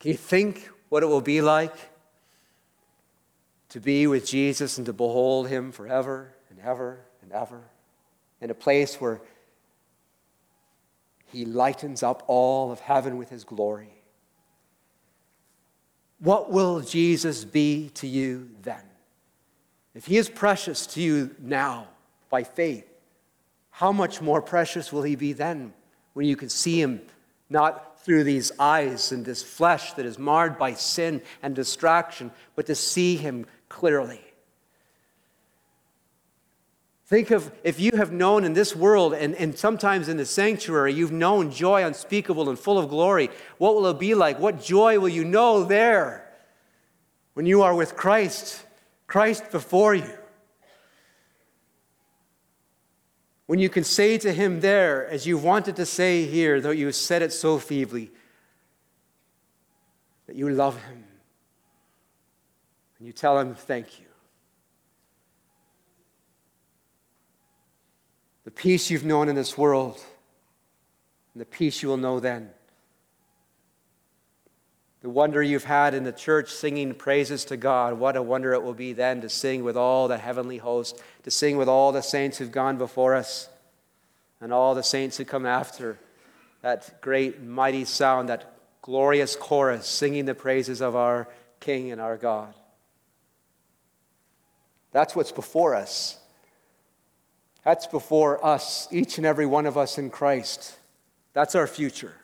Can 0.00 0.12
you 0.12 0.16
think 0.16 0.70
what 0.88 1.02
it 1.02 1.06
will 1.06 1.20
be 1.20 1.42
like 1.42 1.74
to 3.74 3.80
be 3.80 4.06
with 4.06 4.24
Jesus 4.24 4.78
and 4.78 4.86
to 4.86 4.92
behold 4.92 5.48
him 5.48 5.72
forever 5.72 6.32
and 6.48 6.60
ever 6.60 7.00
and 7.22 7.32
ever 7.32 7.60
in 8.40 8.48
a 8.48 8.54
place 8.54 9.00
where 9.00 9.20
he 11.32 11.44
lightens 11.44 12.00
up 12.00 12.22
all 12.28 12.70
of 12.70 12.78
heaven 12.78 13.16
with 13.16 13.30
his 13.30 13.42
glory? 13.42 13.90
What 16.20 16.52
will 16.52 16.82
Jesus 16.82 17.44
be 17.44 17.90
to 17.94 18.06
you 18.06 18.48
then? 18.62 18.80
If 19.92 20.06
he 20.06 20.18
is 20.18 20.28
precious 20.28 20.86
to 20.88 21.02
you 21.02 21.34
now 21.40 21.88
by 22.30 22.44
faith, 22.44 22.86
how 23.70 23.90
much 23.90 24.20
more 24.20 24.40
precious 24.40 24.92
will 24.92 25.02
he 25.02 25.16
be 25.16 25.32
then 25.32 25.72
when 26.12 26.26
you 26.26 26.36
can 26.36 26.48
see 26.48 26.80
him 26.80 27.02
not 27.50 28.00
through 28.04 28.22
these 28.22 28.52
eyes 28.60 29.10
and 29.10 29.24
this 29.24 29.42
flesh 29.42 29.94
that 29.94 30.06
is 30.06 30.16
marred 30.16 30.58
by 30.58 30.74
sin 30.74 31.22
and 31.42 31.56
distraction, 31.56 32.30
but 32.54 32.66
to 32.66 32.74
see 32.76 33.16
him 33.16 33.46
clearly? 33.74 34.20
Think 37.06 37.32
of 37.32 37.52
if 37.64 37.80
you 37.80 37.90
have 37.96 38.12
known 38.12 38.44
in 38.44 38.54
this 38.54 38.74
world 38.74 39.12
and, 39.12 39.34
and 39.34 39.58
sometimes 39.58 40.08
in 40.08 40.16
the 40.16 40.24
sanctuary, 40.24 40.94
you've 40.94 41.12
known 41.12 41.50
joy 41.50 41.84
unspeakable 41.84 42.48
and 42.48 42.58
full 42.58 42.78
of 42.78 42.88
glory. 42.88 43.30
What 43.58 43.74
will 43.74 43.88
it 43.88 43.98
be 43.98 44.14
like? 44.14 44.38
What 44.38 44.62
joy 44.62 44.98
will 45.00 45.08
you 45.08 45.24
know 45.24 45.64
there 45.64 46.32
when 47.34 47.46
you 47.46 47.62
are 47.62 47.74
with 47.74 47.96
Christ, 47.96 48.64
Christ 49.08 49.50
before 49.50 49.94
you? 49.94 50.10
When 53.46 53.58
you 53.58 53.68
can 53.68 53.84
say 53.84 54.16
to 54.18 54.32
him 54.32 54.60
there, 54.60 55.06
as 55.08 55.26
you 55.26 55.36
wanted 55.36 55.76
to 55.76 55.84
say 55.84 56.24
here, 56.24 56.60
though 56.60 56.70
you 56.70 56.90
said 56.92 57.22
it 57.22 57.32
so 57.32 57.58
feebly, 57.58 58.12
that 60.26 60.36
you 60.36 60.48
love 60.48 60.82
him. 60.82 61.04
And 62.98 63.06
you 63.06 63.12
tell 63.12 63.38
him, 63.38 63.54
thank 63.54 64.00
you. 64.00 64.06
the 68.44 68.50
peace 68.50 68.90
you've 68.90 69.04
known 69.04 69.28
in 69.28 69.34
this 69.34 69.56
world, 69.56 70.00
and 71.32 71.40
the 71.40 71.46
peace 71.46 71.82
you 71.82 71.88
will 71.88 71.96
know 71.96 72.20
then. 72.20 72.50
The 75.00 75.08
wonder 75.10 75.42
you've 75.42 75.64
had 75.64 75.94
in 75.94 76.04
the 76.04 76.12
church 76.12 76.50
singing 76.50 76.94
praises 76.94 77.44
to 77.46 77.56
God, 77.56 77.94
what 77.98 78.16
a 78.16 78.22
wonder 78.22 78.52
it 78.52 78.62
will 78.62 78.74
be 78.74 78.92
then 78.92 79.20
to 79.22 79.28
sing 79.28 79.64
with 79.64 79.76
all 79.76 80.08
the 80.08 80.18
heavenly 80.18 80.58
host, 80.58 81.00
to 81.24 81.30
sing 81.30 81.56
with 81.56 81.68
all 81.68 81.92
the 81.92 82.02
saints 82.02 82.38
who've 82.38 82.52
gone 82.52 82.78
before 82.78 83.14
us, 83.14 83.48
and 84.40 84.52
all 84.52 84.74
the 84.74 84.82
saints 84.82 85.16
who 85.16 85.24
come 85.24 85.46
after. 85.46 85.98
That 86.62 87.00
great, 87.00 87.42
mighty 87.42 87.84
sound, 87.84 88.28
that 88.28 88.56
glorious 88.80 89.36
chorus 89.36 89.86
singing 89.86 90.26
the 90.26 90.34
praises 90.34 90.80
of 90.80 90.96
our 90.96 91.28
King 91.60 91.92
and 91.92 92.00
our 92.00 92.16
God. 92.16 92.54
That's 94.94 95.16
what's 95.16 95.32
before 95.32 95.74
us. 95.74 96.16
That's 97.64 97.88
before 97.88 98.44
us, 98.46 98.86
each 98.92 99.18
and 99.18 99.26
every 99.26 99.44
one 99.44 99.66
of 99.66 99.76
us 99.76 99.98
in 99.98 100.08
Christ. 100.08 100.78
That's 101.32 101.56
our 101.56 101.66
future. 101.66 102.14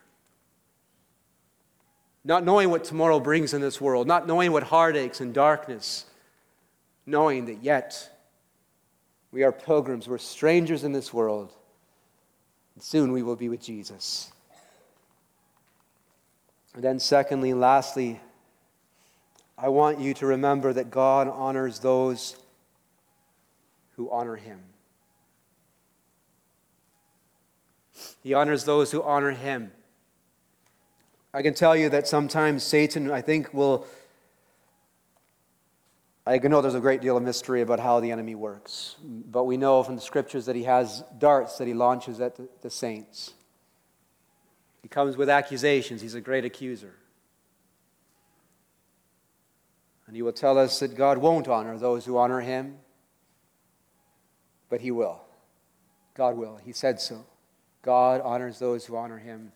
Not 2.25 2.45
knowing 2.45 2.71
what 2.71 2.85
tomorrow 2.85 3.19
brings 3.19 3.55
in 3.55 3.61
this 3.61 3.81
world, 3.81 4.07
not 4.07 4.29
knowing 4.29 4.53
what 4.53 4.63
heartaches 4.63 5.21
and 5.21 5.35
darkness, 5.35 6.07
knowing 7.07 7.47
that 7.47 7.65
yet 7.65 8.09
we 9.33 9.43
are 9.43 9.51
pilgrims, 9.51 10.07
we're 10.07 10.19
strangers 10.19 10.85
in 10.85 10.93
this 10.93 11.13
world, 11.13 11.53
and 12.77 12.85
soon 12.85 13.11
we 13.11 13.25
will 13.25 13.37
be 13.37 13.49
with 13.49 13.61
Jesus. 13.61 14.31
And 16.75 16.85
then, 16.85 17.01
secondly, 17.01 17.53
lastly, 17.53 18.21
I 19.59 19.71
want 19.71 19.99
you 19.99 20.15
to 20.15 20.27
remember 20.27 20.73
that 20.73 20.93
God 20.93 21.27
honors 21.27 21.81
those 21.81 22.37
who 23.97 24.11
honor 24.11 24.37
Him. 24.37 24.61
He 28.23 28.35
honors 28.35 28.65
those 28.65 28.91
who 28.91 29.03
honor 29.03 29.31
him. 29.31 29.73
I 31.33 31.43
can 31.43 31.55
tell 31.55 31.77
you 31.77 31.89
that 31.91 32.09
sometimes 32.09 32.63
Satan, 32.63 33.11
I 33.11 33.21
think, 33.21 33.53
will. 33.55 33.87
I 36.27 36.39
know 36.39 36.61
there's 36.61 36.75
a 36.75 36.81
great 36.81 37.01
deal 37.01 37.17
of 37.17 37.23
mystery 37.23 37.63
about 37.63 37.81
how 37.81 37.99
the 38.01 38.11
enemy 38.13 38.35
works, 38.35 38.97
but 39.03 39.45
we 39.45 39.57
know 39.57 39.83
from 39.83 39.97
the 39.97 40.03
scriptures 40.03 40.47
that 40.47 40.57
he 40.57 40.65
has 40.65 41.03
darts 41.19 41.59
that 41.59 41.67
he 41.67 41.75
launches 41.75 42.21
at 42.21 42.37
the, 42.37 42.49
the 42.63 42.71
saints. 42.71 43.33
He 44.83 44.89
comes 44.89 45.17
with 45.17 45.29
accusations, 45.29 46.03
he's 46.03 46.15
a 46.15 46.21
great 46.21 46.45
accuser. 46.45 46.95
And 50.07 50.17
he 50.17 50.23
will 50.23 50.33
tell 50.33 50.59
us 50.59 50.79
that 50.81 50.97
God 50.97 51.19
won't 51.19 51.49
honor 51.49 51.79
those 51.79 52.05
who 52.05 52.19
honor 52.19 52.41
him, 52.41 52.77
but 54.71 54.81
he 54.81 54.91
will. 54.91 55.21
God 56.15 56.37
will. 56.37 56.59
He 56.65 56.73
said 56.73 57.01
so. 57.01 57.27
God 57.83 58.23
honors 58.23 58.59
those 58.59 58.87
who 58.87 58.97
honor 58.97 59.19
him. 59.19 59.53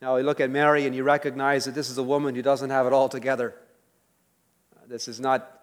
Now, 0.00 0.16
you 0.16 0.24
look 0.24 0.40
at 0.40 0.50
Mary 0.50 0.86
and 0.86 0.94
you 0.94 1.02
recognize 1.02 1.64
that 1.64 1.74
this 1.74 1.90
is 1.90 1.98
a 1.98 2.02
woman 2.02 2.34
who 2.34 2.42
doesn't 2.42 2.70
have 2.70 2.86
it 2.86 2.92
all 2.92 3.08
together. 3.08 3.54
This 4.86 5.08
is 5.08 5.20
not 5.20 5.60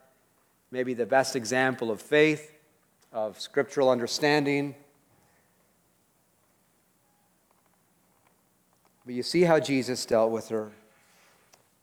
maybe 0.69 0.93
the 0.93 1.05
best 1.05 1.35
example 1.35 1.89
of 1.89 2.01
faith, 2.01 2.51
of 3.11 3.39
scriptural 3.39 3.89
understanding. 3.89 4.75
But 9.05 9.15
you 9.15 9.23
see 9.23 9.43
how 9.43 9.59
Jesus 9.59 10.05
dealt 10.05 10.31
with 10.31 10.49
her. 10.49 10.71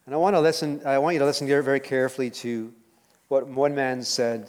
And 0.06 0.14
I 0.14 0.18
want 0.18 0.36
to 0.36 0.40
listen, 0.40 0.82
I 0.86 0.98
want 0.98 1.14
you 1.14 1.20
to 1.20 1.24
listen 1.24 1.46
very 1.46 1.80
carefully 1.80 2.30
to 2.30 2.72
what 3.28 3.46
one 3.46 3.74
man 3.74 4.02
said 4.02 4.48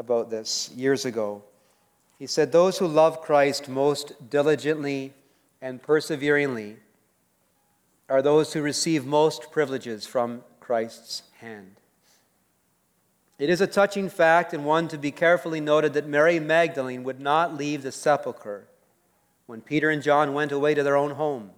about 0.00 0.30
this 0.30 0.70
years 0.74 1.04
ago. 1.04 1.42
He 2.18 2.26
said, 2.26 2.50
Those 2.50 2.78
who 2.78 2.88
love 2.88 3.20
Christ 3.20 3.68
most 3.68 4.30
diligently 4.30 5.12
and 5.60 5.82
perseveringly 5.82 6.78
are 8.08 8.22
those 8.22 8.54
who 8.54 8.62
receive 8.62 9.04
most 9.04 9.52
privileges 9.52 10.06
from 10.06 10.42
Christ's 10.58 11.22
hand. 11.40 11.76
It 13.38 13.50
is 13.50 13.60
a 13.60 13.66
touching 13.66 14.08
fact 14.08 14.54
and 14.54 14.64
one 14.64 14.88
to 14.88 14.96
be 14.96 15.10
carefully 15.10 15.60
noted 15.60 15.92
that 15.92 16.06
Mary 16.06 16.40
Magdalene 16.40 17.04
would 17.04 17.20
not 17.20 17.56
leave 17.56 17.82
the 17.82 17.92
sepulchre 17.92 18.68
when 19.46 19.60
Peter 19.60 19.90
and 19.90 20.02
John 20.02 20.32
went 20.32 20.50
away 20.50 20.74
to 20.74 20.82
their 20.82 20.96
own 20.96 21.12
home. 21.12 21.50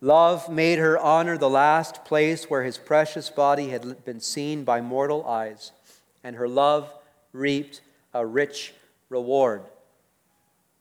Love 0.00 0.48
made 0.48 0.78
her 0.78 0.96
honor 0.98 1.36
the 1.36 1.50
last 1.50 2.04
place 2.04 2.44
where 2.44 2.62
his 2.62 2.78
precious 2.78 3.28
body 3.28 3.70
had 3.70 4.04
been 4.04 4.20
seen 4.20 4.62
by 4.62 4.80
mortal 4.80 5.26
eyes, 5.26 5.72
and 6.22 6.36
her 6.36 6.48
love 6.48 6.92
reaped 7.36 7.80
a 8.14 8.24
rich 8.24 8.74
reward. 9.08 9.62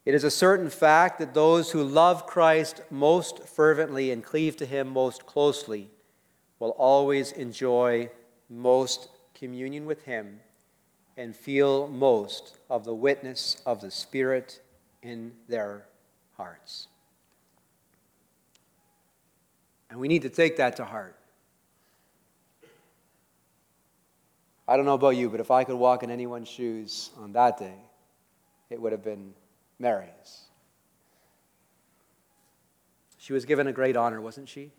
It 0.06 0.14
is 0.14 0.24
a 0.24 0.32
certain 0.32 0.70
fact 0.70 1.20
that 1.20 1.34
those 1.34 1.72
who 1.72 1.84
love 1.84 2.28
Christ 2.28 2.82
most 2.92 3.48
fervently 3.48 4.12
and 4.12 4.24
cleave 4.24 4.56
to 4.58 4.66
him 4.66 4.88
most 4.88 5.26
closely 5.26 5.90
will 6.60 6.72
always 6.72 7.32
enjoy 7.32 8.10
most 8.50 9.10
communion 9.34 9.86
with 9.86 10.04
him 10.04 10.40
and 11.18 11.36
feel 11.36 11.88
most 11.88 12.58
of 12.70 12.86
the 12.86 12.94
witness 12.94 13.62
of 13.66 13.82
the 13.82 13.90
Spirit 13.90 14.62
in 15.02 15.32
their 15.48 15.86
hearts. 16.38 16.88
And 19.90 20.00
we 20.00 20.08
need 20.08 20.24
to 20.24 20.30
take 20.30 20.58
that 20.58 20.76
to 20.78 20.86
heart. 20.86 21.16
I 24.68 24.78
don't 24.78 24.86
know 24.86 24.96
about 24.96 25.16
you, 25.16 25.30
but 25.30 25.40
if 25.40 25.52
I 25.52 25.64
could 25.64 25.76
walk 25.76 26.04
in 26.04 26.10
anyone's 26.10 26.48
shoes 26.48 27.12
on 27.18 27.34
that 27.34 27.58
day, 27.58 27.76
it 28.70 28.82
would 28.82 28.92
have 28.92 29.04
been 29.04 29.34
Mary's. 29.78 30.42
She 33.18 33.34
was 33.34 33.46
given 33.46 33.68
a 33.68 33.72
great 33.72 33.96
honor, 33.96 34.22
wasn't 34.22 34.50
she? 34.50 34.72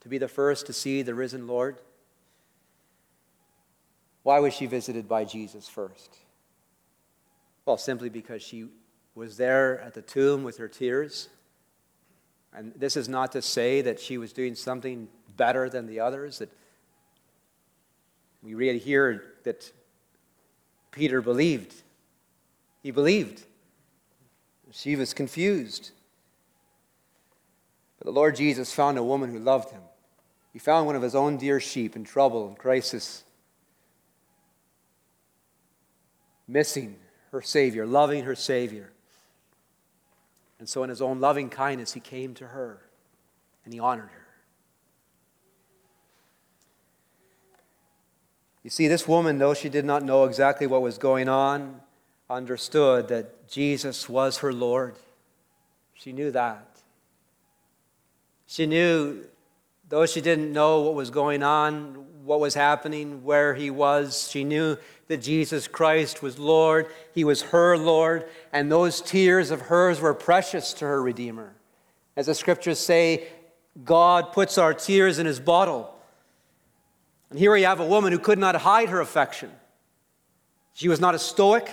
To 0.00 0.08
be 0.08 0.18
the 0.18 0.28
first 0.28 0.66
to 0.66 0.72
see 0.72 1.02
the 1.02 1.14
risen 1.14 1.46
Lord. 1.46 1.78
Why 4.22 4.38
was 4.38 4.54
she 4.54 4.66
visited 4.66 5.08
by 5.08 5.24
Jesus 5.24 5.68
first? 5.68 6.16
Well, 7.66 7.76
simply 7.76 8.08
because 8.10 8.42
she 8.42 8.68
was 9.14 9.36
there 9.36 9.80
at 9.80 9.94
the 9.94 10.02
tomb 10.02 10.42
with 10.42 10.58
her 10.58 10.68
tears. 10.68 11.28
And 12.54 12.72
this 12.76 12.96
is 12.96 13.08
not 13.08 13.32
to 13.32 13.42
say 13.42 13.80
that 13.82 14.00
she 14.00 14.18
was 14.18 14.32
doing 14.32 14.54
something 14.54 15.08
better 15.36 15.68
than 15.68 15.86
the 15.86 16.00
others. 16.00 16.38
That 16.38 16.50
we 18.44 18.54
read 18.54 18.80
here 18.82 19.24
that 19.44 19.72
Peter 20.92 21.20
believed 21.20 21.74
he 22.84 22.90
believed. 22.90 23.42
She 24.70 24.94
was 24.94 25.14
confused. 25.14 25.92
But 27.98 28.04
the 28.04 28.12
Lord 28.12 28.36
Jesus 28.36 28.74
found 28.74 28.98
a 28.98 29.02
woman 29.02 29.30
who 29.30 29.38
loved 29.38 29.70
him. 29.70 29.80
He 30.52 30.58
found 30.58 30.86
one 30.86 30.94
of 30.94 31.00
his 31.00 31.14
own 31.14 31.38
dear 31.38 31.60
sheep 31.60 31.96
in 31.96 32.04
trouble 32.04 32.46
and 32.46 32.58
crisis. 32.58 33.24
missing 36.46 36.96
her 37.30 37.40
Savior, 37.40 37.86
loving 37.86 38.24
her 38.24 38.34
Savior. 38.34 38.92
And 40.58 40.68
so, 40.68 40.82
in 40.82 40.90
his 40.90 41.00
own 41.00 41.18
loving 41.18 41.48
kindness, 41.48 41.94
he 41.94 42.00
came 42.00 42.34
to 42.34 42.48
her 42.48 42.82
and 43.64 43.72
he 43.72 43.80
honored 43.80 44.10
her. 44.10 44.23
You 48.64 48.70
see, 48.70 48.88
this 48.88 49.06
woman, 49.06 49.38
though 49.38 49.54
she 49.54 49.68
did 49.68 49.84
not 49.84 50.02
know 50.02 50.24
exactly 50.24 50.66
what 50.66 50.80
was 50.80 50.96
going 50.96 51.28
on, 51.28 51.80
understood 52.30 53.08
that 53.08 53.46
Jesus 53.46 54.08
was 54.08 54.38
her 54.38 54.52
Lord. 54.52 54.96
She 55.92 56.12
knew 56.12 56.30
that. 56.30 56.66
She 58.46 58.66
knew, 58.66 59.24
though 59.90 60.06
she 60.06 60.22
didn't 60.22 60.52
know 60.52 60.80
what 60.80 60.94
was 60.94 61.10
going 61.10 61.42
on, 61.42 62.06
what 62.24 62.40
was 62.40 62.54
happening, 62.54 63.22
where 63.22 63.54
he 63.54 63.70
was, 63.70 64.30
she 64.30 64.44
knew 64.44 64.78
that 65.08 65.18
Jesus 65.18 65.68
Christ 65.68 66.22
was 66.22 66.38
Lord. 66.38 66.86
He 67.14 67.22
was 67.22 67.42
her 67.42 67.76
Lord, 67.76 68.26
and 68.50 68.72
those 68.72 69.02
tears 69.02 69.50
of 69.50 69.62
hers 69.62 70.00
were 70.00 70.14
precious 70.14 70.72
to 70.74 70.86
her 70.86 71.02
Redeemer. 71.02 71.54
As 72.16 72.26
the 72.26 72.34
scriptures 72.34 72.78
say, 72.78 73.28
God 73.84 74.32
puts 74.32 74.56
our 74.56 74.72
tears 74.72 75.18
in 75.18 75.26
his 75.26 75.40
bottle. 75.40 75.93
And 77.34 77.40
here 77.40 77.50
we 77.50 77.62
have 77.62 77.80
a 77.80 77.84
woman 77.84 78.12
who 78.12 78.20
could 78.20 78.38
not 78.38 78.54
hide 78.54 78.90
her 78.90 79.00
affection. 79.00 79.50
She 80.72 80.86
was 80.86 81.00
not 81.00 81.16
a 81.16 81.18
stoic, 81.18 81.68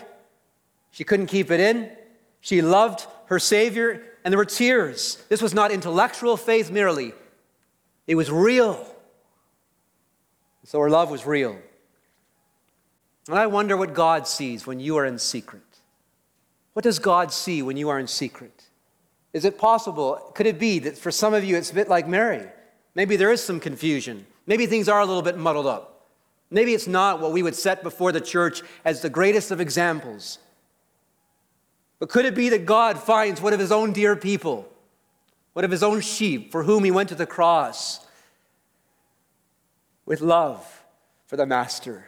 she 0.89 1.03
couldn't 1.03 1.27
keep 1.27 1.51
it 1.51 1.59
in. 1.59 1.91
She 2.39 2.63
loved 2.63 3.05
her 3.27 3.37
Savior, 3.37 4.01
and 4.23 4.31
there 4.31 4.39
were 4.39 4.45
tears. 4.45 5.23
This 5.29 5.39
was 5.39 5.53
not 5.53 5.69
intellectual 5.69 6.35
faith 6.35 6.71
merely, 6.71 7.13
it 8.07 8.15
was 8.15 8.31
real. 8.31 8.83
So 10.63 10.79
her 10.79 10.89
love 10.89 11.11
was 11.11 11.27
real. 11.27 11.59
And 13.27 13.37
I 13.37 13.45
wonder 13.45 13.77
what 13.77 13.93
God 13.93 14.27
sees 14.27 14.65
when 14.65 14.79
you 14.79 14.97
are 14.97 15.05
in 15.05 15.19
secret. 15.19 15.61
What 16.73 16.81
does 16.81 16.97
God 16.97 17.31
see 17.31 17.61
when 17.61 17.77
you 17.77 17.89
are 17.89 17.99
in 17.99 18.07
secret? 18.07 18.63
Is 19.31 19.45
it 19.45 19.59
possible? 19.59 20.31
Could 20.33 20.47
it 20.47 20.57
be 20.57 20.79
that 20.79 20.97
for 20.97 21.11
some 21.11 21.35
of 21.35 21.43
you 21.43 21.55
it's 21.55 21.69
a 21.69 21.75
bit 21.75 21.87
like 21.87 22.07
Mary? 22.07 22.47
Maybe 22.95 23.15
there 23.15 23.31
is 23.31 23.43
some 23.43 23.59
confusion. 23.59 24.25
Maybe 24.45 24.65
things 24.65 24.89
are 24.89 24.99
a 24.99 25.05
little 25.05 25.21
bit 25.21 25.37
muddled 25.37 25.67
up. 25.67 26.07
Maybe 26.49 26.73
it's 26.73 26.87
not 26.87 27.21
what 27.21 27.31
we 27.31 27.43
would 27.43 27.55
set 27.55 27.81
before 27.81 28.11
the 28.11 28.19
church 28.19 28.61
as 28.83 29.01
the 29.01 29.09
greatest 29.09 29.51
of 29.51 29.61
examples. 29.61 30.37
But 31.99 32.09
could 32.09 32.25
it 32.25 32.35
be 32.35 32.49
that 32.49 32.65
God 32.65 32.99
finds 32.99 33.39
one 33.39 33.53
of 33.53 33.59
his 33.59 33.71
own 33.71 33.93
dear 33.93 34.15
people, 34.15 34.67
one 35.53 35.63
of 35.63 35.71
his 35.71 35.83
own 35.83 36.01
sheep 36.01 36.51
for 36.51 36.63
whom 36.63 36.83
he 36.83 36.91
went 36.91 37.09
to 37.09 37.15
the 37.15 37.25
cross 37.25 38.05
with 40.05 40.19
love 40.19 40.83
for 41.27 41.37
the 41.37 41.45
Master? 41.45 42.07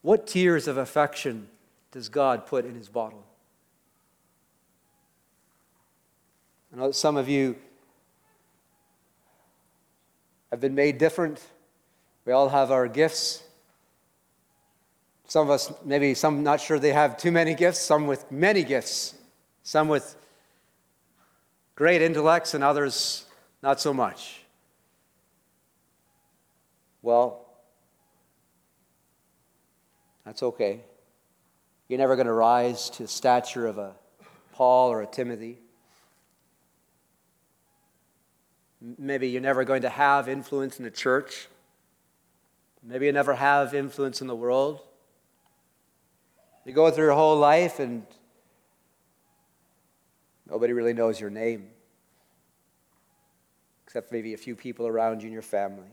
What 0.00 0.26
tears 0.28 0.68
of 0.68 0.78
affection 0.78 1.48
does 1.90 2.08
God 2.08 2.46
put 2.46 2.64
in 2.64 2.76
his 2.76 2.88
bottle? 2.88 3.25
I 6.76 6.78
know 6.78 6.86
that 6.88 6.94
some 6.94 7.16
of 7.16 7.26
you 7.26 7.56
have 10.50 10.60
been 10.60 10.74
made 10.74 10.98
different. 10.98 11.42
We 12.26 12.34
all 12.34 12.50
have 12.50 12.70
our 12.70 12.86
gifts. 12.86 13.42
Some 15.26 15.46
of 15.46 15.50
us, 15.50 15.72
maybe 15.86 16.12
some 16.12 16.42
not 16.42 16.60
sure 16.60 16.78
they 16.78 16.92
have 16.92 17.16
too 17.16 17.32
many 17.32 17.54
gifts, 17.54 17.78
some 17.78 18.06
with 18.06 18.30
many 18.30 18.62
gifts, 18.62 19.14
some 19.62 19.88
with 19.88 20.16
great 21.76 22.02
intellects, 22.02 22.52
and 22.52 22.62
others 22.62 23.24
not 23.62 23.80
so 23.80 23.94
much. 23.94 24.42
Well, 27.00 27.46
that's 30.26 30.42
okay. 30.42 30.82
You're 31.88 31.98
never 31.98 32.16
going 32.16 32.26
to 32.26 32.34
rise 32.34 32.90
to 32.90 33.04
the 33.04 33.08
stature 33.08 33.66
of 33.66 33.78
a 33.78 33.94
Paul 34.52 34.92
or 34.92 35.00
a 35.00 35.06
Timothy. 35.06 35.60
Maybe 38.98 39.28
you're 39.28 39.42
never 39.42 39.64
going 39.64 39.82
to 39.82 39.88
have 39.88 40.28
influence 40.28 40.78
in 40.78 40.84
the 40.84 40.90
church. 40.90 41.48
Maybe 42.82 43.06
you 43.06 43.12
never 43.12 43.34
have 43.34 43.74
influence 43.74 44.20
in 44.20 44.28
the 44.28 44.36
world. 44.36 44.80
You 46.64 46.72
go 46.72 46.90
through 46.90 47.06
your 47.06 47.14
whole 47.14 47.36
life 47.36 47.80
and 47.80 48.06
nobody 50.48 50.72
really 50.72 50.92
knows 50.92 51.20
your 51.20 51.30
name, 51.30 51.68
except 53.84 54.12
maybe 54.12 54.34
a 54.34 54.36
few 54.36 54.54
people 54.54 54.86
around 54.86 55.22
you 55.22 55.26
and 55.26 55.32
your 55.32 55.42
family. 55.42 55.90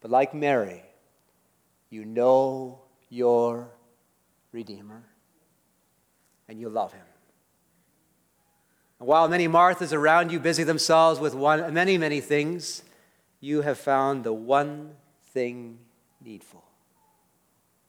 But 0.00 0.10
like 0.10 0.34
Mary, 0.34 0.82
you 1.90 2.04
know 2.04 2.80
your 3.10 3.68
Redeemer 4.52 5.02
and 6.48 6.58
you 6.58 6.68
love 6.68 6.92
him. 6.92 7.04
While 8.98 9.28
many 9.28 9.48
Marthas 9.48 9.92
around 9.92 10.32
you 10.32 10.40
busy 10.40 10.62
themselves 10.64 11.20
with 11.20 11.34
one, 11.34 11.74
many, 11.74 11.98
many 11.98 12.20
things, 12.20 12.82
you 13.40 13.62
have 13.62 13.78
found 13.78 14.24
the 14.24 14.32
one 14.32 14.92
thing 15.32 15.78
needful. 16.24 16.64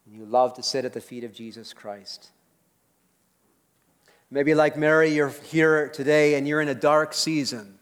And 0.05 0.15
you 0.15 0.25
love 0.25 0.55
to 0.55 0.63
sit 0.63 0.83
at 0.85 0.93
the 0.93 1.01
feet 1.01 1.23
of 1.23 1.33
Jesus 1.33 1.73
Christ. 1.73 2.31
Maybe, 4.29 4.55
like 4.55 4.75
Mary, 4.75 5.13
you're 5.13 5.29
here 5.29 5.87
today 5.89 6.35
and 6.35 6.47
you're 6.47 6.61
in 6.61 6.67
a 6.67 6.75
dark 6.75 7.13
season. 7.13 7.77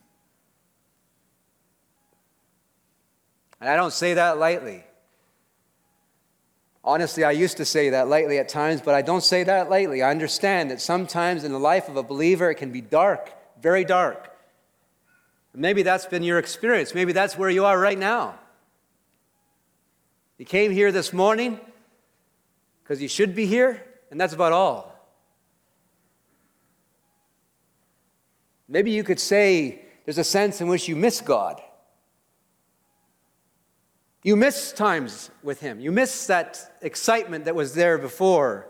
And 3.59 3.69
I 3.69 3.75
don't 3.75 3.93
say 3.93 4.15
that 4.15 4.37
lightly. 4.37 4.83
Honestly, 6.83 7.23
I 7.23 7.31
used 7.31 7.57
to 7.57 7.65
say 7.65 7.91
that 7.91 8.09
lightly 8.09 8.39
at 8.39 8.49
times, 8.49 8.81
but 8.81 8.93
I 8.93 9.01
don't 9.01 9.23
say 9.23 9.43
that 9.43 9.69
lightly. 9.69 10.01
I 10.01 10.11
understand 10.11 10.69
that 10.69 10.81
sometimes 10.81 11.45
in 11.45 11.53
the 11.53 11.59
life 11.59 11.87
of 11.87 11.95
a 11.95 12.03
believer 12.03 12.51
it 12.51 12.55
can 12.55 12.71
be 12.71 12.81
dark, 12.81 13.33
very 13.61 13.85
dark. 13.85 14.29
Maybe 15.55 15.83
that's 15.83 16.05
been 16.07 16.23
your 16.23 16.39
experience. 16.39 16.93
Maybe 16.93 17.13
that's 17.13 17.37
where 17.37 17.49
you 17.49 17.63
are 17.65 17.79
right 17.79 17.97
now. 17.97 18.39
You 20.37 20.45
came 20.45 20.71
here 20.71 20.91
this 20.91 21.13
morning 21.13 21.59
because 22.83 23.01
you 23.01 23.07
should 23.07 23.35
be 23.35 23.45
here, 23.45 23.81
and 24.11 24.19
that's 24.19 24.33
about 24.33 24.51
all. 24.51 24.93
Maybe 28.67 28.91
you 28.91 29.03
could 29.03 29.19
say 29.19 29.85
there's 30.05 30.17
a 30.17 30.23
sense 30.23 30.59
in 30.59 30.67
which 30.67 30.87
you 30.87 30.95
miss 30.95 31.21
God. 31.21 31.61
You 34.23 34.37
miss 34.37 34.71
times 34.71 35.29
with 35.43 35.59
Him. 35.59 35.81
You 35.81 35.91
miss 35.91 36.27
that 36.27 36.77
excitement 36.81 37.45
that 37.45 37.55
was 37.55 37.75
there 37.75 37.97
before. 37.97 38.67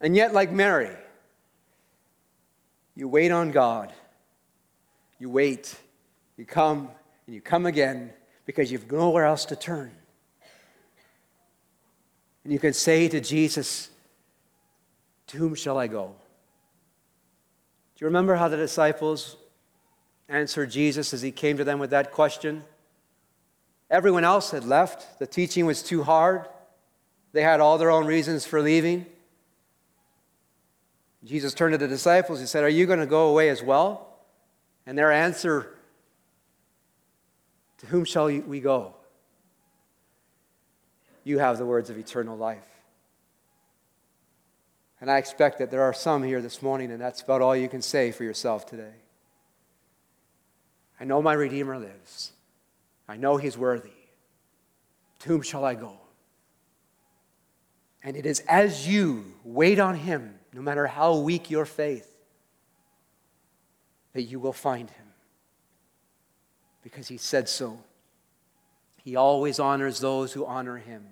And 0.00 0.14
yet, 0.14 0.34
like 0.34 0.52
Mary, 0.52 0.94
you 2.94 3.08
wait 3.08 3.30
on 3.30 3.50
God. 3.50 3.94
You 5.18 5.30
wait. 5.30 5.74
You 6.36 6.44
come, 6.44 6.90
and 7.26 7.34
you 7.34 7.40
come 7.40 7.64
again 7.64 8.12
because 8.44 8.70
you've 8.70 8.92
nowhere 8.92 9.24
else 9.24 9.46
to 9.46 9.56
turn. 9.56 9.90
And 12.44 12.52
you 12.52 12.58
can 12.58 12.74
say 12.74 13.08
to 13.08 13.20
Jesus, 13.20 13.88
To 15.28 15.38
whom 15.38 15.54
shall 15.54 15.78
I 15.78 15.86
go? 15.86 16.14
Do 17.96 18.04
you 18.04 18.06
remember 18.06 18.34
how 18.34 18.48
the 18.48 18.58
disciples 18.58 19.36
answered 20.28 20.70
Jesus 20.70 21.14
as 21.14 21.22
he 21.22 21.30
came 21.30 21.56
to 21.56 21.64
them 21.64 21.78
with 21.78 21.90
that 21.90 22.12
question. 22.12 22.64
Everyone 23.90 24.24
else 24.24 24.50
had 24.50 24.64
left. 24.64 25.18
The 25.18 25.26
teaching 25.26 25.66
was 25.66 25.82
too 25.82 26.02
hard. 26.02 26.46
They 27.32 27.42
had 27.42 27.60
all 27.60 27.78
their 27.78 27.90
own 27.90 28.06
reasons 28.06 28.44
for 28.44 28.60
leaving. 28.60 29.06
Jesus 31.24 31.54
turned 31.54 31.72
to 31.72 31.78
the 31.78 31.88
disciples. 31.88 32.40
He 32.40 32.46
said, 32.46 32.64
Are 32.64 32.68
you 32.68 32.86
going 32.86 32.98
to 32.98 33.06
go 33.06 33.28
away 33.28 33.48
as 33.48 33.62
well? 33.62 34.08
And 34.86 34.96
their 34.96 35.12
answer, 35.12 35.74
To 37.78 37.86
whom 37.86 38.04
shall 38.04 38.26
we 38.26 38.60
go? 38.60 38.94
You 41.24 41.38
have 41.38 41.58
the 41.58 41.66
words 41.66 41.90
of 41.90 41.98
eternal 41.98 42.36
life. 42.36 42.64
And 45.00 45.10
I 45.10 45.18
expect 45.18 45.58
that 45.58 45.70
there 45.70 45.82
are 45.82 45.92
some 45.92 46.22
here 46.22 46.40
this 46.40 46.62
morning, 46.62 46.90
and 46.90 47.00
that's 47.00 47.20
about 47.20 47.42
all 47.42 47.54
you 47.54 47.68
can 47.68 47.82
say 47.82 48.12
for 48.12 48.24
yourself 48.24 48.64
today. 48.66 48.94
I 50.98 51.04
know 51.04 51.20
my 51.20 51.32
Redeemer 51.32 51.78
lives. 51.78 52.32
I 53.08 53.16
know 53.16 53.36
he's 53.36 53.56
worthy. 53.56 53.90
To 55.20 55.28
whom 55.28 55.42
shall 55.42 55.64
I 55.64 55.74
go? 55.74 55.98
And 58.02 58.16
it 58.16 58.26
is 58.26 58.40
as 58.48 58.86
you 58.86 59.24
wait 59.44 59.78
on 59.78 59.96
him, 59.96 60.34
no 60.52 60.62
matter 60.62 60.86
how 60.86 61.16
weak 61.16 61.50
your 61.50 61.64
faith, 61.64 62.10
that 64.12 64.22
you 64.22 64.38
will 64.38 64.52
find 64.52 64.88
him. 64.88 65.06
Because 66.82 67.08
he 67.08 67.16
said 67.16 67.48
so. 67.48 67.78
He 69.02 69.16
always 69.16 69.58
honors 69.58 70.00
those 70.00 70.32
who 70.32 70.46
honor 70.46 70.78
him. 70.78 71.04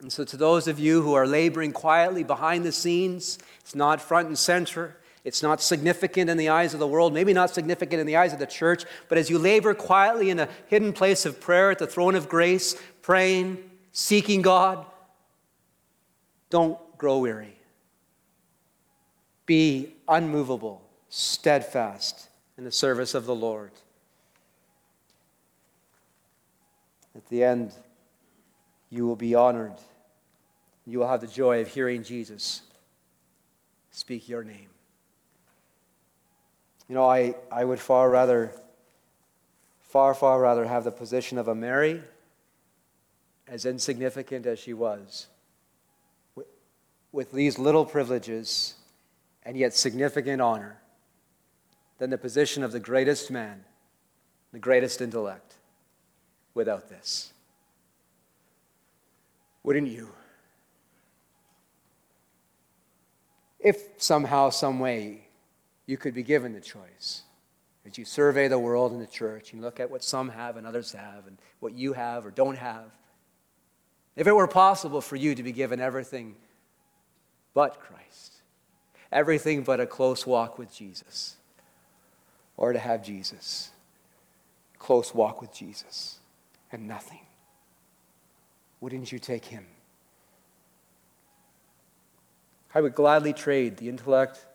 And 0.00 0.12
so, 0.12 0.24
to 0.24 0.36
those 0.36 0.68
of 0.68 0.78
you 0.78 1.02
who 1.02 1.14
are 1.14 1.26
laboring 1.26 1.72
quietly 1.72 2.22
behind 2.22 2.64
the 2.64 2.72
scenes, 2.72 3.38
it's 3.60 3.74
not 3.74 4.00
front 4.00 4.28
and 4.28 4.38
center, 4.38 4.96
It's 5.24 5.42
not 5.42 5.62
significant 5.62 6.28
in 6.28 6.36
the 6.36 6.50
eyes 6.50 6.74
of 6.74 6.80
the 6.80 6.86
world, 6.86 7.14
maybe 7.14 7.32
not 7.32 7.48
significant 7.48 7.98
in 7.98 8.06
the 8.06 8.16
eyes 8.16 8.34
of 8.34 8.38
the 8.38 8.46
church, 8.46 8.84
but 9.08 9.16
as 9.16 9.30
you 9.30 9.38
labor 9.38 9.72
quietly 9.72 10.28
in 10.28 10.38
a 10.38 10.48
hidden 10.66 10.92
place 10.92 11.24
of 11.24 11.40
prayer 11.40 11.70
at 11.70 11.78
the 11.78 11.86
throne 11.86 12.14
of 12.14 12.28
grace, 12.28 12.76
praying, 13.00 13.58
seeking 13.92 14.42
God, 14.42 14.84
don't 16.50 16.78
grow 16.98 17.18
weary. 17.18 17.56
Be 19.46 19.94
unmovable, 20.06 20.82
steadfast 21.08 22.28
in 22.58 22.64
the 22.64 22.72
service 22.72 23.14
of 23.14 23.24
the 23.24 23.34
Lord. 23.34 23.72
At 27.16 27.26
the 27.28 27.44
end, 27.44 27.72
you 28.90 29.06
will 29.06 29.16
be 29.16 29.34
honored. 29.34 29.74
You 30.86 30.98
will 30.98 31.08
have 31.08 31.22
the 31.22 31.26
joy 31.26 31.62
of 31.62 31.68
hearing 31.68 32.02
Jesus 32.02 32.60
speak 33.90 34.28
your 34.28 34.44
name. 34.44 34.73
You 36.94 37.00
know, 37.00 37.10
I, 37.10 37.34
I 37.50 37.64
would 37.64 37.80
far 37.80 38.08
rather, 38.08 38.52
far, 39.80 40.14
far 40.14 40.40
rather 40.40 40.64
have 40.64 40.84
the 40.84 40.92
position 40.92 41.38
of 41.38 41.48
a 41.48 41.54
Mary, 41.56 42.00
as 43.48 43.66
insignificant 43.66 44.46
as 44.46 44.60
she 44.60 44.72
was, 44.72 45.26
with, 46.36 46.46
with 47.10 47.32
these 47.32 47.58
little 47.58 47.84
privileges 47.84 48.74
and 49.42 49.56
yet 49.56 49.74
significant 49.74 50.40
honor, 50.40 50.78
than 51.98 52.10
the 52.10 52.16
position 52.16 52.62
of 52.62 52.70
the 52.70 52.78
greatest 52.78 53.28
man, 53.28 53.64
the 54.52 54.60
greatest 54.60 55.00
intellect, 55.00 55.54
without 56.54 56.88
this. 56.88 57.32
Wouldn't 59.64 59.88
you? 59.88 60.10
If 63.58 63.82
somehow, 63.98 64.50
some 64.50 64.78
way, 64.78 65.23
you 65.86 65.96
could 65.96 66.14
be 66.14 66.22
given 66.22 66.52
the 66.52 66.60
choice. 66.60 67.22
As 67.86 67.98
you 67.98 68.04
survey 68.04 68.48
the 68.48 68.58
world 68.58 68.92
and 68.92 69.00
the 69.00 69.06
church 69.06 69.52
and 69.52 69.60
look 69.60 69.78
at 69.78 69.90
what 69.90 70.02
some 70.02 70.30
have 70.30 70.56
and 70.56 70.66
others 70.66 70.92
have 70.92 71.26
and 71.26 71.36
what 71.60 71.74
you 71.74 71.92
have 71.92 72.24
or 72.24 72.30
don't 72.30 72.56
have. 72.56 72.86
If 74.16 74.26
it 74.26 74.32
were 74.32 74.48
possible 74.48 75.00
for 75.00 75.16
you 75.16 75.34
to 75.34 75.42
be 75.42 75.52
given 75.52 75.80
everything 75.80 76.36
but 77.52 77.80
Christ, 77.80 78.32
everything 79.12 79.62
but 79.62 79.80
a 79.80 79.86
close 79.86 80.26
walk 80.26 80.58
with 80.58 80.74
Jesus, 80.74 81.36
or 82.56 82.72
to 82.72 82.78
have 82.78 83.04
Jesus, 83.04 83.70
close 84.78 85.14
walk 85.14 85.40
with 85.40 85.52
Jesus, 85.52 86.20
and 86.72 86.88
nothing, 86.88 87.26
wouldn't 88.80 89.12
you 89.12 89.18
take 89.18 89.44
him? 89.44 89.66
I 92.74 92.80
would 92.80 92.94
gladly 92.94 93.32
trade 93.32 93.76
the 93.76 93.88
intellect 93.88 94.46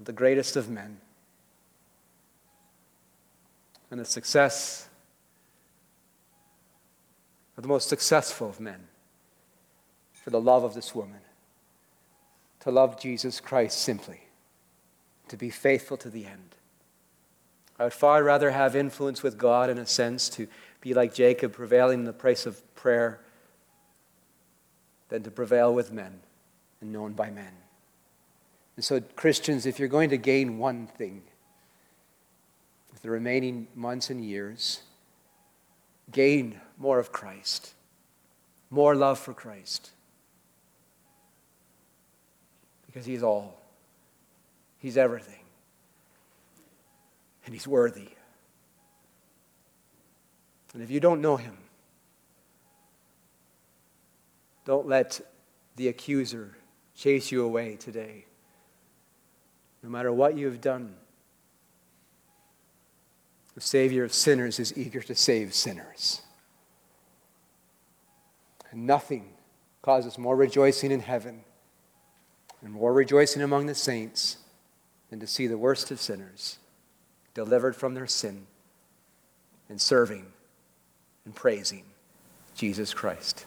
the 0.00 0.12
greatest 0.12 0.56
of 0.56 0.68
men 0.68 0.98
and 3.90 4.00
the 4.00 4.04
success 4.04 4.88
of 7.56 7.62
the 7.62 7.68
most 7.68 7.88
successful 7.88 8.48
of 8.48 8.58
men 8.58 8.88
for 10.12 10.30
the 10.30 10.40
love 10.40 10.64
of 10.64 10.74
this 10.74 10.94
woman. 10.94 11.20
To 12.60 12.70
love 12.70 12.98
Jesus 12.98 13.40
Christ 13.40 13.82
simply, 13.82 14.22
to 15.28 15.36
be 15.36 15.50
faithful 15.50 15.96
to 15.98 16.08
the 16.08 16.26
end. 16.26 16.56
I 17.78 17.84
would 17.84 17.92
far 17.92 18.22
rather 18.22 18.50
have 18.50 18.74
influence 18.74 19.22
with 19.22 19.36
God 19.36 19.68
in 19.68 19.78
a 19.78 19.86
sense 19.86 20.28
to 20.30 20.48
be 20.80 20.94
like 20.94 21.12
Jacob, 21.12 21.52
prevailing 21.52 22.00
in 22.00 22.04
the 22.04 22.12
place 22.12 22.46
of 22.46 22.62
prayer, 22.74 23.20
than 25.08 25.22
to 25.22 25.30
prevail 25.30 25.74
with 25.74 25.92
men 25.92 26.20
and 26.80 26.92
known 26.92 27.12
by 27.12 27.30
men. 27.30 27.52
And 28.76 28.84
so, 28.84 29.00
Christians, 29.00 29.66
if 29.66 29.78
you're 29.78 29.88
going 29.88 30.10
to 30.10 30.16
gain 30.16 30.58
one 30.58 30.86
thing 30.86 31.22
with 32.92 33.02
the 33.02 33.10
remaining 33.10 33.68
months 33.74 34.10
and 34.10 34.24
years, 34.24 34.82
gain 36.10 36.60
more 36.78 36.98
of 36.98 37.12
Christ, 37.12 37.74
more 38.70 38.94
love 38.96 39.18
for 39.18 39.32
Christ. 39.32 39.90
Because 42.86 43.06
He's 43.06 43.22
all, 43.22 43.60
He's 44.78 44.96
everything, 44.96 45.44
and 47.46 47.54
He's 47.54 47.68
worthy. 47.68 48.08
And 50.72 50.82
if 50.82 50.90
you 50.90 50.98
don't 50.98 51.20
know 51.20 51.36
Him, 51.36 51.56
don't 54.64 54.88
let 54.88 55.20
the 55.76 55.88
accuser 55.88 56.56
chase 56.96 57.30
you 57.30 57.44
away 57.44 57.76
today. 57.76 58.24
No 59.84 59.90
matter 59.90 60.10
what 60.10 60.38
you 60.38 60.46
have 60.46 60.62
done, 60.62 60.94
the 63.54 63.60
Savior 63.60 64.02
of 64.02 64.14
sinners 64.14 64.58
is 64.58 64.76
eager 64.78 65.02
to 65.02 65.14
save 65.14 65.52
sinners. 65.52 66.22
And 68.70 68.86
nothing 68.86 69.28
causes 69.82 70.16
more 70.16 70.36
rejoicing 70.36 70.90
in 70.90 71.00
heaven 71.00 71.42
and 72.62 72.72
more 72.72 72.94
rejoicing 72.94 73.42
among 73.42 73.66
the 73.66 73.74
saints 73.74 74.38
than 75.10 75.20
to 75.20 75.26
see 75.26 75.46
the 75.46 75.58
worst 75.58 75.90
of 75.90 76.00
sinners 76.00 76.58
delivered 77.34 77.76
from 77.76 77.92
their 77.92 78.06
sin 78.06 78.46
and 79.68 79.78
serving 79.78 80.24
and 81.26 81.34
praising 81.34 81.84
Jesus 82.54 82.94
Christ. 82.94 83.44